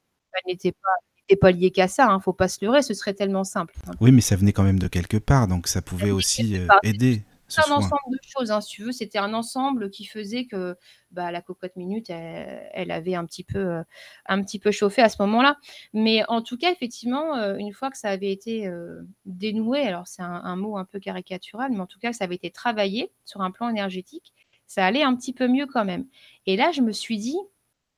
[0.47, 3.75] n'étaient pas pas liées qu'à ça, hein, faut pas se leurrer, ce serait tellement simple.
[3.99, 7.25] Oui, mais ça venait quand même de quelque part, donc ça pouvait aussi aider.
[7.48, 8.91] C'est un ensemble de choses, hein, si tu veux.
[8.91, 10.76] C'était un ensemble qui faisait que
[11.11, 13.84] bah, la cocotte minute, elle, avait un petit, peu, euh,
[14.26, 15.57] un petit peu chauffé à ce moment-là.
[15.94, 20.07] Mais en tout cas, effectivement, euh, une fois que ça avait été euh, dénoué, alors
[20.07, 23.41] c'est un, mot un peu caricatural, mais en tout cas, ça avait été travaillé sur
[23.41, 24.34] un plan énergétique,
[24.65, 26.06] ça allait un petit peu mieux quand même.
[26.45, 27.38] Et là, je me suis dit,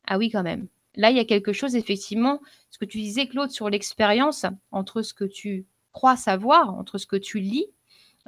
[0.06, 0.68] ah oui, quand même.
[0.96, 2.40] Là, il y a quelque chose, effectivement,
[2.70, 7.08] ce que tu disais, Claude, sur l'expérience entre ce que tu crois savoir, entre ce
[7.08, 7.66] que tu lis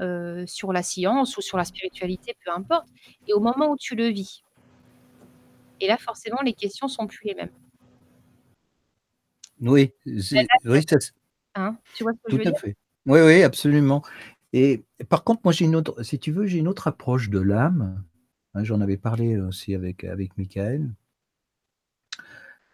[0.01, 2.87] euh, sur la science ou sur la spiritualité, peu importe,
[3.27, 4.43] et au moment où tu le vis.
[5.79, 7.51] Et là, forcément, les questions sont plus les mêmes.
[9.59, 10.85] Oui, oui
[11.55, 12.75] hein, tu vois ce que je veux à fait.
[13.05, 14.03] Oui, oui, absolument.
[14.53, 17.39] Et par contre, moi, j'ai une autre, si tu veux, j'ai une autre approche de
[17.39, 18.03] l'âme.
[18.53, 20.93] Hein, j'en avais parlé aussi avec, avec Michael.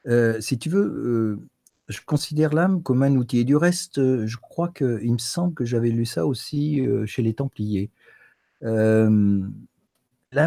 [0.08, 1.40] Euh, si tu veux, euh,
[1.88, 3.40] je considère l'âme comme un outil.
[3.40, 7.06] Et du reste, euh, je crois qu'il me semble que j'avais lu ça aussi euh,
[7.06, 7.92] chez les Templiers.
[8.62, 9.54] l'âme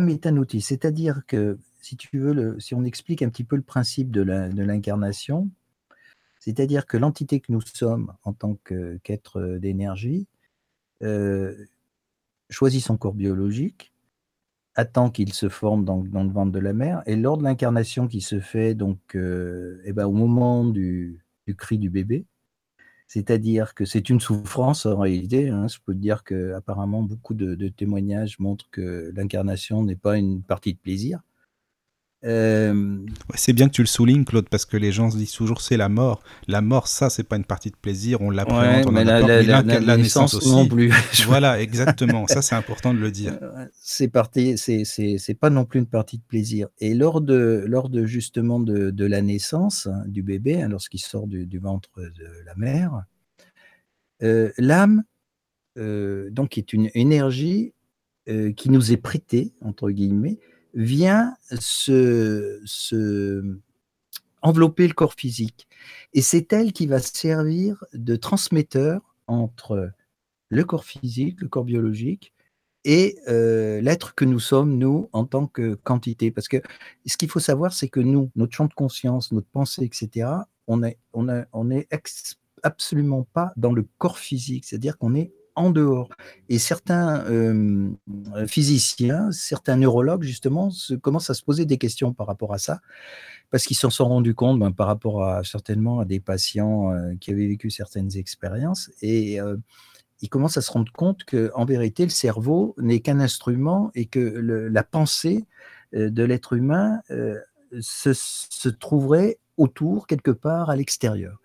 [0.09, 0.61] est un outil.
[0.61, 5.51] C'est-à-dire que, si tu veux, si on explique un petit peu le principe de l'incarnation,
[6.41, 8.57] c'est-à-dire que l'entité que nous sommes en tant
[9.03, 10.27] qu'être d'énergie
[11.03, 11.55] euh,
[12.49, 13.93] choisit son corps biologique,
[14.75, 18.09] attend qu'il se forme dans, dans, le ventre de la mère, et lors de l'incarnation
[18.09, 21.21] qui se fait donc, euh, eh ben, au moment du,
[21.51, 22.27] du, cri du bébé,
[23.09, 25.49] c'est-à-dire que c'est une souffrance en réalité.
[25.49, 30.43] Hein, je peux dire que apparemment beaucoup de témoignages montrent que l'incarnation n'est pas une
[30.43, 31.21] partie de plaisir.
[32.25, 32.99] Euh,
[33.35, 35.79] c'est bien que tu le soulignes, Claude, parce que les gens se disent toujours c'est
[35.79, 36.23] la mort.
[36.49, 38.21] La mort, ça, c'est pas une partie de plaisir.
[38.21, 40.51] On l'appréhende, on mais la, la, la, naissance, aussi.
[40.51, 40.93] Non plus.
[41.27, 42.27] voilà, exactement.
[42.27, 43.39] ça, c'est important de le dire.
[43.73, 46.69] C'est parti, c'est pas non plus une partie de plaisir.
[46.79, 51.01] Et lors de, lors de justement de, de la naissance hein, du bébé, hein, lorsqu'il
[51.01, 53.05] sort du, du, ventre de la mère,
[54.23, 55.03] euh, l'âme,
[55.79, 57.73] euh, donc, est une énergie
[58.57, 60.39] qui nous est prêtée entre guillemets
[60.75, 62.61] vient se,
[64.43, 65.69] envelopper le corps physique.
[66.15, 69.91] Et c'est elle qui va servir de transmetteur entre
[70.49, 72.33] le corps physique, le corps biologique,
[72.85, 76.31] et euh, l'être que nous sommes, nous, en tant que quantité.
[76.31, 76.63] Parce que
[77.07, 80.29] ce qu'il faut savoir, c'est que nous, notre champ de conscience, notre pensée, etc.,
[80.67, 81.89] on n'est on on est
[82.63, 86.09] absolument pas dans le corps physique, c'est-à-dire qu'on est en dehors.
[86.49, 87.91] Et certains euh,
[88.47, 92.81] physiciens, certains neurologues, justement, se, commencent à se poser des questions par rapport à ça,
[93.51, 97.15] parce qu'ils s'en sont rendus compte ben, par rapport à certainement à des patients euh,
[97.21, 98.91] qui avaient vécu certaines expériences.
[99.03, 99.57] Et euh,
[100.23, 104.21] ils commencent à se rendre compte qu'en vérité, le cerveau n'est qu'un instrument et que
[104.21, 105.47] la pensée
[105.95, 107.01] de l'être humain
[107.81, 111.41] se trouverait autour, quelque part, à l'extérieur.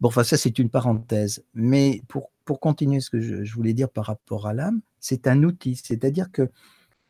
[0.00, 1.44] Bon, enfin, ça, c'est une parenthèse.
[1.54, 5.42] Mais pour pour continuer ce que je, voulais dire par rapport à l'âme, c'est un
[5.42, 6.50] outil, c'est-à-dire que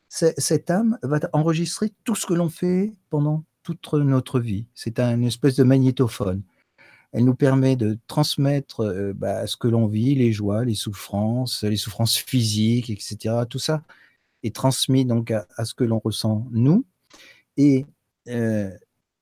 [0.09, 4.67] cette âme va enregistrer tout ce que l'on fait pendant toute notre vie.
[4.75, 6.43] C'est une espèce de magnétophone.
[7.13, 11.63] Elle nous permet de transmettre euh, bah, ce que l'on vit, les joies, les souffrances,
[11.63, 13.35] les souffrances physiques, etc.
[13.49, 13.83] Tout ça
[14.43, 16.85] est transmis donc à, ce que l'on ressent nous.
[17.57, 17.87] Et
[18.29, 18.71] euh,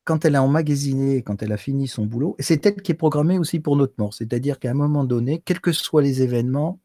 [0.05, 3.39] quand elle a emmagasiné, quand elle a fini son boulot, c'est elle qui est programmée
[3.39, 4.15] aussi pour notre mort.
[4.15, 6.81] C'est-à-dire qu'à un moment donné, quels que soient les événements,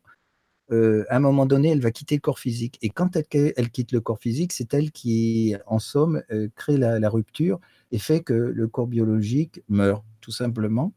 [0.71, 2.77] euh, à un moment donné, elle va quitter le corps physique.
[2.81, 7.09] Et quand elle, quitte le corps physique, c'est elle qui, en somme, euh, crée la,
[7.09, 7.59] rupture
[7.91, 10.93] et fait que le corps biologique meurt, tout simplement.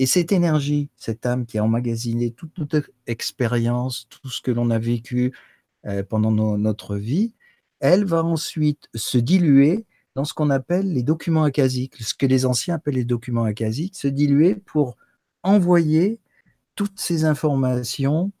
[0.00, 4.70] Et cette énergie, cette âme qui a emmagasiné toute notre expérience, tout ce que l'on
[4.70, 5.32] a vécu
[5.86, 7.34] euh, pendant notre vie,
[7.80, 9.86] elle va ensuite se diluer
[10.18, 13.94] dans ce qu'on appelle les documents acasiques, ce que les anciens appellent les documents acasiques,
[13.94, 14.96] se diluer pour
[15.44, 16.18] envoyer
[16.74, 18.32] toutes ces informations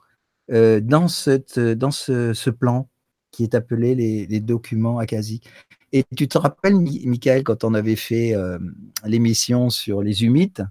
[0.50, 2.88] euh, dans, cette, dans ce, plan
[3.30, 5.48] qui est appelé les, documents acasiques.
[5.92, 8.58] Et tu te rappelles, Michael, quand on avait fait euh,
[9.04, 10.68] l'émission sur les humides,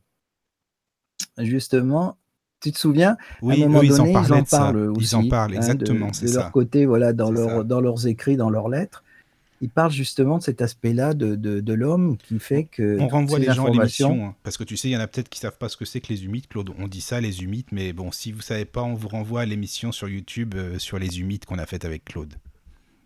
[1.38, 2.18] justement,
[2.60, 3.16] tu te souviens?
[3.42, 5.14] Oui, à un moment donné, ils en, ils en parlent aussi.
[5.14, 8.36] Ils en parlent, hein, exactement, de, de leur côté, voilà, dans, leur, dans leurs écrits,
[8.36, 9.06] dans leurs lettres
[9.62, 13.00] il parle justement de cet aspect-là de, de, l'homme qui fait que.
[13.00, 15.08] On renvoie les gens à l'émission, hein, parce que tu sais, il y en a
[15.08, 16.72] peut-être qui savent pas ce que c'est que les humides, Claude.
[16.78, 19.46] On dit ça, les humides, mais bon, si vous savez pas, on vous renvoie à
[19.46, 22.36] l'émission sur YouTube euh, sur les humides qu'on a faite avec Claude.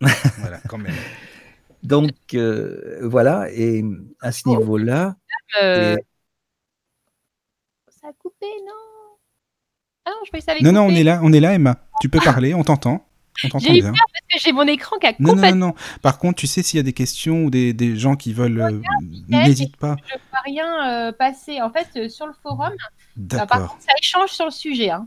[0.38, 0.94] voilà, quand même.
[1.82, 3.84] Donc, euh, voilà, et
[4.20, 5.16] à ce niveau-là.
[5.62, 5.96] Euh,
[7.88, 8.72] ça a coupé, non?
[10.04, 11.76] Ah non, je ça Non, non, on est là, on est là, Emma.
[12.00, 13.04] Tu peux parler, on t'entend.
[13.36, 15.74] J'ai eu peur parce que j'ai mon écran qui a non, Non, non, non.
[16.02, 18.60] Par contre, tu sais, s'il y a des questions ou des, des gens qui veulent,
[18.60, 18.80] euh,
[19.28, 19.96] n'hésite pas.
[20.06, 21.60] Je ne peux rien euh, passer.
[21.60, 22.72] En fait, euh, sur le forum,
[23.16, 24.90] bah, par contre, ça échange sur le sujet.
[24.90, 25.06] Hein.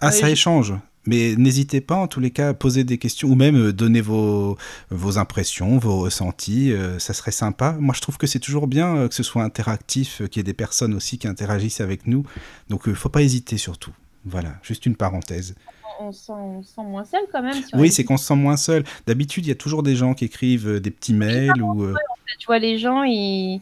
[0.00, 0.74] Ah, ça échange
[1.08, 4.58] mais n'hésitez pas en tous les cas à poser des questions ou même donner vos,
[4.90, 7.76] vos impressions, vos ressentis, ça serait sympa.
[7.78, 10.52] Moi je trouve que c'est toujours bien que ce soit interactif, qu'il y ait des
[10.52, 12.24] personnes aussi qui interagissent avec nous.
[12.70, 13.92] Donc il ne faut pas hésiter surtout.
[14.24, 15.54] Voilà, juste une parenthèse
[16.00, 16.32] on, sent,
[16.78, 17.62] moins seul quand même.
[17.74, 18.84] oui, c'est qu'on se sent moins seul.
[19.06, 21.84] D'habitude, il y a toujours des gens qui écrivent euh, des petits mails ou.
[21.84, 21.94] Euh,
[22.38, 23.60] tu vois, les gens, ils,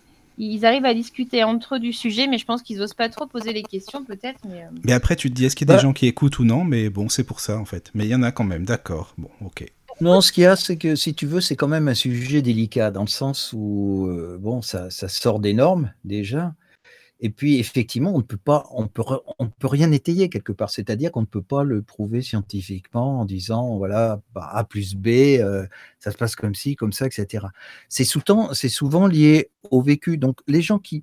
[0.63, 3.53] arrivent à discuter entre eux du sujet, mais je pense qu'ils osent pas trop poser
[3.53, 4.41] les questions, peut-être.
[4.49, 4.79] Mais, euh.
[4.85, 6.45] mais après, tu te dis, est-ce qu'il y a des bah gens qui écoutent ou
[6.45, 6.65] non?
[6.65, 7.91] Mais bon, c'est pour ça, en fait.
[7.95, 9.15] Mais il y en a quand même, d'accord.
[9.19, 9.67] Bon, ok.
[10.01, 12.43] Non, ce qu'il y a, c'est que si tu veux, c'est quand même un sujet
[12.43, 14.09] délicat dans le sens où,
[14.41, 16.53] bon, ça, ça sort des normes déjà.
[17.25, 19.03] Et puis, effectivement, on ne peut pas, on peut,
[19.67, 20.69] rien étayer quelque part.
[20.69, 25.09] C'est-à-dire qu'on ne peut pas le prouver scientifiquement en disant, voilà, bah, A plus B,
[25.09, 25.67] euh,
[26.01, 27.47] ça se passe comme ci, comme ça, etc.
[27.89, 30.19] C'est souvent lié au vécu.
[30.19, 31.03] Donc, les gens qui,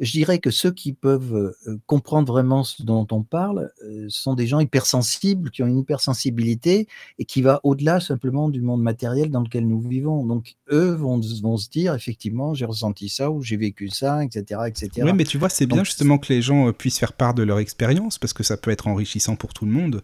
[0.00, 1.54] je dirais que ceux qui peuvent
[1.86, 3.70] comprendre vraiment ce dont on parle
[4.08, 6.88] sont des gens hypersensibles, qui ont une hypersensibilité
[7.18, 10.24] et qui va au-delà simplement du monde matériel dans lequel nous vivons.
[10.24, 14.62] Donc, eux vont, vont se dire, effectivement, j'ai ressenti ça ou j'ai vécu ça, etc.
[14.66, 14.90] etc.
[14.98, 17.58] Oui, mais tu vois, c'est bien justement que les gens puissent faire part de leur
[17.58, 20.02] expérience parce que ça peut être enrichissant pour tout le monde.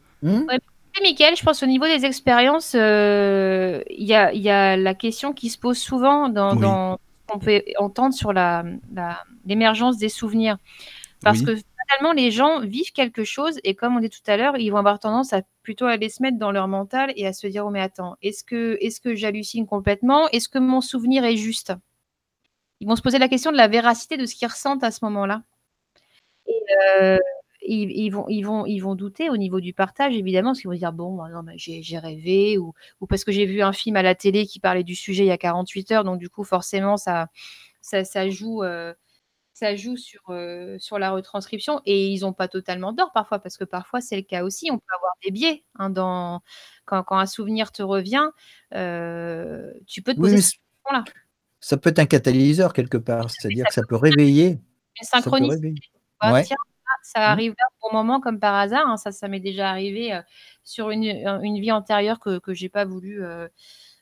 [1.02, 5.48] Michael, je pense au niveau des expériences, il y, a, y, a, la question qui
[5.48, 6.98] se pose souvent dans, dans
[7.30, 8.32] qu'on peut entendre sur
[9.46, 10.56] l'émergence des souvenirs.
[11.22, 14.56] Parce que finalement, les gens vivent quelque chose et comme on dit tout à l'heure,
[14.56, 17.46] ils vont avoir tendance à plutôt aller se mettre dans leur mental et à se
[17.46, 20.28] dire, oh mais attends, est-ce que, est que j'hallucine complètement?
[20.28, 21.72] Est-ce que mon souvenir est juste?
[22.80, 25.04] Ils vont se poser la question de la véracité de ce qu'ils ressentent à ce
[25.04, 25.42] moment-là.
[26.46, 26.62] Et,
[27.00, 27.18] euh,
[27.62, 30.76] ils, vont, ils, vont, ils vont douter au niveau du partage, évidemment, parce qu'ils vont
[30.76, 34.14] dire Bon, non, j'ai rêvé, ou, ou, parce que j'ai vu un film à la
[34.14, 37.28] télé qui parlait du sujet il y a 48 heures, donc du coup, forcément, ça,
[37.80, 38.62] ça, ça joue.
[38.62, 38.94] Euh,
[39.52, 43.58] ça joue sur, euh, sur la retranscription et ils n'ont pas totalement d'or parfois, parce
[43.58, 44.70] que parfois c'est le cas aussi.
[44.70, 46.40] On peut avoir des biais hein, dans,
[46.86, 48.26] quand, quand, un souvenir te revient.
[48.74, 51.04] Euh, tu peux te poser cette question-là.
[51.60, 54.60] Ça peut être un catalyseur quelque part, c'est-à-dire que ça peut réveiller.
[54.98, 55.74] Une synchronicité.
[56.22, 56.46] Ouais
[57.02, 57.22] ça mmh.
[57.22, 58.86] arrive là au bon moment comme par hasard.
[58.86, 58.96] Hein.
[58.96, 60.22] Ça, ça m'est déjà arrivé euh,
[60.64, 63.24] sur une, une, vie antérieure que, que j'ai pas voulu.
[63.24, 63.48] Euh,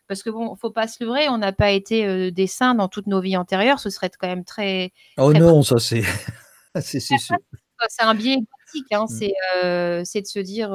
[0.06, 2.88] parce que bon, faut pas se leurrer, on n'a pas été euh, des saints dans
[2.88, 3.80] toutes nos vies antérieures.
[3.80, 4.92] Ce serait quand même très.
[5.16, 6.02] Oh non, ça c'est.
[6.80, 8.38] c'est un biais
[8.68, 8.92] éthique.
[8.92, 9.04] Hein.
[9.04, 10.04] Mmh.
[10.04, 10.70] C'est de se dire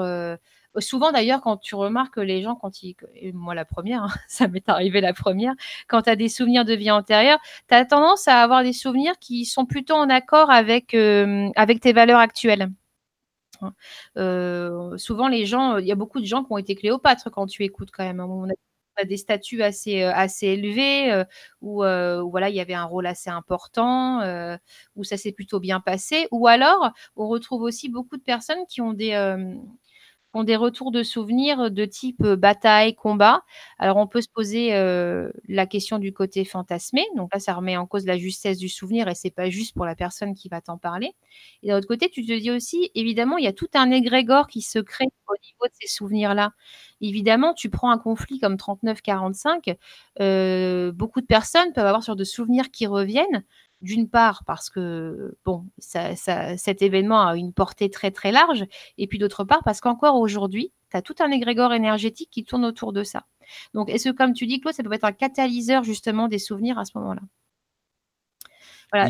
[0.80, 2.96] Souvent d'ailleurs, quand tu remarques que les gens, quand ils,
[3.34, 5.54] moi la première, hein, ça m'est arrivé la première,
[5.88, 9.14] quand tu as des souvenirs de vie antérieure, tu as tendance à avoir des souvenirs
[9.20, 11.50] qui sont plutôt en accord avec, euh,
[11.82, 12.70] tes valeurs actuelles.
[13.62, 13.74] Hein.
[14.18, 17.48] Euh, souvent, les gens, il y a beaucoup de gens qui ont été Cléopâtre quand
[17.48, 18.20] tu écoutes quand même.
[18.20, 21.24] On a, des statuts assez, euh, assez élevés,
[21.62, 24.22] où, voilà, il y avait un rôle assez important,
[24.96, 26.28] où ça s'est plutôt bien passé.
[26.32, 29.16] Ou alors, on retrouve aussi beaucoup de personnes qui ont des,
[30.34, 33.44] ont des retours de souvenirs de type euh, bataille, combat.
[33.78, 37.06] Alors on peut se poser euh, la question du côté fantasmé.
[37.16, 39.86] Donc là, ça remet en cause la justesse du souvenir et c'est pas juste pour
[39.86, 41.12] la personne qui va t'en parler.
[41.62, 44.48] Et d'un autre côté, tu te dis aussi, évidemment, il y a tout un égrégore
[44.48, 46.52] qui se crée au niveau de ces souvenirs-là.
[47.02, 49.76] Évidemment, tu prends un conflit comme 39-45,
[50.22, 53.44] euh, beaucoup de personnes peuvent avoir sur de souvenirs qui reviennent
[53.84, 58.66] d'une part parce que bon, cet événement a une portée très très large,
[58.98, 62.66] et puis d'autre part parce qu'encore aujourd'hui, tu as tout un égrégore énergétique qui tourne
[62.66, 63.26] autour de ça.
[63.74, 66.80] Donc, est-ce que, comme tu dis, Claude, ça peut être un catalyseur justement des souvenirs
[66.80, 67.22] à ce moment-là?
[68.92, 69.10] Voilà,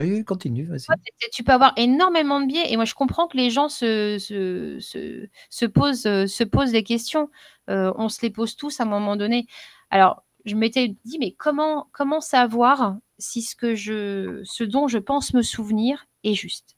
[0.00, 0.86] Oui, continue, vas-y.
[1.32, 4.78] Tu peux avoir énormément de biais, et moi je comprends que les gens se, se,
[4.80, 7.30] se, se posent, se posent des questions.
[7.70, 9.46] Euh, on se les pose tous à un moment donné.
[9.90, 14.98] Alors, je m'étais dit, mais comment, comment savoir si ce, que je, ce dont je
[14.98, 16.76] pense me souvenir est juste?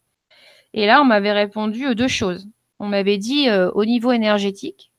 [0.72, 2.48] Et là, on m'avait répondu euh, deux choses.
[2.78, 4.92] On m'avait dit, euh, au niveau énergétique,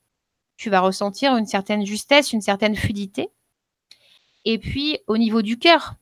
[0.56, 3.30] tu vas ressentir une certaine justesse, une certaine fluidité.
[4.44, 5.94] Et puis, au niveau du cœur,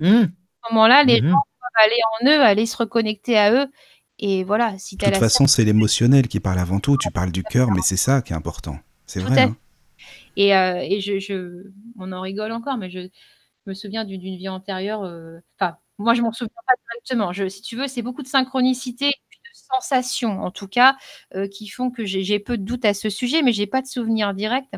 [0.00, 0.06] mmh.
[0.06, 1.28] à ce moment-là, les mmh.
[1.28, 3.70] gens peuvent aller en eux, aller se reconnecter à eux.
[4.18, 6.96] Et voilà, si De toute façon, c'est l'émotionnel qui parle avant tout.
[6.96, 8.78] Tu parles du cœur, mais c'est ça qui est important.
[9.06, 9.42] C'est vrai.
[9.42, 9.56] Hein.
[10.36, 11.64] Et, euh, et je, je,
[11.98, 13.08] on en rigole encore, mais je,
[13.66, 15.04] me souviens d'une vie antérieure.
[15.04, 17.32] Euh, enfin, moi, je m'en souviens pas directement.
[17.32, 20.96] Je, si tu veux, c'est beaucoup de synchronicité, de sensations, en tout cas,
[21.34, 23.86] euh, qui font que j'ai peu de doutes à ce sujet, mais j'ai pas de
[23.86, 24.74] souvenir direct.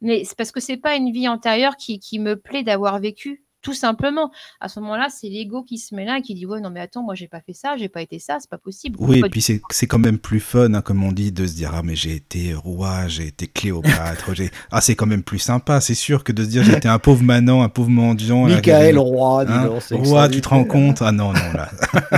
[0.00, 3.45] Mais c'est parce que c'est pas une vie antérieure qui, qui me plaît d'avoir vécu
[3.66, 4.30] tout simplement.
[4.60, 6.78] À ce moment-là, c'est l'ego qui se met là et qui dit Ouais, non, mais
[6.78, 8.96] attends, moi, j'ai pas fait ça, j'ai pas été ça, c'est pas possible.
[9.00, 11.72] Oui, et puis c'est quand même plus fun, hein, comme on dit, de se dire
[11.74, 14.30] Ah, mais j'ai été roi, j'ai été Cléopâtre.
[14.70, 17.24] ah, c'est quand même plus sympa, c'est sûr, que de se dire J'étais un pauvre
[17.24, 18.44] manant, un pauvre mendiant.
[18.44, 21.02] Michael, roi, hein, Roi, tu te rends compte?
[21.02, 21.68] Ah, non, non, là.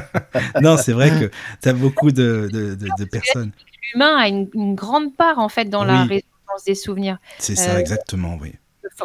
[0.61, 1.31] non, c'est vrai que
[1.62, 3.53] tu as beaucoup de, de, de, personnes.
[3.95, 7.16] L'humain a une, grande part, en fait, dans la résonance des souvenirs.
[7.39, 8.53] C'est ça, euh, exactement, oui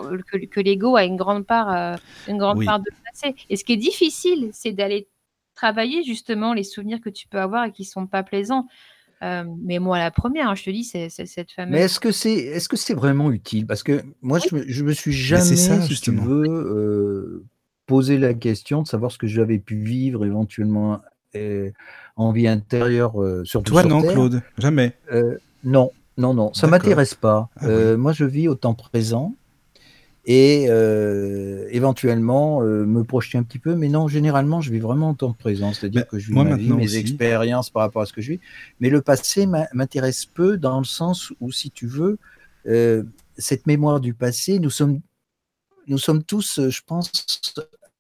[0.02, 1.96] que, l'ego a une grande part, euh,
[2.28, 3.36] une grande part de passé.
[3.50, 5.08] Et ce qui est difficile, c'est d'aller
[5.56, 8.68] travailler justement les souvenirs que tu peux avoir et qui sont pas plaisants.
[9.22, 11.72] Euh, mais moi, la première, hein, je te dis, c'est cette fameuse.
[11.72, 13.66] Mais est-ce que c'est est -ce c'est vraiment utile?
[13.66, 17.46] Parce que moi, je, me, je me suis jamais, ça, si tu veux, euh,
[17.86, 21.02] posé la question de savoir ce que j'avais pu vivre éventuellement
[22.16, 23.14] en vie intérieure,
[23.44, 24.94] surtout Toi, non, Claude, jamais.
[25.64, 27.50] non, non, non, ça m'intéresse pas.
[27.56, 29.34] Ah moi, je vis au temps présent
[30.26, 33.76] et euh, éventuellement euh, me projeter un petit peu.
[33.76, 36.72] Mais non, généralement, je vis vraiment en temps présent, c'est-à-dire que je vis ma vie,
[36.72, 38.40] mes expériences par rapport à ce que je vis.
[38.80, 42.18] Mais le passé m'intéresse peu dans le sens où, si tu veux,
[42.68, 43.04] euh,
[43.38, 45.02] cette mémoire du passé, nous sommes,
[45.88, 47.12] nous sommes tous, je pense,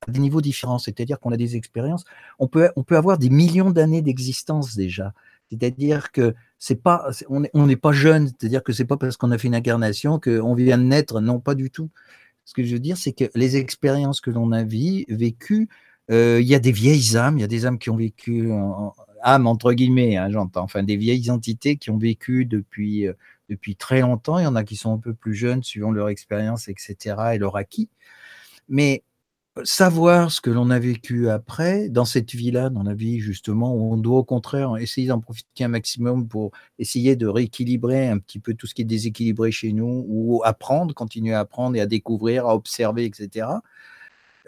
[0.08, 2.06] des niveaux différents, c'est-à-dire qu'on a des expériences,
[2.40, 5.14] on peut, on peut avoir des millions d'années d'existence déjà.
[5.54, 9.38] C'est-à-dire que c'est pas, on n'est pas jeune, c'est-à-dire que c'est pas parce qu'on a
[9.38, 11.90] fait une incarnation qu'on vient de naître, non, pas du tout.
[12.46, 15.70] Ce que je veux dire, c'est que les expériences que l'on a vécues,
[16.12, 18.50] euh, il y a des vieilles âmes, il y a des âmes qui ont vécu,
[19.22, 23.14] âmes entre guillemets, hein, j'entends, enfin des vieilles entités qui ont vécu depuis, euh,
[23.50, 24.40] depuis très longtemps.
[24.40, 27.38] Il y en a qui sont un peu plus jeunes suivant leur expérience, etc., et
[27.38, 27.90] leur acquis.
[28.70, 29.04] Mais
[29.64, 33.94] savoir ce que l'on a vécu après, dans cette vie-là, dans la vie justement, où
[33.94, 38.40] on doit au contraire essayer d'en profiter un maximum pour essayer de rééquilibrer un petit
[38.40, 41.86] peu tout ce qui est déséquilibré chez nous, ou apprendre, continuer à apprendre et à
[41.86, 43.48] découvrir, à observer, etc.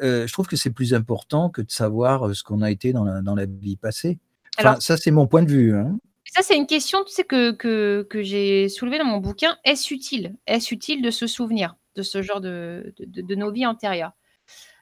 [0.02, 2.91] Euh, je trouve que c'est plus important que de savoir euh, ce qu'on a été
[2.91, 4.18] dans la, dans la vie passée.
[4.57, 5.76] Enfin, ça, c'est mon point de vue.
[5.76, 5.98] Hein.
[6.26, 9.57] Ça, c'est une question tu sais, que, que, que j'ai soulevée dans mon bouquin.
[9.64, 10.36] Est-ce utile?
[10.48, 14.11] Est-ce utile de se souvenir de ce genre de, de, de nos vies antérieures?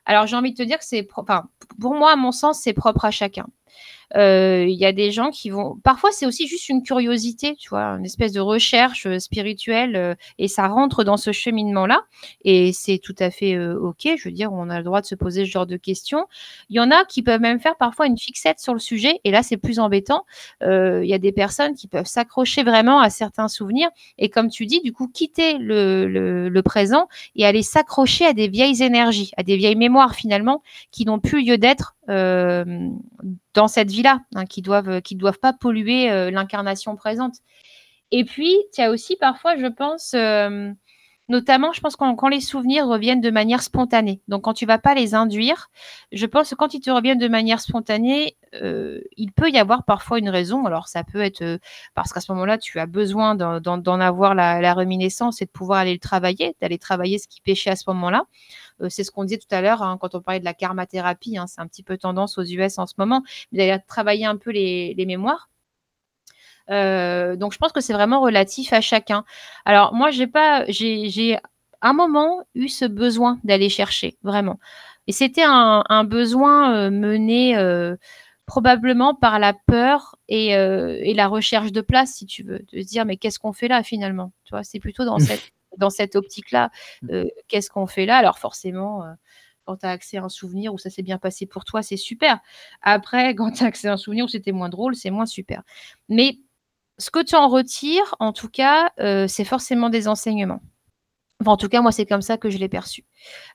[0.05, 1.49] Alors, j'ai envie de te dire que c'est, enfin,
[1.79, 3.45] pour moi, à mon sens, c'est propre à chacun.
[4.15, 5.77] Euh, il y a des gens qui vont.
[5.83, 10.15] Parfois, c'est aussi juste une curiosité, tu vois, une espèce de recherche euh, spirituelle, euh,
[10.37, 12.01] et ça rentre dans ce cheminement-là.
[12.43, 14.07] Et c'est tout à fait OK.
[14.15, 16.25] Je veux dire, on a le droit de se poser ce genre de questions.
[16.69, 19.31] Il y en a qui peuvent même faire parfois une fixette sur le sujet, et
[19.31, 20.25] là, c'est plus embêtant.
[20.61, 24.65] Il y a des personnes qui peuvent s'accrocher vraiment à certains souvenirs, et comme tu
[24.65, 29.43] dis, du coup, quitter le, le présent et aller s'accrocher à des vieilles énergies, à
[29.43, 32.89] des vieilles mémoires finalement, qui n'ont plus lieu d'être euh,
[33.53, 37.35] dans cette vie-là, hein, qui doivent qui doivent pas polluer euh, l'incarnation présente.
[38.11, 40.71] Et puis, il y a aussi parfois, je pense, euh,
[41.29, 44.21] notamment, je pense quand, les souvenirs reviennent de manière spontanée.
[44.27, 45.71] Donc, quand tu vas pas les induire,
[46.11, 50.19] je pense que quand ils te reviennent de manière spontanée, il peut y avoir parfois
[50.19, 50.65] une raison.
[50.65, 51.59] Alors, ça peut être
[51.95, 55.79] parce qu'à ce moment-là, tu as besoin d'en avoir la, la, réminiscence et de pouvoir
[55.79, 58.25] aller le travailler, d'aller travailler ce qui pêchait à ce moment-là.
[58.81, 61.37] Euh, c'est ce qu'on disait tout à l'heure hein, quand on parlait de la karmathérapie.
[61.37, 64.51] Hein, c'est un petit peu tendance aux US en ce moment, d'aller travailler un peu
[64.51, 65.49] les, mémoires.
[66.69, 69.25] Euh, donc je pense que c'est vraiment relatif à chacun.
[69.65, 71.37] Alors moi j'ai pas j'ai
[71.81, 74.59] un moment eu ce besoin d'aller chercher vraiment.
[75.07, 77.57] Et c'était un, besoin euh, mené
[78.45, 82.87] probablement par la peur et, et, la recherche de place, si tu veux, de se
[82.87, 84.31] dire mais qu'est-ce qu'on fait là finalement?
[84.45, 86.69] Tu vois, c'est plutôt dans cette dans cette optique-là,
[87.01, 87.09] mmh.
[87.11, 88.17] euh, qu'est-ce qu'on fait là?
[88.17, 89.13] Alors forcément, euh,
[89.65, 91.97] quand tu as accès à un souvenir où ça s'est bien passé pour toi, c'est
[91.97, 92.39] super.
[92.81, 95.63] Après, quand tu as accès à un souvenir où c'était moins drôle, c'est moins super.
[96.09, 96.39] Mais
[96.97, 100.61] ce que tu en retires, en tout cas, euh, c'est forcément des enseignements.
[101.45, 103.05] en tout cas, moi, c'est comme ça que je l'ai perçu.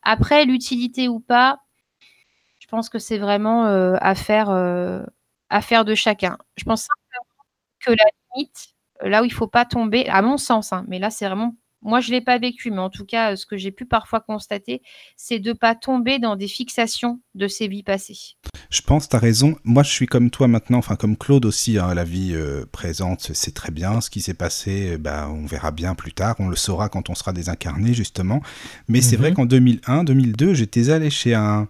[0.03, 1.61] Après, l'utilité ou pas,
[2.61, 6.37] je pense que c'est vraiment à, faire, à faire de chacun.
[6.57, 6.87] Je pense
[7.81, 8.05] que la
[8.35, 11.27] limite, là où il ne faut pas tomber, à mon sens, hein, mais là, c'est
[11.27, 13.87] vraiment moi, je ne l'ai pas vécu, mais en tout cas, ce que j'ai pu
[13.87, 14.83] parfois constater,
[15.17, 18.37] c'est de ne pas tomber dans des fixations de ses vies passées.
[18.71, 19.57] Je pense, tu as raison.
[19.65, 23.31] Moi, je suis comme toi maintenant, enfin comme Claude aussi, hein, la vie euh, présente,
[23.33, 24.01] c'est très bien.
[24.01, 26.37] Ce qui s'est passé, bah, on verra bien plus tard.
[26.39, 28.43] On le saura quand on sera désincarné, justement.
[28.89, 29.37] Mais c'est vrai mhm.
[29.37, 31.69] qu'en 2001, 2002, j'étais allé chez un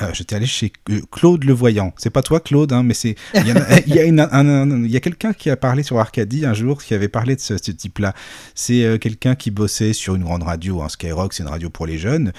[0.00, 1.92] euh, j'étais allé chez euh, Claude Le Voyant.
[1.96, 3.14] C'est pas toi, Claude, hein, mais c'est.
[3.34, 7.36] Il y a, a, quelqu'un qui a parlé sur Arcadie un jour qui avait parlé
[7.36, 8.12] de ce, type-là.
[8.54, 11.86] C'est euh, quelqu'un qui bossait sur une grande radio, hein, Skyrock, c'est une radio pour
[11.86, 12.32] les jeunes,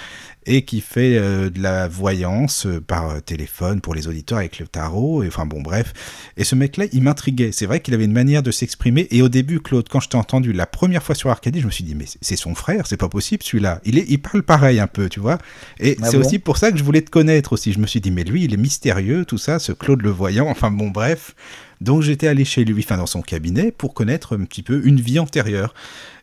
[0.45, 4.59] et qui fait euh, de la voyance euh, par euh, téléphone pour les auditeurs avec
[4.59, 5.23] le tarot.
[5.23, 5.93] Et, enfin bon, bref.
[6.37, 7.51] Et ce mec-là, il m'intriguait.
[7.51, 9.07] C'est vrai qu'il avait une manière de s'exprimer.
[9.11, 11.71] Et au début, Claude, quand je t'ai entendu la première fois sur Arcadie, je me
[11.71, 13.81] suis dit, mais c'est son frère, c'est pas possible celui-là.
[13.85, 15.39] Il, est, il parle pareil un peu, tu vois.
[15.79, 17.73] Et ah c'est aussi pour ça que je voulais te connaître aussi.
[17.73, 20.47] Je me suis dit, mais lui, il est mystérieux, tout ça, ce Claude le voyant.
[20.47, 21.33] Enfin bon, bref.
[21.81, 24.99] Donc j'étais allé chez lui, enfin dans son cabinet, pour connaître un petit peu une
[24.99, 25.73] vie antérieure.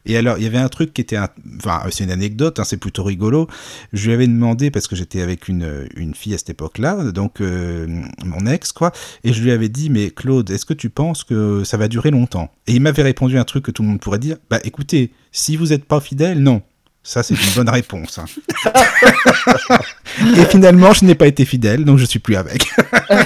[0.05, 2.77] Et alors, il y avait un truc qui était, enfin, c'est une anecdote, hein, c'est
[2.77, 3.47] plutôt rigolo.
[3.93, 7.41] Je lui avais demandé parce que j'étais avec une, une fille à cette époque-là, donc
[7.41, 7.87] euh,
[8.25, 8.93] mon ex, quoi,
[9.23, 12.11] et je lui avais dit, mais Claude, est-ce que tu penses que ça va durer
[12.11, 12.51] longtemps?
[12.67, 15.57] Et il m'avait répondu un truc que tout le monde pourrait dire, bah écoutez, si
[15.57, 16.63] vous n'êtes pas fidèle, non.
[17.05, 18.19] Ça, c'est une bonne réponse.
[18.19, 18.27] Hein.
[20.37, 22.71] et finalement, je n'ai pas été fidèle, donc je suis plus avec.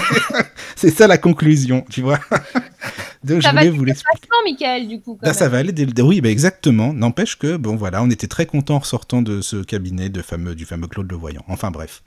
[0.76, 2.18] c'est ça la conclusion, tu vois.
[3.24, 4.28] donc, ça je va voulais vous l'expliquer.
[4.44, 5.18] Michael, du coup.
[5.22, 6.94] Quand ça va aller dès Oui, bah, exactement.
[6.94, 10.54] N'empêche que, bon, voilà, on était très contents en sortant de ce cabinet de fameux,
[10.54, 11.44] du fameux Claude Le Voyant.
[11.48, 12.02] Enfin, bref.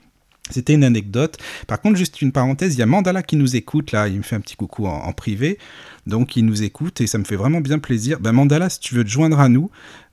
[0.50, 1.36] C'était une anecdote.
[1.66, 4.22] Par contre, juste une parenthèse, il y a Mandala qui nous écoute là, il me
[4.22, 5.58] fait un petit coucou en, privé,
[6.06, 8.18] donc il nous écoute et ça me fait vraiment bien plaisir.
[8.20, 9.70] Ben, Mandala, si tu veux te joindre à nous,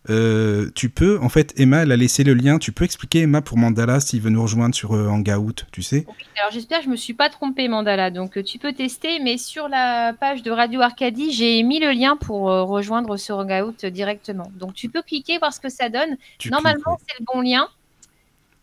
[0.10, 2.60] euh, tu peux, en fait, Emma, elle a laissé le lien.
[2.60, 6.06] Tu peux expliquer, Emma, pour Mandala, s'il veut nous rejoindre sur euh, Hangout, tu sais
[6.40, 8.12] Alors, j'espère que je me suis pas trompé, Mandala.
[8.12, 11.92] Donc, euh, tu peux tester, mais sur la page de Radio Arcadie, j'ai mis le
[11.92, 14.52] lien pour rejoindre ce Hangout directement.
[14.56, 16.18] Donc, tu peux cliquer, voir ce que ça donne.
[16.50, 17.68] Normalement, c'est le bon lien.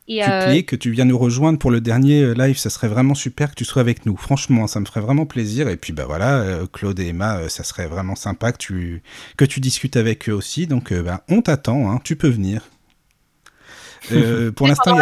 [0.06, 2.68] Et, tu euh, cliques, que tu viens nous rejoindre pour le dernier euh, live, ça
[2.68, 4.16] serait vraiment super que tu sois avec nous.
[4.16, 5.68] Franchement, ça me ferait vraiment plaisir.
[5.68, 9.02] Et puis bah voilà, euh, Claude et Emma, ça serait vraiment sympa que tu,
[9.36, 10.66] que tu discutes avec eux aussi.
[10.66, 12.62] Donc bah, on t'attend, hein, tu peux venir.
[14.12, 14.98] Euh, pour l'instant,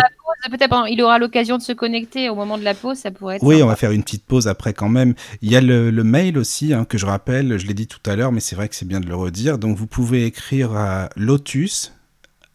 [0.48, 3.42] peut-être il aura l'occasion de se connecter au moment de la pause, ça pourrait être.
[3.42, 5.14] Oui, on va faire une petite pause après quand même.
[5.40, 7.98] Il y a le, le mail aussi, hein, que je rappelle, je l'ai dit tout
[8.06, 9.58] à l'heure, mais c'est vrai que c'est bien de le redire.
[9.58, 11.92] Donc vous pouvez écrire à lotus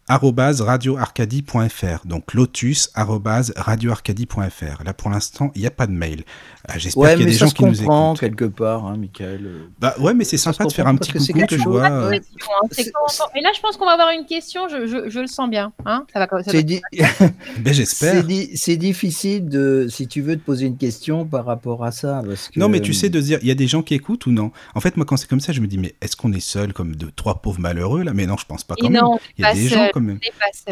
[0.08, 6.24] radioarcadie.fr donc lotus radioarcadie.fr là pour l'instant il n'y a pas de mail
[6.70, 8.84] Euh, j'espère Ouais, qu'il y a mais des gens qui nous comprend écoutent quelque part,
[8.86, 9.48] hein, Michael.
[9.80, 13.40] bah ouais mais c'est sympa de faire un petit coucou tu chose, vois euh, Et
[13.40, 15.72] là, je pense qu'on va avoir une question, je, je- je le sens bien.
[15.86, 16.82] Hein ça va, ça va- C'est di-
[17.58, 21.44] ben j'espère c'est di- c'est difficile de, si tu veux, te poser une question par
[21.46, 22.22] rapport à ça.
[22.26, 24.26] Parce que, Non, mais tu sais, de dire, il y a des gens qui écoutent
[24.26, 24.50] ou non?
[24.74, 26.72] En fait, moi, quand c'est comme ça, je me dis, mais est-ce qu'on est seul
[26.72, 28.12] comme de trois pauvres malheureux là?
[28.14, 29.02] Mais non, je pense pas Et quand même.
[29.02, 29.88] non, Il y a des gens.
[29.98, 30.04] Quand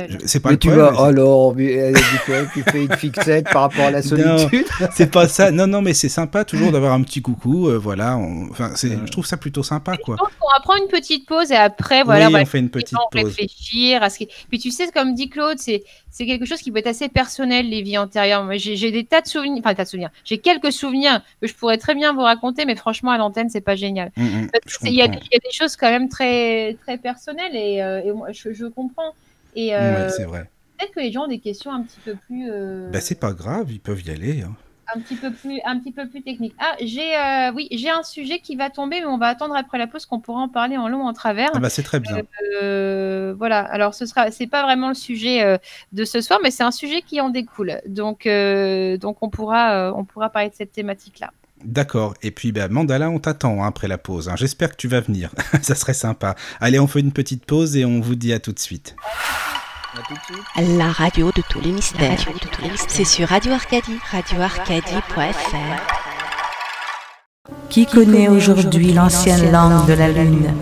[0.09, 0.19] même.
[0.24, 3.48] C'est pas Mais le tu problème, vas, alors, mais, dit quoi Tu fais une fixette
[3.51, 5.51] par rapport à la solitude C'est pas ça.
[5.51, 7.69] Non, non, mais c'est sympa toujours d'avoir un petit coucou.
[7.69, 8.16] euh, voilà.
[8.16, 8.90] on- Enfin, c'est.
[8.90, 10.16] Je trouve ça plutôt sympa, quoi.
[10.19, 12.47] Je pense qu'on va prendre une petite pause et après, voilà, oui, on va on
[12.47, 13.24] fait une petite temps, pause.
[13.24, 14.28] réfléchir à ce qui...
[14.48, 17.69] Puis tu sais, comme dit Claude, c'est c'est quelque chose qui peut être assez personnel,
[17.69, 18.48] les vies antérieures.
[18.57, 20.09] J'ai des tas de souvenirs, enfin, des tas de souvenirs.
[20.24, 23.61] J'ai quelques souvenirs que je pourrais très bien vous raconter, mais franchement, à l'antenne, c'est
[23.61, 24.12] pas génial.
[24.16, 24.48] Mm, mm,
[24.85, 25.20] Il y, a comprends.
[25.31, 28.51] il y a des choses quand même très, très personnelles et, euh, et moi, je,
[28.55, 29.12] je comprends.
[29.57, 30.49] Et euh, Ouais, c'est vrai.
[30.78, 32.49] peut-être que les gens ont des questions un petit peu plus.
[32.93, 34.43] Bah, c'est pas grave, ils peuvent y aller.
[34.43, 34.55] hein.
[34.95, 36.55] un petit peu plus un petit peu plus technique.
[36.61, 39.78] Ah, j'ai euh, oui, j'ai un sujet qui va tomber mais on va attendre après
[39.78, 41.51] la pause qu'on pourra en parler en long en travers.
[41.55, 42.19] Ah, bah, c'est très bien.
[42.62, 45.59] Euh, voilà, alors ce sera c'est pas vraiment le sujet euh,
[45.93, 47.81] de ce soir mais c'est un sujet qui en découle.
[47.87, 48.28] Donc
[49.01, 51.33] donc on pourra on pourra parler de cette thématique là.
[51.65, 52.15] D'accord.
[52.23, 54.28] Et puis, bah, Mandala, on t'attend hein, après la pause.
[54.28, 54.37] hein.
[54.37, 55.31] J'espère que tu vas venir.
[55.62, 56.35] ça serait sympa.
[56.61, 58.95] Allez, on fait une petite pause et on vous dit à tout de suite.
[59.95, 60.20] À tout de
[60.65, 60.78] suite.
[60.78, 62.19] La radio de tous les mystères.
[62.89, 65.83] C'est sur Radio Arcadie, radioarcadie.fr.
[67.70, 70.53] Qui connaît aujourd'hui l'ancienne langue de la Lune,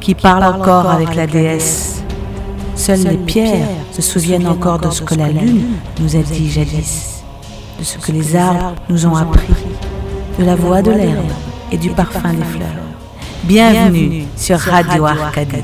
[0.00, 2.02] qui parle encore avec la déesse?
[2.74, 7.22] Seules les pierres se souviennent encore de ce que la Lune nous a dit jadis,
[7.78, 9.54] de ce que les arbres nous ont appris,
[10.38, 11.32] de la voix de l'herbe
[11.72, 12.68] et du parfum des fleurs.
[13.44, 15.62] Bienvenue sur Radio Arcadie.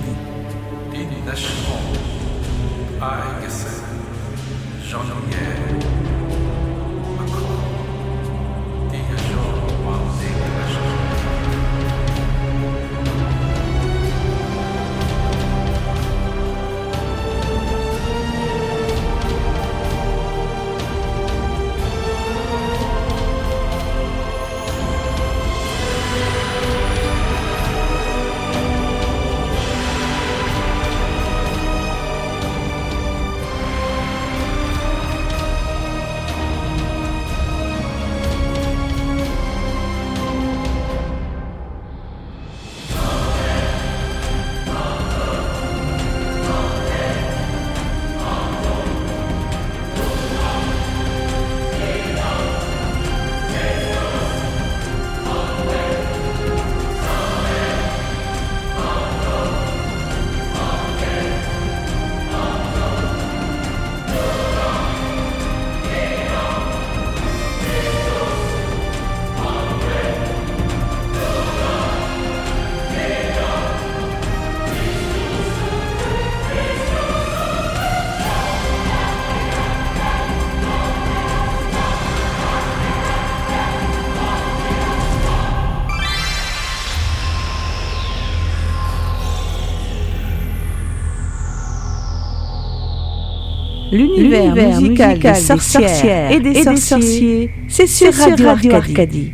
[94.54, 99.32] L'univers musical, des sorcières et des, sorciers, c'est sur Radio, Arcadie.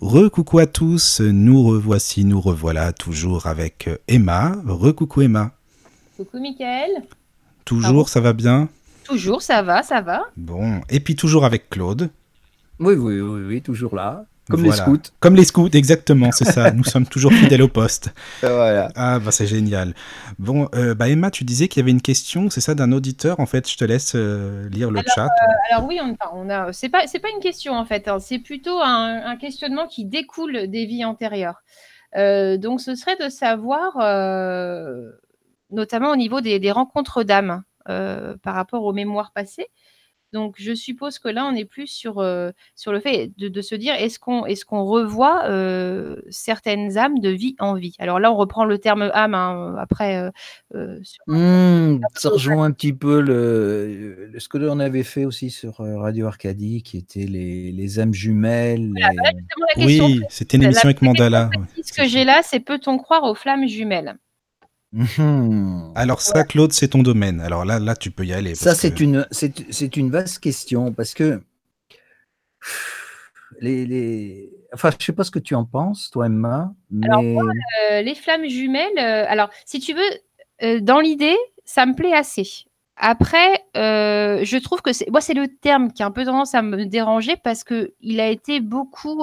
[0.00, 4.56] Recoucou à tous, nous revoici, nous revoilà toujours avec euh, Emma.
[4.66, 5.52] Recoucou Emma.
[6.16, 7.02] Coucou Michael.
[7.64, 8.68] Toujours, ça va bien?
[9.04, 10.22] Toujours ça va, ça va.
[10.36, 12.10] Bon, et puis toujours avec Claude.
[12.78, 14.26] Oui, oui, oui, oui, toujours là.
[14.48, 14.76] Comme Voilà.
[14.76, 15.10] les scouts.
[15.20, 16.70] Comme les scouts, exactement, c'est ça.
[16.70, 18.14] Nous sommes toujours fidèles au poste.
[18.42, 18.90] Voilà.
[18.94, 19.94] Ah, bah c'est génial.
[20.38, 23.40] Bon, euh, bah Emma, tu disais qu'il y avait une question, c'est ça, d'un auditeur.
[23.40, 25.28] En fait, je te laisse euh, lire le chat.
[25.72, 26.72] Alors oui, on, on a.
[26.72, 28.06] C'est pas, c'est pas une question en fait.
[28.08, 31.62] hein, c'est plutôt un, un questionnement qui découle des vies antérieures.
[32.16, 35.10] Euh, donc, ce serait de savoir, euh,
[35.70, 39.66] notamment au niveau des, des rencontres d'âmes euh, par rapport aux mémoires passées.
[40.36, 43.74] Donc, je suppose que là, on est plus sur, euh, sur le fait de, se
[43.74, 47.94] dire est-ce qu'on est qu'on revoit euh, certaines âmes de vie en vie?
[47.98, 50.30] Alors là, on reprend le terme âme hein, après.
[51.26, 56.26] Mmh, ça rejoint un petit peu le, ce que l'on avait fait aussi sur Radio
[56.26, 58.92] Arcadie, qui était les, les âmes jumelles.
[58.94, 59.08] Bah
[59.78, 61.48] oui, c'était une émission avec Mandala.
[61.82, 64.18] Ce que j'ai là, c'est peut-on croire aux flammes jumelles?
[64.92, 65.92] Mmh.
[65.94, 67.40] Alors ça, Claude, c'est ton domaine.
[67.40, 68.54] Alors là, là, tu peux y aller.
[68.54, 71.42] Ça, c'est une, c'est une vaste question parce que
[73.60, 76.72] les, les, enfin, je sais pas ce que tu en penses, toi, Emma.
[76.90, 77.06] Mais...
[77.06, 77.22] Alors
[77.90, 78.98] euh, les flammes jumelles.
[78.98, 80.00] Euh, alors, si tu veux,
[80.62, 82.64] euh, dans l'idée, ça me plaît assez.
[82.96, 86.62] Après, je trouve que c'est moi, c'est le terme qui a un peu tendance à
[86.62, 89.22] me déranger parce que il a été beaucoup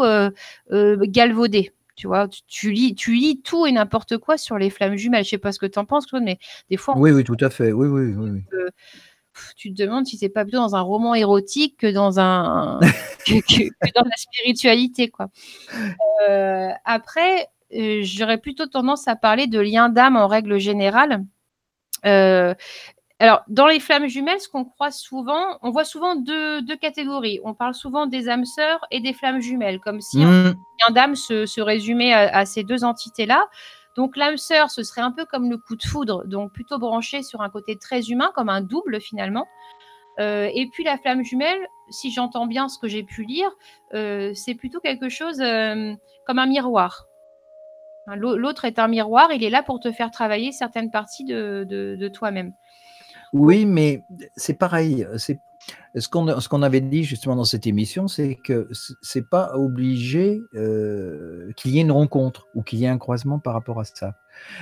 [0.69, 1.71] galvaudé.
[1.95, 5.23] Tu vois, tu, lis, tu lis tout et n'importe quoi sur les flammes jumelles.
[5.23, 6.39] Je sais pas ce que tu en penses, Claude, mais
[6.69, 6.97] des fois.
[6.97, 7.71] Oui, oui, tout à fait.
[7.71, 8.41] Oui, oui, oui.
[9.55, 12.79] tu te demandes si c'est pas plutôt dans un roman érotique que dans un
[13.25, 15.29] que, dans la spiritualité, quoi.
[16.29, 21.23] Euh, après, euh, j'aurais plutôt tendance à parler de lien d'âme en règle générale.
[22.05, 22.53] Euh,
[23.23, 27.39] alors, dans les flammes jumelles, ce qu'on croit souvent, on voit souvent deux, catégories.
[27.45, 30.93] On parle souvent des âmes sœurs et des flammes jumelles, comme si un mmh.
[30.93, 33.45] d'âme se, résumait à, ces deux entités-là.
[33.95, 37.23] Donc, l'âme sœur, ce serait un peu comme le coup de foudre, donc plutôt branché
[37.23, 39.47] sur un côté très humain, comme un double finalement.
[40.19, 43.49] Euh, et puis la flamme jumelle, si j'entends bien ce que j'ai pu lire,
[43.93, 45.93] euh, c'est plutôt quelque chose euh,
[46.25, 47.07] comme un miroir.
[48.17, 52.51] L'autre est un miroir, il est là pour te faire travailler certaines parties de toi-même.
[53.33, 54.03] Oui, mais
[54.35, 55.05] c'est pareil.
[55.17, 55.39] C'est
[55.95, 58.67] ce qu'on ce qu'on avait dit justement dans cette émission, c'est que
[59.01, 63.39] c'est pas obligé euh, qu'il y ait une rencontre ou qu'il y ait un croisement
[63.39, 64.15] par rapport à ça.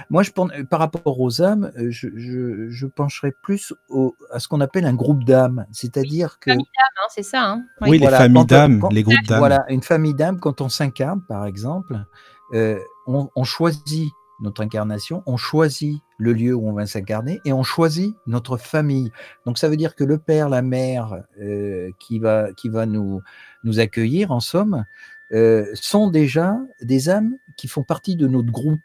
[0.09, 4.39] Moi, je pense, par rapport aux âmes, euh, je, je, je pencherais plus au, à
[4.39, 7.43] ce qu'on appelle un groupe d'âmes, c'est-à-dire que famille d'âmes, hein, c'est ça.
[7.43, 9.39] Hein oui, les familles d'âmes, les groupes d'âmes.
[9.39, 12.03] Voilà, une famille d'âmes, quand on s'incarne, par exemple,
[12.53, 12.77] euh,
[13.07, 14.11] on, on choisit
[14.41, 19.11] notre incarnation, on choisit le lieu où on va s'incarner et on choisit notre famille.
[19.45, 23.21] Donc ça veut dire que le père, la mère euh, qui va, qui va nous,
[23.63, 24.85] nous accueillir, en somme,
[25.31, 28.79] euh, sont déjà des âmes qui font partie de notre groupe.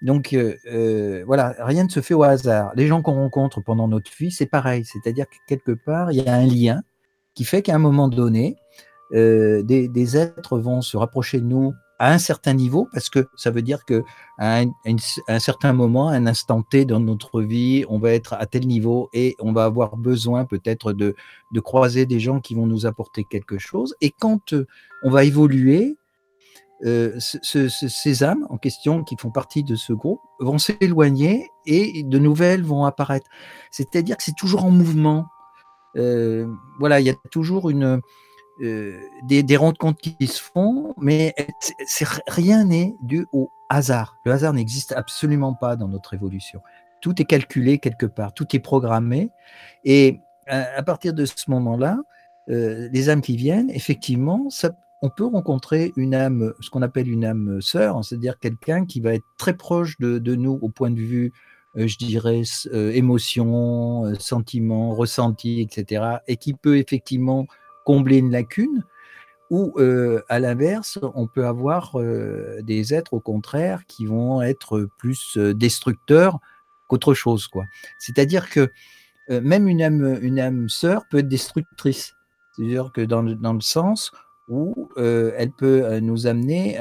[0.00, 2.72] Donc euh, voilà, rien ne se fait au hasard.
[2.74, 4.84] Les gens qu'on rencontre pendant notre vie, c'est pareil.
[4.84, 6.82] C'est-à-dire que quelque part, il y a un lien
[7.34, 8.56] qui fait qu'à un moment donné,
[9.12, 13.52] des, des, êtres vont se rapprocher de nous à un certain niveau, parce que ça
[13.52, 14.02] veut dire que
[14.36, 18.46] à un, certain moment, à un instant T dans notre vie, on va être à
[18.46, 21.14] tel niveau et on va avoir besoin peut-être de,
[21.60, 23.94] croiser des gens qui vont nous apporter quelque chose.
[24.00, 24.66] Et quand euh,
[25.04, 25.96] on va évoluer,
[26.84, 32.18] euh, ces âmes en question qui font partie de ce groupe vont s'éloigner et de
[32.18, 33.30] nouvelles vont apparaître.
[33.70, 35.26] C'est-à-dire que c'est toujours en mouvement.
[35.96, 36.48] Euh,
[36.80, 38.00] voilà, il y a toujours une,
[38.62, 41.34] euh, des, des rencontres qui se font, mais
[42.28, 44.18] rien n'est dû au hasard.
[44.24, 46.60] Le hasard n'existe absolument pas dans notre évolution.
[47.00, 49.30] Tout est calculé quelque part, tout est programmé.
[49.84, 51.98] Et à, partir de ce moment-là,
[52.50, 54.46] euh, les âmes qui viennent, effectivement,
[55.00, 59.14] on peut rencontrer une âme, ce qu'on appelle une âme sœur, c'est-à-dire quelqu'un qui va
[59.14, 61.32] être très proche de, nous au point de vue,
[61.76, 67.46] euh, je dirais, émotion, sentiment, ressenti, etc., et qui peut effectivement
[67.84, 68.84] combler une lacune,
[69.52, 74.88] ou euh, à l'inverse, on peut avoir euh, des êtres au contraire qui vont être
[74.96, 76.38] plus euh, destructeurs
[76.88, 77.48] qu'autre chose.
[77.48, 77.66] quoi.
[77.98, 78.70] C'est-à-dire que
[79.28, 82.14] même une âme, une âme sœur peut être destructrice.
[82.56, 84.10] C'est-à-dire que dans le, dans le sens
[84.48, 86.76] où elle peut nous amener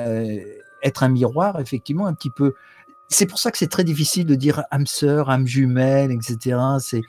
[0.82, 2.56] être un miroir, effectivement, un petit peu
[3.12, 6.58] c'est pour ça que c'est très difficile de dire âme sœur, âme jumelle, etc.
[6.80, 7.02] C'est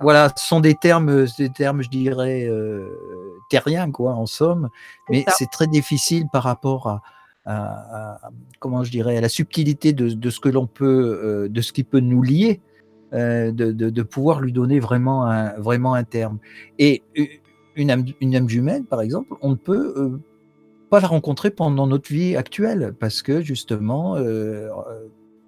[0.00, 2.86] voilà, ce sont des termes, des termes, je dirais euh,
[3.48, 4.68] terriens, quoi, en somme.
[5.08, 7.00] Mais c'est très difficile par rapport
[7.46, 8.20] à,
[8.60, 11.84] comment je dirais, à la subtilité de, ce que l'on peut, euh, de ce qui
[11.84, 12.60] peut nous lier,
[13.14, 16.38] euh, de, pouvoir lui donner vraiment un, vraiment un terme.
[16.78, 17.02] Et
[17.76, 20.20] une âme, une âme jumelle, par exemple, on ne peut
[20.88, 24.68] pas la rencontrer pendant notre vie actuelle parce que justement euh,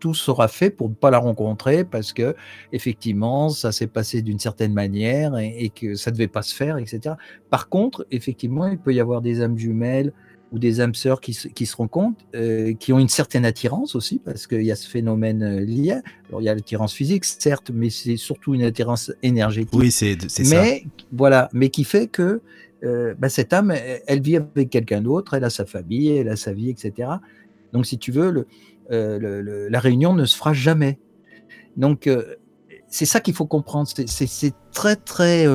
[0.01, 2.35] tout sera fait pour ne pas la rencontrer parce que
[2.73, 6.79] effectivement ça s'est passé d'une certaine manière et, que ça ne devait pas se faire,
[6.79, 7.15] etc.
[7.51, 10.13] Par contre, effectivement, il peut y avoir des âmes jumelles
[10.53, 14.19] ou des âmes sœurs qui, qui se rencontrent, euh, qui ont une certaine attirance aussi,
[14.19, 16.01] parce qu'il y a ce phénomène euh, lié.
[16.29, 19.79] Alors, il y a l'attirance physique, certes, mais c'est surtout une attirance énergétique.
[19.79, 20.43] Oui, c'est ça.
[20.61, 22.41] Mais, voilà, mais qui fait que
[22.83, 23.73] euh, bah, cette âme,
[24.07, 27.09] elle, vit avec quelqu'un d'autre, elle a sa famille, elle a sa vie, etc.
[27.73, 28.47] Donc, si tu veux,
[28.91, 30.99] euh, la réunion ne se fera jamais.
[31.77, 32.35] Donc, euh,
[32.89, 33.89] c'est ça qu'il faut comprendre.
[33.89, 35.47] C'est très, très.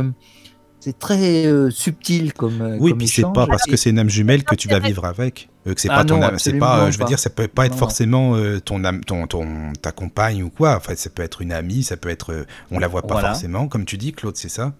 [0.79, 2.61] c'est très euh, subtil comme.
[2.61, 4.79] euh, Oui, comme puis c'est pas parce que c'est une âme jumelle que tu vas
[4.79, 5.49] vivre avec.
[5.67, 7.05] euh, que c'est Ah pas ton non, c'est pas, euh, je veux pas.
[7.09, 10.75] dire, ça peut pas être forcément euh, ton âme, ton, ton, ta compagne ou quoi.
[10.77, 13.29] Enfin, ça peut être une amie, ça peut être, euh, on la voit pas Voilà.
[13.29, 14.73] forcément, comme tu dis, Claude, c'est ça?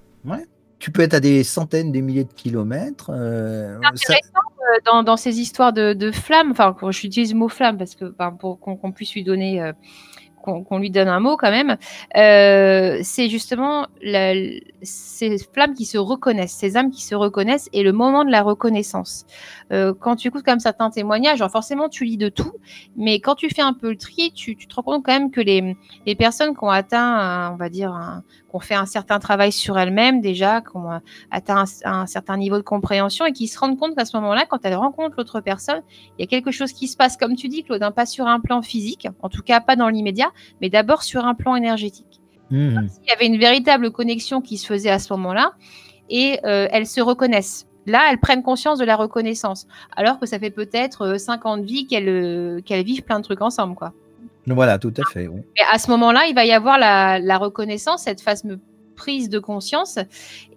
[0.80, 3.10] Tu peux être à des centaines, des milliers de kilomètres.
[3.14, 7.49] euh, C'est intéressant euh, dans, dans ces histoires de, de flammes, enfin, j'utilise le mot
[7.49, 9.72] flamme parce que ben, pour qu'on puisse lui donner, euh,
[10.43, 11.76] qu'on lui donne un mot quand même,
[12.15, 14.35] euh, c'est justement la-
[14.84, 18.43] ces flammes qui se reconnaissent, ces âmes qui se reconnaissent et le moment de la
[18.43, 19.26] reconnaissance.
[19.72, 22.52] Quand tu écoutes comme certains témoignages, alors forcément tu lis de tout,
[22.95, 25.31] mais quand tu fais un peu le tri, tu, tu te rends compte quand même
[25.31, 25.76] que les,
[26.06, 28.23] les personnes qui ont atteint, un- on va dire, un-
[28.56, 31.02] qui ont fait un certain travail sur elles-mêmes déjà, qui ont
[31.32, 34.45] atteint un, un certain niveau de compréhension et qui se rendent compte qu'à ce moment-là,
[34.49, 35.82] quand elles rencontrent l'autre personne,
[36.18, 38.27] il y a quelque chose qui se passe, comme tu dis, Claude, hein, pas sur
[38.27, 42.22] un plan physique, en tout cas pas dans l'immédiat, mais d'abord sur un plan énergétique.
[42.52, 42.90] Mhm.
[43.03, 45.53] Il y avait une véritable connexion qui se faisait à ce moment-là
[46.10, 47.68] et euh, elles se reconnaissent.
[47.88, 51.86] Là, elles prennent conscience de la reconnaissance, alors que ça fait peut-être euh, 50 vies
[51.86, 53.94] qu'elles euh, qu'elles vivent plein de trucs ensemble, quoi.
[54.48, 55.28] Voilà, tout à fait.
[55.28, 55.42] oui.
[55.58, 58.60] Et à ce moment-là, il va y avoir la, reconnaissance, cette fameuse
[58.96, 60.00] prise de conscience.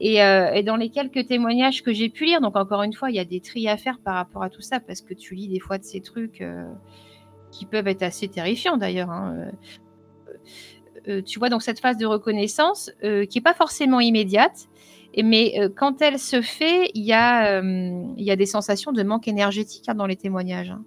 [0.00, 3.10] Et, euh, et dans les quelques témoignages que j'ai pu lire, donc encore une fois,
[3.10, 5.34] il y a des tris à faire par rapport à tout ça, parce que tu
[5.34, 6.64] lis des fois de ces trucs euh,
[7.50, 9.10] qui peuvent être assez terrifiants d'ailleurs.
[9.10, 9.50] hein.
[11.08, 14.66] Euh, tu vois, donc cette phase de reconnaissance qui n'est pas forcément immédiate,
[15.16, 19.26] mais quand elle se fait, il y, a, il y a des sensations de manque
[19.26, 20.70] énergétique hein, dans les témoignages.
[20.70, 20.84] hein.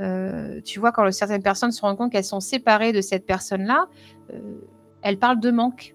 [0.00, 3.86] Euh, tu vois, quand certaines personnes se rendent compte qu'elles sont séparées de cette personne-là,
[4.32, 4.60] euh,
[5.02, 5.94] elles parlent de manque.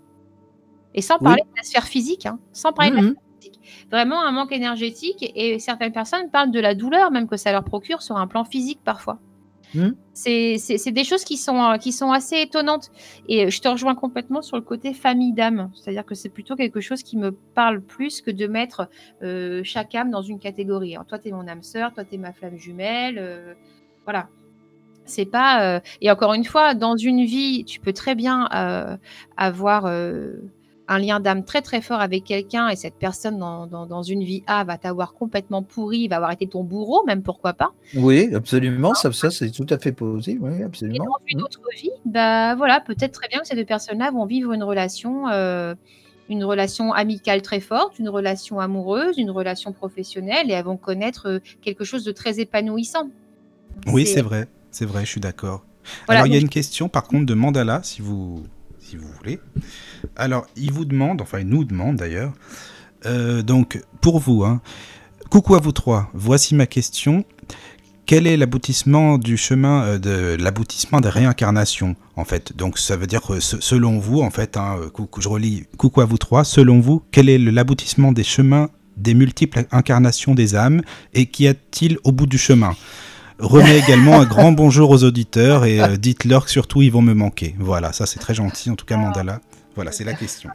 [0.94, 1.24] Et sans Oui.
[1.26, 3.10] parler de la sphère physique, hein, sans parler de la Mhm.
[3.12, 3.88] sphère physique.
[3.92, 5.32] Vraiment un manque énergétique.
[5.36, 8.44] Et certaines personnes parlent de la douleur, même que ça leur procure sur un plan
[8.44, 9.20] physique parfois.
[9.74, 9.96] Mhm.
[10.14, 12.92] C'est des choses qui sont, euh, qui sont assez étonnantes.
[13.28, 15.72] Et je te rejoins complètement sur le côté famille d'âme.
[15.74, 18.88] C'est-à-dire que c'est plutôt quelque chose qui me parle plus que de mettre
[19.24, 20.94] euh, chaque âme dans une catégorie.
[20.94, 23.18] Alors, toi, tu es mon âme sœur, toi, tu es ma flamme jumelle.
[23.18, 23.56] euh,
[24.06, 24.28] voilà.
[25.06, 25.76] C'est pas.
[25.76, 28.96] euh, Et encore une fois, dans une vie, tu peux très bien euh,
[29.36, 30.34] avoir euh,
[30.88, 34.24] un lien d'âme très très fort avec quelqu'un et cette personne dans, dans- dans une
[34.24, 37.72] vie A va t'avoir complètement pourri, va avoir été ton bourreau, même pourquoi pas.
[37.96, 38.94] Oui, absolument.
[38.94, 40.40] Ça, ça c'est tout à fait possible.
[40.44, 41.06] Oui, Et absolument.
[41.06, 41.44] dans une Mhm.
[41.44, 45.28] autre vie, bah voilà, peut-être très bien que ces deux personnes-là vont vivre une relation,
[45.30, 45.74] euh,
[46.30, 51.28] une relation amicale très forte, une relation amoureuse, une relation professionnelle, et elles vont connaître
[51.28, 53.10] euh, quelque chose de très épanouissant.
[53.88, 55.66] Oui, c'est vrai, c'est vrai, je suis d'accord.
[56.06, 58.44] Voilà, Alors, il y a une question, par contre, de Mandala, si vous,
[58.80, 59.40] si vous voulez.
[60.16, 62.34] Alors, il vous demande, enfin, il nous demande d'ailleurs,
[63.06, 64.62] euh, donc, pour vous, hein,
[65.30, 67.26] coucou à vous trois, voici ma question.
[68.06, 72.54] Quel est l'aboutissement du chemin euh, de l'aboutissement des réincarnations en fait?
[72.56, 75.64] Donc ça veut dire que se- selon vous en fait, hein, euh, coucou, je relis
[75.78, 76.44] coucou à vous trois.
[76.44, 80.82] Selon vous, quel est l'aboutissement des chemins des multiples incarnations des âmes
[81.14, 82.76] et qu'y a-t-il au bout du chemin?
[83.40, 87.14] Remets également un grand bonjour aux auditeurs et euh, dites-leur que surtout ils vont me
[87.14, 87.56] manquer.
[87.60, 89.42] Voilà, ça c'est très gentil en tout cas Mandala.
[89.76, 90.50] Voilà, c'est la question.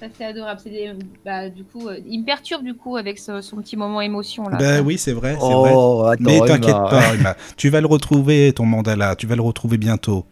[0.00, 0.60] Ça, c'est adorable.
[0.62, 0.92] C'est des-
[1.24, 4.48] bah, du coup, euh, il me perturbe du coup avec ce- son petit moment émotion
[4.48, 4.56] là.
[4.56, 5.72] Ben oui, c'est vrai, c'est vrai.
[5.74, 9.42] Oh, attends, Mais t'inquiète pas, Emma, tu vas le retrouver ton mandala, tu vas le
[9.42, 10.24] retrouver bientôt.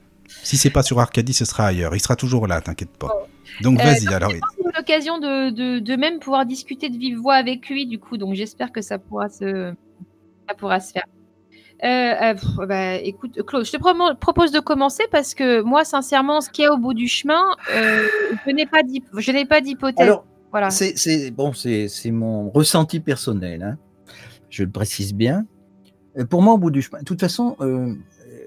[0.45, 1.95] Si c'est pas sur Arcadie, ce sera ailleurs.
[1.97, 3.09] Il sera toujours là, t'inquiète pas.
[3.61, 4.31] Donc Euh, vas-y, alors.
[4.31, 7.99] J'ai eu l'occasion de, de, de même pouvoir discuter de vive voix avec lui, du
[7.99, 9.73] coup, donc j'espère que ça pourra se,
[10.49, 11.05] ça pourra se faire.
[11.85, 16.51] Euh, euh, bah, écoute, Claude, je te propose de commencer parce que moi, sincèrement, ce
[16.51, 17.43] qu'il y a au bout du chemin,
[17.75, 18.07] euh,
[18.47, 20.15] je n'ai pas d'hypothèse.
[20.51, 20.71] Voilà.
[20.71, 23.63] c'est bon, c'est mon ressenti personnel.
[23.63, 23.79] hein.
[24.49, 25.45] Je le précise bien.
[26.31, 27.57] Pour moi, au bout du chemin, de toute façon,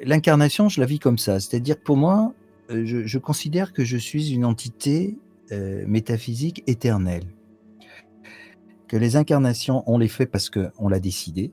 [0.04, 1.40] l'incarnation, je la vis comme ça.
[1.40, 2.34] C'est-à-dire que pour moi,
[2.70, 5.20] je, je considère que je suis une entité
[5.52, 7.26] métaphysique éternelle.
[8.88, 11.52] Que les incarnations, on les fait parce qu'on l'a décidé.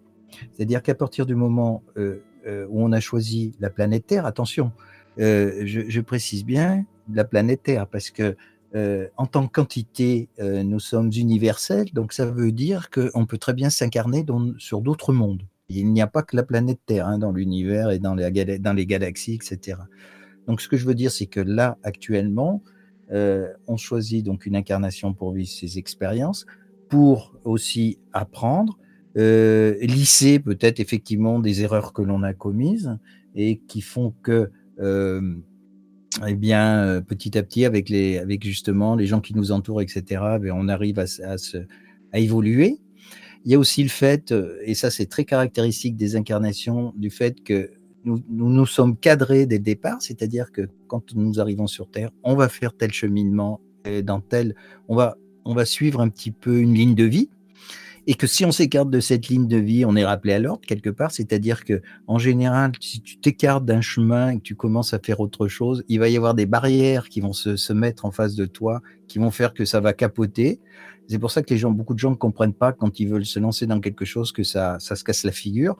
[0.53, 4.73] C'est-à-dire qu'à partir du moment euh, euh, où on a choisi la planète Terre, attention,
[5.19, 8.37] euh, je, précise bien la planète Terre parce que
[9.17, 13.71] en tant que quantité, nous sommes universels, donc ça veut dire qu'on peut très bien
[13.71, 14.23] s'incarner
[14.59, 15.45] sur d'autres mondes.
[15.71, 19.33] Il n'y a pas que la planète Terre hein, dans l'univers et dans, les galaxies,
[19.33, 19.79] etc.
[20.47, 22.63] Donc ce que je veux dire, c'est que là, actuellement,
[23.11, 26.45] on choisit donc une incarnation pour vivre ces expériences,
[26.91, 28.77] pour aussi apprendre,
[29.17, 32.99] euh, lisser peut-être effectivement des erreurs que l'on a commises
[33.35, 35.35] et qui font que euh,
[36.27, 39.81] eh bien, euh, petit à petit, avec, les, avec justement les gens qui nous entourent,
[39.81, 40.05] etc.,
[40.41, 41.59] ben, on arrive à, se,
[42.13, 42.79] à évoluer.
[43.45, 44.35] Il y a aussi le fait,
[44.65, 47.71] et ça c'est très caractéristique des incarnations, du fait que
[48.05, 52.11] nous nous, nous sommes cadrés dès le départ, c'est-à-dire que quand nous arrivons sur Terre,
[52.23, 53.61] on va faire tel cheminement
[54.03, 54.57] dans tel,
[54.89, 57.31] on va, on va suivre un petit peu une ligne de vie
[58.07, 60.63] et que si on s'écarte de cette ligne de vie, on est rappelé à l'ordre
[60.65, 64.95] quelque part, c'est-à-dire que en général, si tu t'écartes d'un chemin et que tu commences
[64.95, 68.05] à faire autre chose, il va y avoir des barrières qui vont se, se mettre
[68.05, 70.61] en face de toi, qui vont faire que ça va capoter.
[71.09, 73.27] C'est pour ça que les gens, beaucoup de gens ne comprennent pas quand ils veulent
[73.27, 75.77] se lancer dans quelque chose que ça, ça se casse la figure.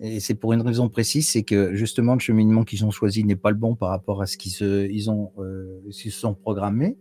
[0.00, 3.36] Et c'est pour une raison précise, c'est que justement le cheminement qu'ils ont choisi n'est
[3.36, 6.96] pas le bon par rapport à ce qu'ils se, ils ont, euh, se sont programmés.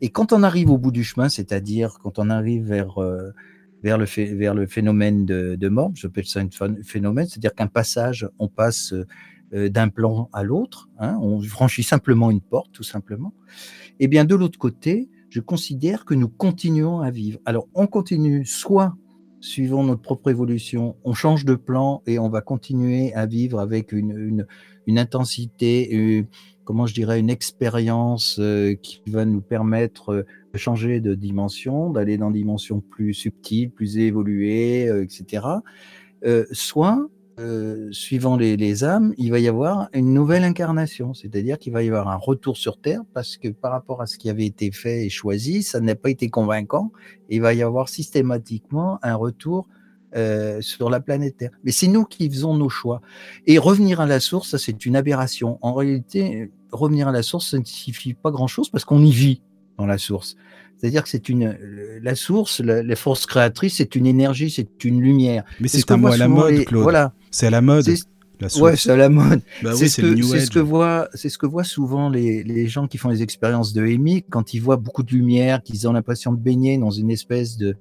[0.00, 3.32] Et quand on arrive au bout du chemin, c'est-à-dire quand on arrive vers euh,
[3.82, 8.28] vers le, vers le phénomène de, de mort, j'appelle ça un phénomène, c'est-à-dire qu'un passage,
[8.38, 8.94] on passe
[9.52, 13.32] euh, d'un plan à l'autre, hein, on franchit simplement une porte, tout simplement.
[13.98, 17.40] Et eh bien de l'autre côté, je considère que nous continuons à vivre.
[17.44, 18.94] Alors on continue soit
[19.40, 23.92] suivant notre propre évolution, on change de plan et on va continuer à vivre avec
[23.92, 24.46] une,
[24.86, 26.26] une, intensité, une,
[26.64, 30.26] comment je dirais, une expérience euh, qui va nous permettre euh,
[30.58, 35.46] changer de dimension, d'aller dans des dimensions plus subtiles, plus évoluées, euh, etc.
[36.52, 37.08] soit,
[37.90, 41.88] suivant les, les, âmes, il va y avoir une nouvelle incarnation, c'est-à-dire qu'il va y
[41.88, 45.06] avoir un retour sur Terre, parce que par rapport à ce qui avait été fait
[45.06, 46.92] et choisi, ça n'a pas été convaincant,
[47.30, 49.66] il va y avoir systématiquement un retour
[50.16, 51.52] euh, sur la planète Terre.
[51.62, 53.00] Mais c'est nous qui faisons nos choix.
[53.46, 55.60] Et revenir à la source, ça c'est une aberration.
[55.62, 59.40] En réalité, revenir à la source, ça ne signifie pas grand-chose parce qu'on y vit
[59.80, 60.36] dans la source.
[60.76, 61.56] C'est-à-dire que c'est une
[62.02, 65.44] la source, la, force créatrice, c'est une énergie, c'est une lumière.
[65.60, 66.82] Mais c'est un mot à la mode, Claude.
[66.82, 67.12] Voilà.
[67.30, 67.86] C'est à la mode.
[68.40, 69.42] La ouais, c'est à la mode.
[69.62, 72.86] Bah c'est ce, que, ce que voient, c'est ce que voient souvent les, les gens
[72.86, 76.32] qui font les expériences de EMI quand ils voient beaucoup de lumière, qu'ils ont l'impression
[76.32, 77.76] de baigner dans une espèce de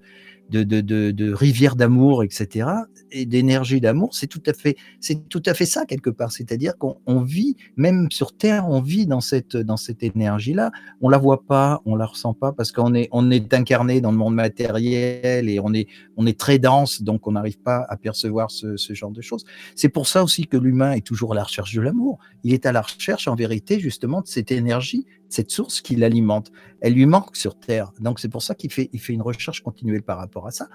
[0.50, 2.68] de, de, de, de rivière d'amour, etc.,
[3.12, 6.32] et d'énergie d'amour, c'est tout à fait, c'est tout à fait ça quelque part.
[6.32, 10.72] C'est-à-dire qu'on vit, même sur Terre, on vit dans cette, dans cette énergie-là.
[11.02, 14.12] On la voit pas, on la ressent pas parce qu'on est, on est incarné dans
[14.12, 17.98] le monde matériel et on est, on est très dense, donc on n'arrive pas à
[17.98, 19.46] percevoir ce, ce genre de choses.
[19.76, 22.20] C'est pour ça aussi que l'humain est toujours à la recherche de l'amour.
[22.44, 26.52] Il est à la recherche, en vérité, justement, de cette énergie cette source qui l'alimente.
[26.82, 27.92] Elle lui manque sur Terre.
[28.00, 30.70] Donc c'est pour ça qu'il fait, il fait une recherche continuelle par rapport à ça.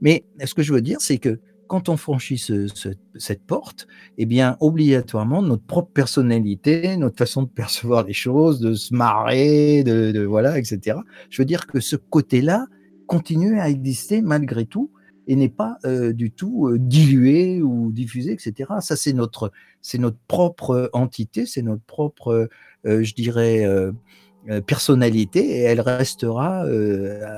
[0.00, 1.40] Mais ce que je veux dire, c'est que
[1.70, 2.42] quand on franchit
[3.14, 3.86] cette porte,
[4.18, 9.84] eh bien, obligatoirement, notre propre personnalité, notre façon de percevoir les choses, de se marrer,
[9.84, 10.98] de, voilà, etc.
[11.30, 12.66] Je veux dire que ce côté-là
[13.06, 14.90] continue à exister malgré tout
[15.30, 18.68] et n'est pas euh, du tout euh, dilué ou diffusé, etc.
[18.80, 22.48] Ça, c'est notre, c'est notre propre entité, c'est notre propre
[22.84, 23.92] euh, je dirais, euh,
[24.66, 26.64] personnalité et elle restera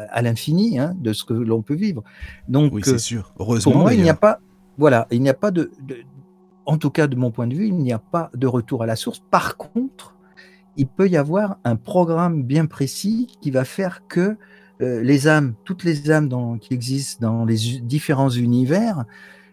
[0.09, 2.03] à l'infini hein, de ce que l'on peut vivre.
[2.49, 3.35] Donc, oui, c'est sûr.
[3.39, 4.39] Heureusement, pour moi, il n'y a pas,
[4.79, 5.71] voilà, il n'y a pas de,
[6.65, 8.87] en tout cas de mon point de vue, il n'y a pas de retour à
[8.87, 9.23] la source.
[9.31, 10.17] Par contre,
[10.79, 14.39] il peut y avoir un programme bien précis qui va faire que
[14.83, 19.05] les âmes, toutes les âmes qui existent dans les différents univers,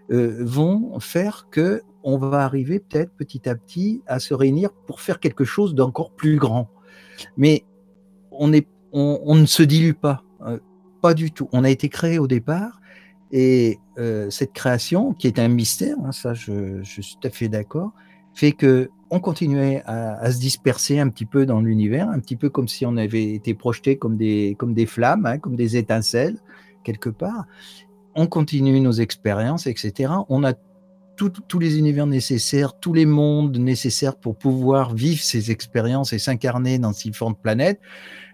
[0.09, 5.19] vont faire que on va arriver peut-être petit à petit à se réunir pour faire
[5.19, 6.69] quelque chose d'encore plus grand.
[7.37, 7.65] Mais
[8.31, 10.59] on, ne se dilue pas, euh,
[11.01, 11.49] pas du tout.
[11.51, 12.79] On a été créé au départ
[13.31, 17.49] et euh, cette création, qui est un mystère, hein, ça je, suis tout à fait
[17.49, 17.91] d'accord,
[18.33, 22.49] fait que on continuait à, se disperser un petit peu dans l'univers, un petit peu
[22.49, 26.37] comme si on avait été projeté comme des, comme des flammes, hein, comme des étincelles
[26.83, 27.45] quelque part.
[28.15, 30.11] On continue nos expériences, etc.
[30.29, 30.53] On a
[31.15, 36.79] tous les univers nécessaires, tous les mondes nécessaires pour pouvoir vivre ces expériences et s'incarner
[36.79, 37.81] dans différentes planètes.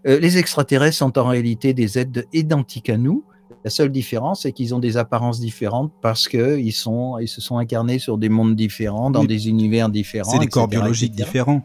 [0.07, 3.25] Euh, les extraterrestres sont en réalité des êtres identiques à nous.
[3.65, 7.57] La seule différence, c'est qu'ils ont des apparences différentes parce qu'ils sont, ils se sont
[7.57, 10.33] incarnés sur des mondes différents, dans des univers différents.
[10.33, 11.63] C'est des corps biologiques différents.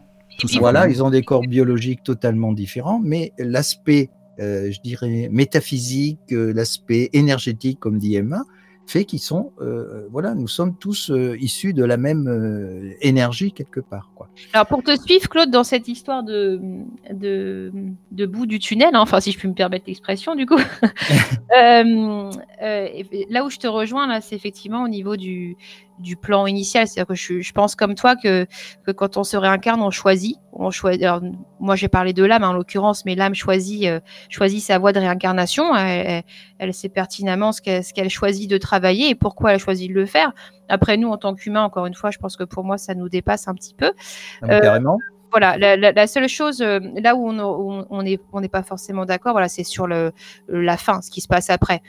[0.59, 4.09] voilà, ils ont des corps biologiques totalement différents, mais l'aspect,
[4.39, 8.41] euh, je dirais, métaphysique, euh, l'aspect énergétique, comme dit Emma,
[8.87, 13.51] fait qu'ils sont, euh, voilà, nous sommes tous euh, issus de la même euh, énergie
[13.51, 14.11] quelque part.
[14.15, 14.27] Quoi.
[14.53, 16.59] Alors pour te suivre, Claude, dans cette histoire de,
[17.11, 17.71] de,
[18.11, 20.57] de bout du tunnel, hein, enfin si je puis me permettre l'expression du coup,
[21.51, 21.83] là
[23.45, 25.57] où je te rejoins, là, c'est effectivement au niveau du,
[26.01, 26.87] du plan initial.
[26.87, 28.45] C'est-à-dire que je, je, pense comme toi que,
[28.85, 30.37] que, quand on se réincarne, on choisit.
[30.53, 31.21] On choisit alors,
[31.59, 33.99] moi, j'ai parlé de l'âme en l'occurrence, mais l'âme choisit, euh,
[34.29, 35.75] choisit sa voie de réincarnation.
[35.75, 36.23] Elle,
[36.59, 40.33] elle, sait pertinemment ce qu'elle choisit de travailler et pourquoi elle choisit de le faire.
[40.69, 43.09] Après, nous, en tant qu'humains, encore une fois, je pense que pour moi, ça nous
[43.09, 43.91] dépasse un petit peu.
[44.41, 44.95] Ah, carrément.
[44.95, 48.63] Euh, voilà, la, la, la, seule chose, euh, là où on n'est on, on pas
[48.63, 50.11] forcément d'accord, voilà, c'est sur le,
[50.49, 51.81] la fin, ce qui se passe après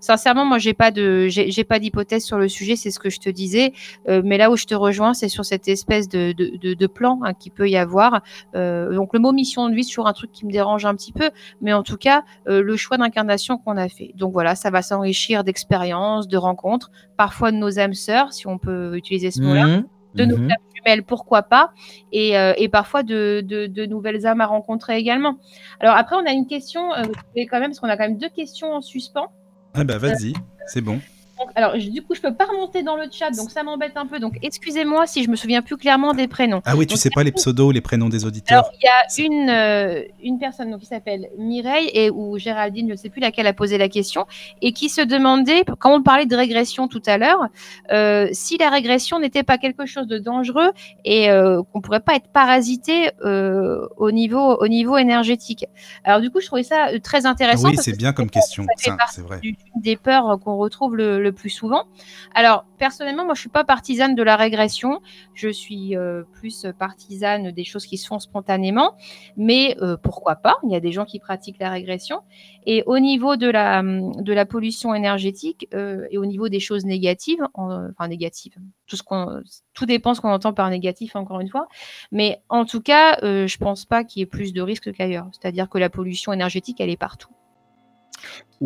[0.00, 2.76] sincèrement, moi, j'ai pas de, j'ai pas d'hypothèse sur le sujet.
[2.76, 3.72] C'est ce que je te disais.
[4.08, 7.20] Euh, mais là où je te rejoins, c'est sur cette espèce de, de, de, plan
[7.22, 8.22] hein, qui peut y avoir.
[8.54, 10.94] Euh, donc, le mot mission de vie, c'est toujours un truc qui me dérange un
[10.94, 11.30] petit peu.
[11.60, 14.12] Mais en tout cas, euh, le choix d'incarnation qu'on a fait.
[14.16, 18.58] Donc voilà, ça va s'enrichir d'expériences, de rencontres, parfois de nos âmes sœurs, si on
[18.58, 19.66] peut utiliser ce mot-là.
[19.66, 19.84] Mmh.
[20.14, 20.48] de nos mmh.
[20.74, 21.72] jumelles, pourquoi pas,
[22.10, 25.36] et, et parfois de, de, nouvelles âmes à rencontrer également.
[25.80, 27.04] Alors après, on a une question, euh,
[27.50, 29.32] quand même, parce qu'on a quand même deux questions en suspens.
[29.74, 30.32] Ah bah vas-y,
[30.66, 31.00] c'est bon
[31.54, 34.18] alors, du coup, je peux pas remonter dans le chat, donc ça m'embête un peu.
[34.18, 36.62] Donc, excusez-moi si je me souviens plus clairement des prénoms.
[36.64, 38.58] Ah oui, tu sais pas les pseudos, les prénoms des auditeurs.
[38.58, 42.92] Alors, il y a une, euh, une personne qui s'appelle Mireille et ou Géraldine, je
[42.92, 44.26] ne sais plus laquelle a posé la question,
[44.62, 47.46] et qui se demandait, quand on parlait de régression tout à l'heure,
[47.92, 50.70] euh, si la régression n'était pas quelque chose de dangereux
[51.04, 55.66] et euh, qu'on pourrait pas être parasité au niveau au niveau énergétique.
[56.04, 57.68] Alors, du coup, je trouvais ça très intéressant.
[57.68, 58.66] oui, c'est bien comme question.
[58.76, 59.40] c'est vrai.
[59.76, 61.84] des peurs qu'on retrouve le plus souvent.
[62.34, 65.00] Alors, personnellement, moi, je suis pas partisane de la régression.
[65.34, 68.96] Je suis euh, plus partisane des choses qui se font spontanément.
[69.36, 70.56] Mais euh, pourquoi pas?
[70.64, 72.20] Il y a des gens qui pratiquent la régression.
[72.66, 76.84] Et au niveau de la, de la pollution énergétique euh, et au niveau des choses
[76.84, 78.54] négatives, enfin négatives,
[78.86, 79.42] tout, ce qu'on,
[79.74, 81.68] tout dépend ce qu'on entend par négatif, encore une fois.
[82.12, 85.28] Mais en tout cas, je pense pas qu'il y ait plus de risques qu'ailleurs.
[85.32, 87.30] C'est-à-dire que la pollution énergétique, elle est partout.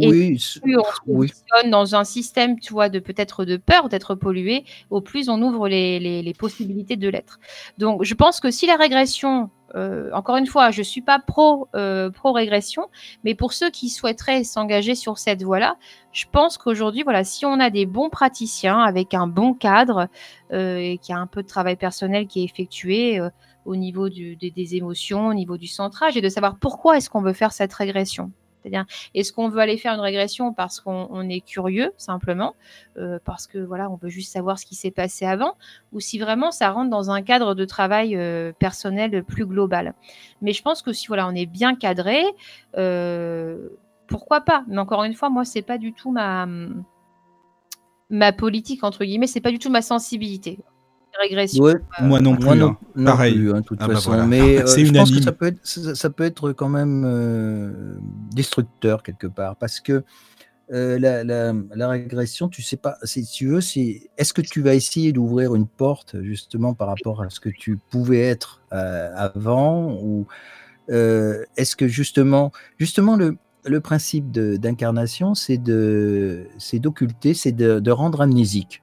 [0.01, 4.16] Et oui, plus on se dans un système, tu vois, de peut-être de peur d'être
[4.16, 7.39] pollué, au plus on ouvre les, les, possibilités de l'être.
[7.78, 11.69] Donc, je pense que si la régression, euh, encore une fois, je suis pas pro
[11.77, 12.89] euh, pro régression,
[13.23, 15.77] mais pour ceux qui souhaiteraient s'engager sur cette voie-là,
[16.11, 20.09] je pense qu'aujourd'hui, voilà, si on a des bons praticiens avec un bon cadre
[20.53, 23.20] euh, et qu'il y a un peu de travail personnel qui est effectué
[23.65, 27.09] au niveau du, des, des émotions, au niveau du centrage, et de savoir pourquoi est-ce
[27.09, 28.32] qu'on veut faire cette régression.
[28.65, 32.55] C'est-à-dire, est-ce qu'on veut aller faire une régression parce qu'on est curieux, simplement,
[32.97, 35.55] euh, parce que voilà, on veut juste savoir ce qui s'est passé avant,
[35.93, 39.95] ou si vraiment ça rentre dans un cadre de travail euh, personnel plus global?
[40.41, 42.24] Mais je pense que si voilà, on est bien cadré,
[42.78, 43.69] euh,
[44.07, 44.65] pourquoi pas?
[44.66, 46.47] Mais encore une fois, moi, c'est pas du tout ma
[48.11, 50.59] ma politique entre guillemets, c'est pas du tout ma sensibilité
[51.20, 51.66] régression.
[51.66, 52.62] Euh, moi non plus.
[52.62, 52.77] Hein.
[53.05, 53.51] Pareil.
[53.53, 54.27] Hein, toute ah bah façon.
[54.27, 57.97] Mais euh, je pense que ça peut, être, ça, peut être quand même euh,
[58.32, 59.57] destructeur quelque part.
[59.57, 60.05] Parce que
[60.69, 65.12] la, la, régression, tu sais pas, si tu veux, c'est est-ce que tu vas essayer
[65.12, 70.27] d'ouvrir une porte justement par rapport à ce que tu pouvais être avant ou
[70.89, 73.36] est-ce que justement, justement le,
[73.66, 78.82] le principe d'incarnation, c'est d'occulter, c'est de, de, rendre amnésique.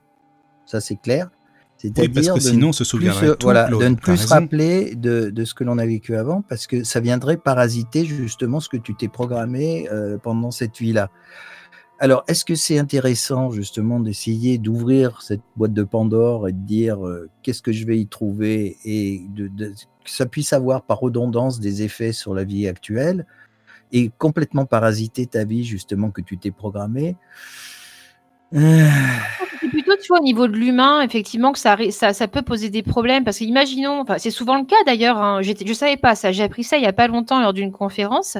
[0.65, 1.29] Ça, c'est clair.
[1.81, 5.45] C'est-à-dire parce que sinon, se souviendrait tout, voilà, de ne plus se rappeler de, de,
[5.45, 8.93] ce que l'on a vécu avant, parce que ça viendrait parasiter justement ce que tu
[8.93, 11.09] t'es programmé euh, pendant cette vie-là.
[11.97, 17.03] Alors, est-ce que c'est intéressant justement d'essayer d'ouvrir cette boîte de Pandore et de dire
[17.07, 21.59] euh, qu'est-ce que je vais y trouver et de, que ça puisse avoir par redondance
[21.59, 23.25] des effets sur la vie actuelle
[23.91, 27.17] et complètement parasiter ta vie justement que tu t'es programmé
[29.61, 32.69] c'est plutôt, tu vois, au niveau de l'humain, effectivement, que ça, ça, ça, peut poser
[32.69, 33.23] des problèmes.
[33.23, 35.17] Parce que, imaginons, enfin, c'est souvent le cas d'ailleurs.
[35.17, 36.31] Hein, je ne savais pas ça.
[36.31, 38.37] J'ai appris ça il n'y a pas longtemps lors d'une conférence,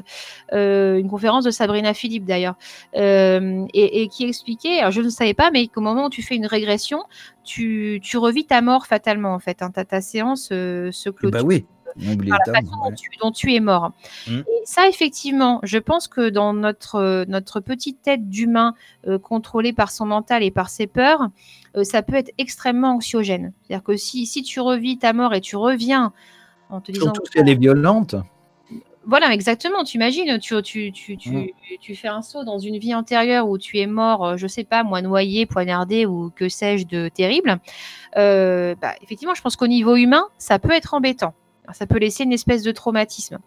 [0.54, 2.56] euh, une conférence de Sabrina Philippe d'ailleurs,
[2.98, 6.24] euh, et, et, qui expliquait, alors je ne savais pas, mais qu'au moment où tu
[6.24, 7.04] fais une régression,
[7.44, 9.62] tu, tu revis ta mort fatalement en fait.
[9.62, 11.40] Hein, ta, ta séance euh, se clôture.
[11.40, 11.66] Bah oui
[11.96, 12.78] par la façon
[13.22, 13.92] dont, tu, es mort.
[14.28, 14.40] Mmh.
[14.40, 18.74] Et ça, effectivement, je pense que dans notre, notre petite tête d'humain
[19.08, 21.30] euh, contrôlée par son mental et par ses peurs,
[21.76, 23.54] euh, ça peut être extrêmement anxiogène.
[23.62, 26.14] C'est-à-dire que si, si tu revis ta mort et tu reviens
[26.70, 27.06] en te disant...
[27.06, 28.16] Surtout si elle est violente.
[29.04, 29.84] Voilà, exactement.
[29.84, 33.80] Tu imagines, tu, tu, tu, tu, fais un saut dans une vie antérieure où tu
[33.80, 37.60] es mort, euh, je sais pas, moi, noyé, poignardé ou que sais-je de terrible.
[38.16, 41.34] bah, effectivement, je pense qu'au niveau humain, ça peut être embêtant
[41.74, 43.40] ça peut laisser une espèce de traumatisme.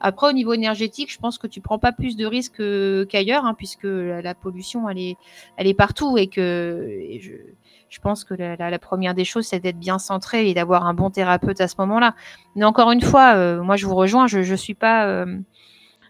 [0.00, 2.62] Après, au niveau énergétique, je pense que tu prends pas plus de risques
[3.08, 5.16] qu'ailleurs, hein, puisque la, pollution, elle est,
[5.56, 9.98] elle est partout et que je, pense que la, première des choses, c'est d'être bien
[9.98, 12.14] centré et d'avoir un bon thérapeute à ce moment-là.
[12.56, 15.06] Mais encore une fois, euh, moi, je vous rejoins, je ne suis pas.
[15.06, 15.38] Euh,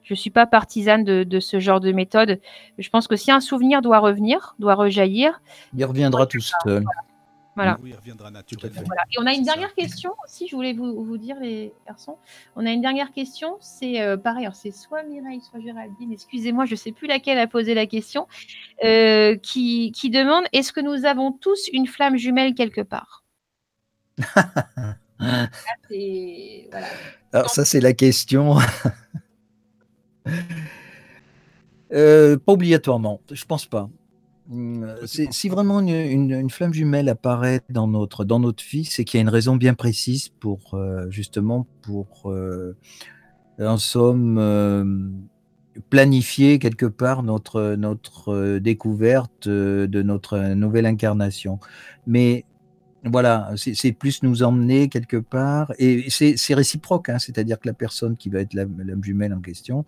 [0.02, 2.38] je suis pas partisane de, ce genre de méthode.
[2.76, 5.40] Je pense que si un souvenir doit revenir, doit rejaillir,
[5.74, 6.84] il reviendra tout seul.
[7.56, 7.78] Voilà.
[7.84, 12.18] Et on a une dernière question aussi, je voulais vous, vous, dire, les garçons.
[12.56, 16.72] On a une dernière question, c'est euh, pareil, c'est soit Mireille, soit Géraldine, excusez-moi, je
[16.72, 18.26] ne sais plus laquelle a posé la question,
[18.82, 23.22] euh, qui, qui, demande est-ce que nous avons tous une flamme jumelle quelque part?
[27.32, 28.56] Alors, ça, c'est la question.
[31.92, 33.88] Euh, pas obligatoirement, je pense pas.
[34.50, 39.20] Hum, si vraiment une, flamme jumelle apparaît dans notre, dans notre vie, c'est qu'il y
[39.20, 42.76] a une raison bien précise pour euh, justement pour euh,
[43.58, 45.26] en somme
[45.90, 51.58] planifier quelque part notre, notre découverte de notre nouvelle incarnation.
[52.06, 52.44] Mais
[53.04, 58.16] voilà, c'est plus nous emmener quelque part, et c'est réciproque, hein, c'est-à-dire que la personne
[58.16, 58.64] qui va être la,
[59.02, 59.84] jumelle en question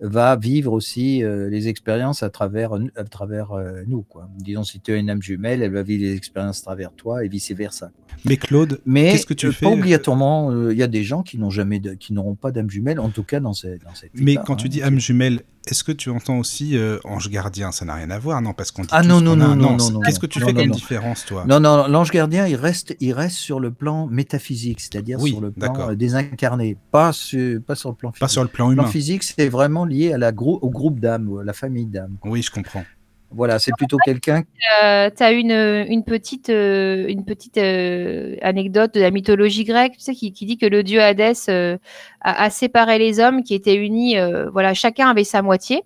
[0.00, 4.02] va vivre aussi euh, les expériences à travers, à travers euh, nous.
[4.02, 4.28] Quoi.
[4.38, 7.24] Disons, si tu as une âme jumelle, elle va vivre les expériences à travers toi
[7.24, 7.92] et vice-versa.
[8.24, 11.38] Mais Claude, qu'est-ce que tu euh, fais Pas obligatoirement, il y a des gens qui
[11.38, 13.82] n'ont jamais, qui n'auront pas d'âme jumelle, en tout cas dans, cette.
[13.84, 16.98] Dans cette Mais quand tu hein, dis âme jumelle, est-ce que tu entends aussi euh,
[17.04, 19.76] ange gardien Ça n'a rien à voir, non Parce qu'on ah non non non, non,
[19.76, 21.44] non, Qu'est-ce que tu fais comme différence, toi?
[21.46, 25.50] Non, non, l'ange gardien, il reste, il reste sur le plan métaphysique, c'est-à-dire sur le
[25.50, 28.20] plan euh, désincarné, pas sur, pas sur le plan physique.
[28.20, 28.82] Pas sur le plan humain.
[28.82, 32.16] Le plan physique, c'est vraiment lié à la au groupe d'âmes, à la famille d'âmes.
[32.24, 32.84] Oui, je comprends.
[33.30, 34.42] Voilà, c'est plutôt quelqu'un.
[34.82, 40.14] Euh, tu as une, une petite, une petite anecdote de la mythologie grecque, tu sais,
[40.14, 41.48] qui, dit que le dieu Hadès
[42.22, 44.16] a, séparé les hommes qui étaient unis.
[44.52, 45.84] voilà, chacun avait sa moitié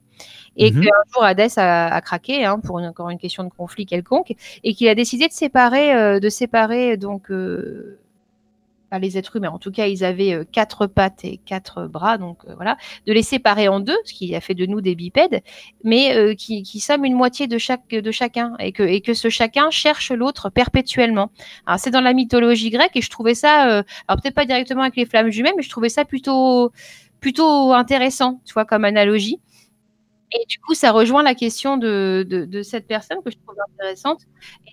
[0.56, 4.34] et mmh qu'un jour Hadès a, craqué hein, pour encore une question de conflit quelconque
[4.62, 7.98] et qu'il a décidé de séparer, euh, de séparer donc euh,
[8.98, 9.50] les êtres humains.
[9.50, 12.76] En tout cas, ils avaient euh, quatre pattes et quatre bras, donc voilà,
[13.06, 15.42] de les séparer en deux, ce qui a fait de nous des bipèdes,
[15.82, 19.28] mais qui, qui, sommes une moitié de chaque de chacun et que et que ce
[19.28, 21.30] chacun cherche l'autre perpétuellement.
[21.66, 24.96] Alors c'est dans la mythologie grecque et je trouvais ça, alors peut-être pas directement avec
[24.96, 26.72] les flammes jumelles, mais je trouvais ça plutôt
[27.24, 29.40] plutôt intéressant, tu vois, comme analogie.
[30.34, 34.22] Et du coup, ça rejoint la question de, de, cette personne que je trouve intéressante.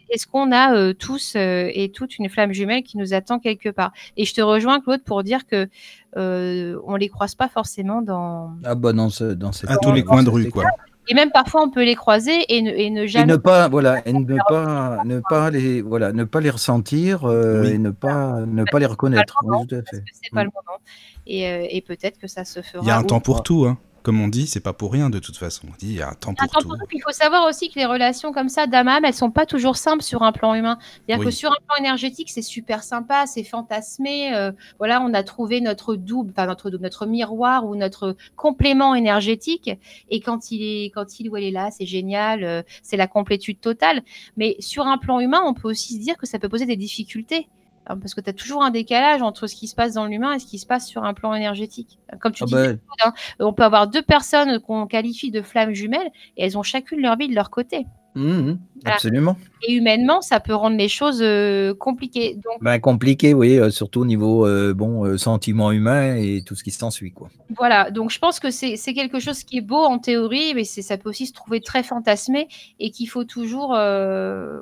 [0.10, 3.70] Est-ce qu'on a euh, tous euh, et toutes une flamme jumelle qui nous attend quelque
[3.70, 3.92] part?
[4.18, 5.70] Et je te rejoins, Claude, pour dire que
[6.18, 8.54] euh, on les croise pas forcément dans.
[8.66, 10.64] Ah bah dans, ce, dans À tous les coins de rue, quoi.
[11.08, 13.26] Et même parfois, on peut les croiser et ne, et ne jamais.
[13.26, 17.24] Et ne pas, voilà, et ne pas, ne pas les, voilà, ne pas les ressentir
[17.30, 19.38] et ne pas, ne pas les reconnaître.
[19.70, 20.80] C'est pas le moment.
[21.28, 22.84] Et, et peut-être que ça se fera.
[22.84, 25.10] Il y a un temps pour tout, hein comme on dit, c'est pas pour rien
[25.10, 25.68] de toute façon.
[25.68, 26.74] On dit il y a un temps pour tout.
[26.92, 30.04] Il faut savoir aussi que les relations comme ça d'âme elles sont pas toujours simples
[30.04, 30.78] sur un plan humain.
[31.08, 34.34] C'est-à-dire que sur un plan énergétique, c'est super sympa, c'est fantasmé.
[34.34, 38.96] Euh, voilà, on a trouvé notre double, enfin notre double, notre miroir ou notre complément
[38.96, 39.70] énergétique.
[40.10, 43.08] Et quand il est, quand il ou elle est là, c'est génial, euh, c'est la
[43.08, 44.02] complétude totale.
[44.38, 46.76] Mais sur un plan humain, on peut aussi se dire que ça peut poser des
[46.78, 47.48] difficultés.
[47.92, 50.34] Hein, parce que tu as toujours un décalage entre ce qui se passe dans l'humain
[50.34, 52.00] et ce qui se passe sur un plan énergétique.
[52.20, 52.68] Comme tu ah dis, bah
[53.06, 57.02] hein, on peut avoir deux personnes qu'on qualifie de flammes jumelles et elles ont chacune
[57.02, 57.86] leur vie de leur côté.
[58.14, 58.58] Mmh, mmh.
[58.86, 59.38] absolument.
[59.66, 62.36] Et humainement, ça peut rendre les choses euh, compliquées.
[62.36, 62.62] Donc...
[62.62, 66.72] Ben, compliqué, oui, euh, surtout au niveau euh, bon sentiment humain et tout ce qui
[66.72, 67.30] s'ensuit, quoi.
[67.56, 70.98] Voilà, donc je pense que c'est quelque chose qui est beau en théorie, mais ça
[70.98, 72.50] peut aussi se trouver très fantasmé
[72.80, 73.78] et qu'il faut toujours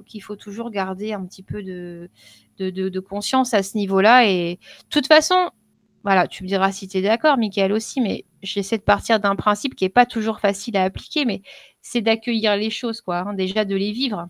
[0.06, 2.10] qu'il faut toujours garder un petit peu de
[2.60, 4.28] de, conscience à ce niveau-là.
[4.28, 5.50] Et de toute façon,
[6.04, 9.36] voilà, tu me diras si tu es d'accord, Michael aussi, mais j'essaie de partir d'un
[9.36, 11.42] principe qui n'est pas toujours facile à appliquer, mais
[11.82, 13.20] c'est d'accueillir les choses, quoi.
[13.20, 14.28] Hein, déjà de les vivre,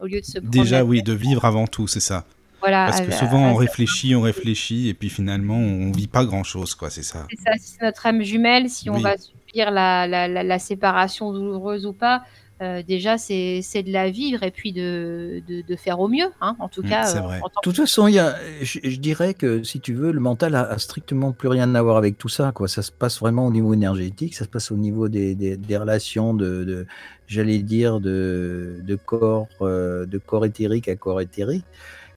[0.00, 2.24] au lieu de se Déjà, oui, de vivre avant tout, c'est ça.
[2.60, 6.76] Voilà, Parce que souvent, on réfléchit, on réfléchit, et puis finalement, on vit pas grand-chose,
[6.76, 7.26] quoi, c'est ça.
[7.28, 11.92] C'est ça, c'est notre âme jumelle, si on va subir la, la, séparation douloureuse ou
[11.92, 12.22] pas,
[12.62, 16.68] euh, déjà, c'est de la vivre et puis de, de, faire au mieux, hein, en
[16.68, 17.16] tout mmh, cas.
[17.16, 20.78] Euh, de toute façon, y a, je, dirais que si tu veux, le mental a,
[20.78, 22.52] strictement plus rien à voir avec tout ça.
[22.52, 22.68] Quoi.
[22.68, 26.34] Ça se passe vraiment au niveau énergétique, ça se passe au niveau des, des, relations
[26.34, 26.86] de, de
[27.26, 31.64] j'allais dire, de, de corps, euh, de corps éthérique à corps éthérique.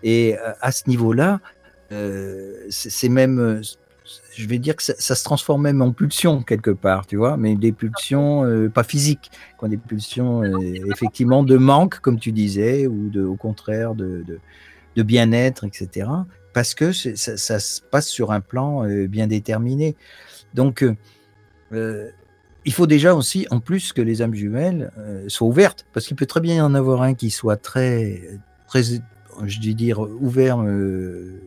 [0.03, 1.39] Et à ce niveau-là,
[2.69, 3.61] c'est même
[4.35, 7.55] je vais dire que ça, se transforme même en pulsion quelque part, tu vois, mais
[7.55, 10.57] des pulsions euh, pas physiques, quoi, des pulsions euh,
[10.91, 14.39] effectivement de manque, comme tu disais, ou au contraire de,
[14.95, 16.09] bien-être, etc.
[16.53, 19.95] Parce que ça, ça, se passe sur un plan euh, bien déterminé.
[20.53, 20.85] Donc,
[21.71, 24.91] il faut déjà aussi, en plus que les âmes jumelles
[25.27, 28.83] soient ouvertes, parce qu'il peut très bien y en avoir un qui soit très, très
[29.45, 30.57] je dis dire, ouvert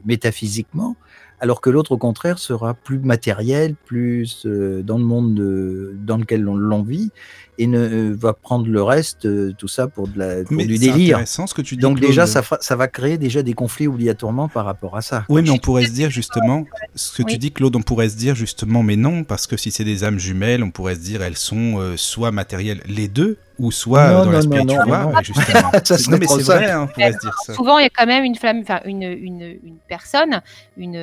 [0.04, 0.96] métaphysiquement,
[1.40, 5.34] alors que l'autre, au contraire, sera plus matériel, plus euh, dans le monde
[6.04, 7.10] dans lequel l'on vit,
[7.58, 10.78] et ne euh, va prendre le reste, euh, tout ça pour, de la, pour du
[10.78, 11.26] délire.
[11.26, 11.82] ce que tu dis.
[11.82, 15.24] Donc déjà, ça, ça, va créer déjà des conflits obligatoirement par rapport à ça.
[15.28, 16.64] Oui, mais on pourrait se dire justement,
[16.94, 19.72] ce que tu dis, Claude, on pourrait se dire justement, mais non, parce que si
[19.72, 23.72] c'est des âmes jumelles, on pourrait se dire, elles sont soit matérielles, les deux, ou
[23.72, 24.78] soit dans la spiritualité.
[25.22, 25.70] justement.
[25.84, 27.54] ça non, mais c'est vrai, hein, on pourrait se dire ça.
[27.54, 30.42] Souvent, il y a quand même une flamme, enfin une, une, une, personne,
[30.76, 30.96] une,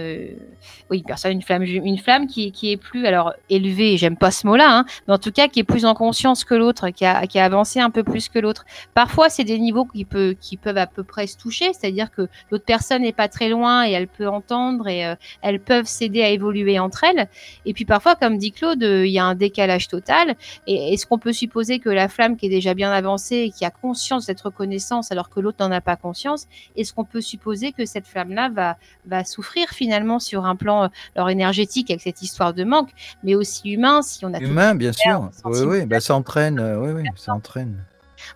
[0.89, 3.97] oui, une personne, une flamme, une flamme qui, qui est plus alors élevée.
[3.97, 6.55] J'aime pas ce mot-là, hein, mais en tout cas qui est plus en conscience que
[6.55, 8.65] l'autre, qui a, qui a avancé un peu plus que l'autre.
[8.93, 12.27] Parfois, c'est des niveaux qui, peut, qui peuvent à peu près se toucher, c'est-à-dire que
[12.51, 16.21] l'autre personne n'est pas très loin et elle peut entendre et euh, elles peuvent s'aider
[16.23, 17.27] à évoluer entre elles.
[17.65, 20.35] Et puis parfois, comme dit Claude, euh, il y a un décalage total.
[20.67, 23.65] Et est-ce qu'on peut supposer que la flamme qui est déjà bien avancée et qui
[23.65, 27.21] a conscience de cette reconnaissance alors que l'autre n'en a pas conscience, est-ce qu'on peut
[27.21, 32.21] supposer que cette flamme-là va, va souffrir finalement sur un plan alors, énergétique avec cette
[32.21, 32.89] histoire de manque,
[33.23, 35.29] mais aussi humain si on a humain bien sûr.
[35.45, 35.99] Oui, oui, bah,
[36.37, 36.77] entraîne.
[36.79, 37.77] oui, oui, ça entraîne.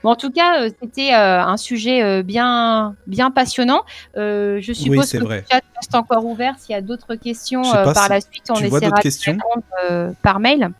[0.03, 3.83] Bon, en tout cas, euh, c'était euh, un sujet euh, bien, bien passionnant.
[4.15, 6.55] je suppose que le chat reste encore ouvert.
[6.59, 10.71] S'il y a d'autres questions par la suite, on essaiera de répondre par mail.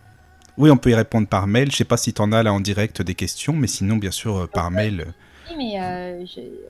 [0.58, 1.68] Oui, on peut y répondre par mail.
[1.68, 3.98] Je ne sais pas si tu en as là en direct des questions, mais sinon,
[3.98, 5.08] bien sûr, par mail.
[5.50, 6.26] Oui, mais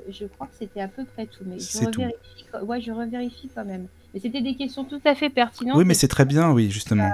[0.09, 1.43] je, crois que c'était à peu près tout.
[1.45, 3.87] Mais je revérifie, ouais, je revérifie quand même.
[4.13, 5.77] Mais c'était des questions tout à fait pertinentes.
[5.77, 7.11] Oui, mais c'est très bien, oui, justement.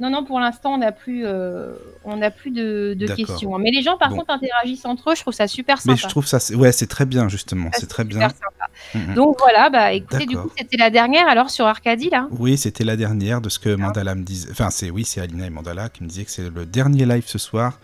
[0.00, 1.72] Non, non, pour l'instant, on n'a plus, euh,
[2.04, 3.56] on n'a plus de, questions.
[3.58, 5.14] Mais les gens, par contre, interagissent entre eux.
[5.14, 5.92] Je trouve ça super sympa.
[5.92, 7.70] Mais je trouve ça, ouais, c'est très bien justement.
[7.74, 8.28] c'est très bien.
[8.94, 9.14] Mm, mm.
[9.14, 12.26] Donc voilà, bah écoutez, du coup, c'était la dernière alors sur Arcadie là.
[12.30, 14.48] Oui, c'était la dernière de ce que Mandala me disait.
[14.50, 17.24] Enfin, c'est oui, c'est Alina et Mandala qui me disaient que c'est le dernier live
[17.26, 17.78] ce soir.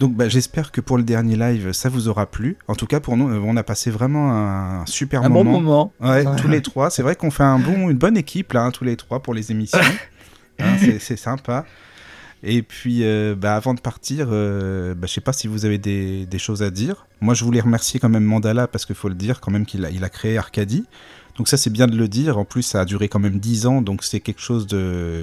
[0.00, 2.56] Donc bah, j'espère que pour le dernier live, ça vous aura plu.
[2.68, 5.52] En tout cas, pour nous, on a passé vraiment un super un moment.
[5.52, 5.92] Bon moment.
[6.00, 6.90] Ouais, tous les trois.
[6.90, 9.34] C'est vrai qu'on fait un bon, une bonne équipe là, hein, tous les trois pour
[9.34, 9.78] les émissions.
[10.58, 11.64] Hein, c'est sympa.
[12.46, 15.78] Et puis, euh, bah, avant de partir, euh, bah, je sais pas si vous avez
[15.78, 17.06] des, choses à dire.
[17.22, 19.84] Moi, je voulais remercier quand même Mandala parce qu'il faut le dire quand même qu'il
[19.84, 20.84] a, il a créé Arcadie.
[21.38, 22.36] Donc ça, c'est bien de le dire.
[22.36, 24.66] En plus, ça a duré quand même 10 ans, donc c'est quelque chose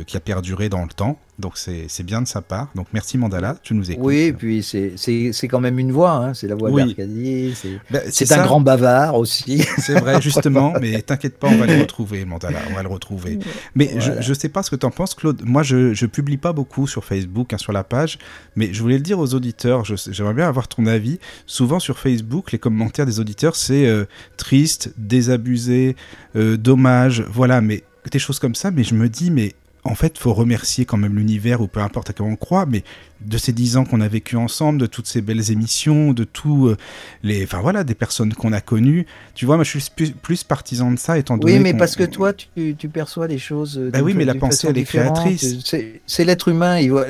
[0.08, 1.20] qui a perduré dans le temps.
[1.42, 2.70] Donc c'est bien de sa part.
[2.76, 4.06] Donc merci Mandala, tu nous écoutes.
[4.06, 6.34] Oui, et puis c'est quand même une voix, hein.
[6.34, 6.86] c'est la voix oui.
[6.86, 7.54] d'Arcadie.
[7.56, 9.64] C'est ben, un grand bavard aussi.
[9.78, 13.40] C'est vrai, justement, mais t'inquiète pas, on va le retrouver, Mandala, on va le retrouver.
[13.76, 15.42] Mais je ne sais pas ce que tu en penses, Claude.
[15.44, 18.20] Moi, je ne publie pas beaucoup sur Facebook, hein, sur la page,
[18.56, 21.20] mais je voulais le dire aux auditeurs, j'aimerais bien avoir ton avis.
[21.48, 24.06] Souvent sur Facebook, les commentaires des auditeurs, c'est euh,
[24.38, 25.96] triste, désabusé,
[26.36, 30.18] euh, dommage, voilà, mais des choses comme ça, mais je me dis, mais en fait,
[30.18, 32.84] faut remercier quand même l'univers, ou peu importe à quoi on croit, mais
[33.26, 36.68] de ces dix ans qu'on a vécu ensemble, de toutes ces belles émissions, de tous
[36.68, 36.78] euh,
[37.24, 39.06] les, enfin voilà, des personnes qu'on a connues.
[39.36, 41.54] Tu vois, moi, je suis plus, partisan de ça, étant donné.
[41.54, 43.78] Oui, mais parce que toi, tu, perçois les choses.
[43.94, 45.64] Bah oui, mais la pensée, elle est créatrice.
[46.06, 46.80] C'est l'être humain.
[46.80, 47.06] Il voit,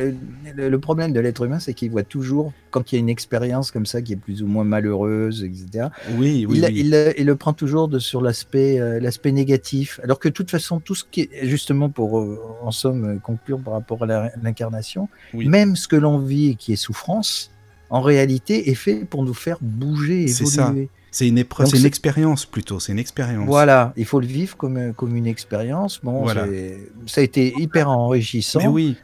[0.56, 3.72] le problème de l'être humain, c'est qu'il voit toujours, quand il y a une expérience
[3.72, 5.88] comme ça qui est plus ou moins malheureuse, etc.
[6.18, 6.62] Oui, oui.
[6.64, 10.52] Il, il, le prend toujours de, sur l'aspect, euh, l'aspect négatif, alors que de toute
[10.52, 15.10] façon, tout ce qui est justement pour, euh, en somme, conclure par rapport à l'incarnation,
[15.34, 17.52] même ce que l'on vit et qui est souffrance,
[17.90, 20.28] en réalité, est fait pour nous faire bouger, évoluer.
[20.28, 20.74] C'est ça.
[21.14, 23.46] C'est une épreuve, c'est une expérience plutôt, c'est une expérience.
[23.46, 26.00] Voilà, il faut le vivre comme, comme une expérience.
[26.02, 28.60] Bon, ça a été hyper enrichissant.
[28.60, 28.96] Mais oui,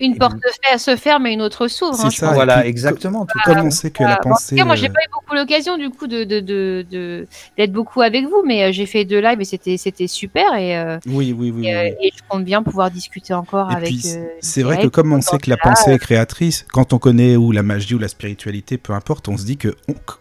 [0.00, 0.38] une porte
[0.76, 1.96] se ferme et une autre s'ouvre.
[1.96, 3.26] C'est hein, ça, voilà, exactement.
[3.26, 4.54] Tout comme on sait que la pensée.
[4.54, 7.26] En tout cas, moi, j'ai euh, pas eu beaucoup l'occasion du coup de, de, de,
[7.56, 10.78] d'être beaucoup avec vous, mais euh, j'ai fait deux lives et c'était, c'était super et.
[10.78, 13.94] Euh, oui, oui, oui, et, je compte bien pouvoir discuter encore avec.
[14.40, 17.52] c'est vrai que comme on sait que la pensée est créatrice, quand on connaît ou
[17.52, 19.74] la magie ou la spiritualité, peu importe, on se dit que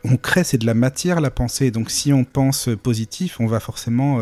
[0.03, 1.71] on, crée, c'est de la matière la pensée.
[1.71, 4.19] Donc si on pense positif, on va forcément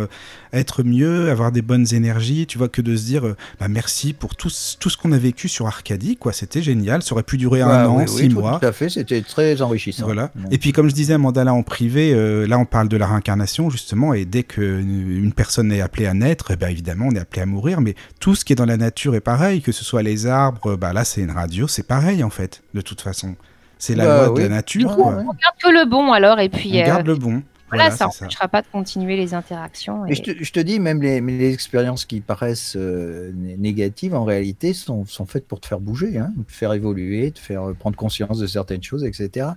[0.54, 2.46] être mieux, avoir des bonnes énergies.
[2.48, 4.50] Tu vois que de se dire, bah, merci pour tout,
[4.80, 6.34] tout ce qu'on a vécu sur Arcadie, quoi.
[6.34, 7.02] C'était génial.
[7.02, 8.60] Ça aurait pu durer un bah an, six mois.
[8.60, 10.06] Tout à fait, c'était très enrichissant.
[10.06, 10.32] Voilà.
[10.52, 13.08] Et puis, comme je disais à Mandala en privé, euh, là, on parle de la
[13.08, 17.20] réincarnation, justement, et dès qu'une personne est appelée à naître, eh ben, évidemment, on est
[17.20, 17.82] appelé à mourir.
[17.82, 20.76] Mais tout ce qui est dans la nature est pareil, que ce soit les arbres,
[20.76, 23.36] bah, là, c'est une radio, c'est pareil, en fait, de toute façon.
[23.78, 24.96] C'est la bah loi de la nature.
[24.98, 26.72] On garde que le bon, alors, et puis.
[26.74, 27.44] On garde euh, le bon.
[27.70, 30.06] Voilà, ça n'empêchera pas de continuer les interactions.
[30.06, 30.14] Et...
[30.14, 35.26] je, te, dis, même les, les expériences qui paraissent euh, négatives, en réalité, sont, sont,
[35.26, 38.84] faites pour te faire bouger, hein, te faire évoluer, te faire prendre conscience de certaines
[38.84, 39.48] choses, etc.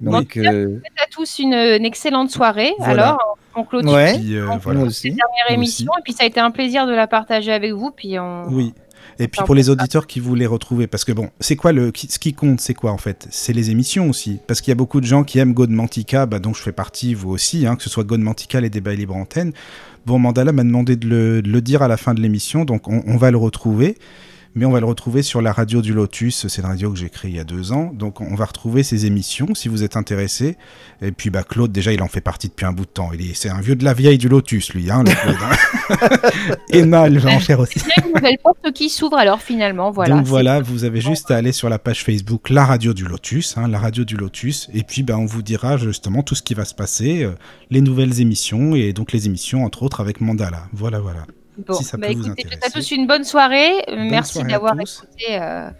[0.00, 0.80] Donc, euh...
[0.96, 2.74] à tous une, excellente soirée.
[2.80, 4.80] Alors, on clôture ouais, euh, voilà.
[4.80, 5.92] dernière émission.
[5.98, 7.92] Et puis, ça a été un plaisir de la partager avec vous.
[7.92, 8.48] Puis on...
[8.48, 8.74] Oui.
[9.18, 12.18] Et puis pour les auditeurs qui voulaient retrouver, parce que bon, c'est quoi le, ce
[12.18, 13.26] qui compte, c'est quoi en fait?
[13.30, 16.38] C'est les émissions aussi, parce qu'il y a beaucoup de gens qui aiment Godmantica, bah,
[16.38, 19.52] dont je fais partie, vous aussi, hein, que ce soit Godmantica, les débats libre antenne.
[20.06, 23.30] Bon, Mandala m'a demandé de le, dire à la fin de l'émission, donc on va
[23.30, 23.96] le retrouver
[24.54, 26.46] mais on va le retrouver sur la radio du Lotus.
[26.48, 27.90] C'est une radio que j'ai créée il y a deux ans.
[27.92, 30.56] Donc on va retrouver ces émissions si vous êtes intéressé.
[31.02, 33.10] Et puis bah, Claude, déjà, il en fait partie depuis un bout de temps.
[33.34, 35.36] C'est un vieux de la vieille du Lotus, lui, hein, le Claude.
[35.42, 36.28] Hein.
[36.70, 37.80] Emma, elle va en faire aussi.
[37.80, 39.90] Il y a une nouvelle porte qui s'ouvre alors finalement.
[39.90, 43.04] Voilà, Donc voilà, vous avez juste à aller sur la page Facebook La Radio du
[43.04, 44.70] Lotus, hein, la radio du Lotus.
[44.72, 47.32] Et puis bah, on vous dira justement tout ce qui va se passer, euh,
[47.70, 50.68] les nouvelles émissions et donc les émissions entre autres avec Mandala.
[50.72, 51.26] Voilà, voilà.
[51.58, 53.84] Bon, si ça bah, écoutez, à tous une bonne soirée.
[53.96, 55.70] Merci d'avoir écouté euh,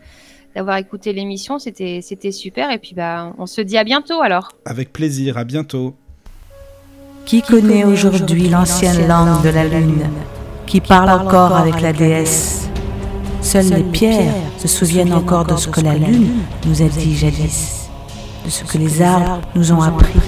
[0.54, 1.58] d'avoir écouté l'émission.
[1.58, 2.70] C'était, c'était super.
[2.70, 4.52] Et puis, bah, on se dit à bientôt alors.
[4.64, 5.96] Avec plaisir, à bientôt.
[7.26, 10.04] Qui connaît aujourd'hui l'ancienne langue de la Lune,
[10.66, 12.68] qui parle encore avec la déesse
[13.40, 17.90] Seules les pierres se souviennent encore de ce que la Lune nous a dit jadis,
[18.44, 20.18] de ce que les arbres nous ont appris,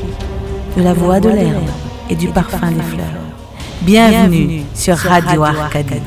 [0.77, 1.69] de la voix de l'herbe
[2.11, 3.36] et du parfum des fleurs.
[3.83, 6.01] Bienvenue sur Radio Arcadie.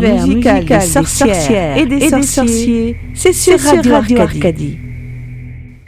[0.00, 4.78] L'univers musical, des sorcières et des, sorciers, c'est sur, Radio, Arcadie.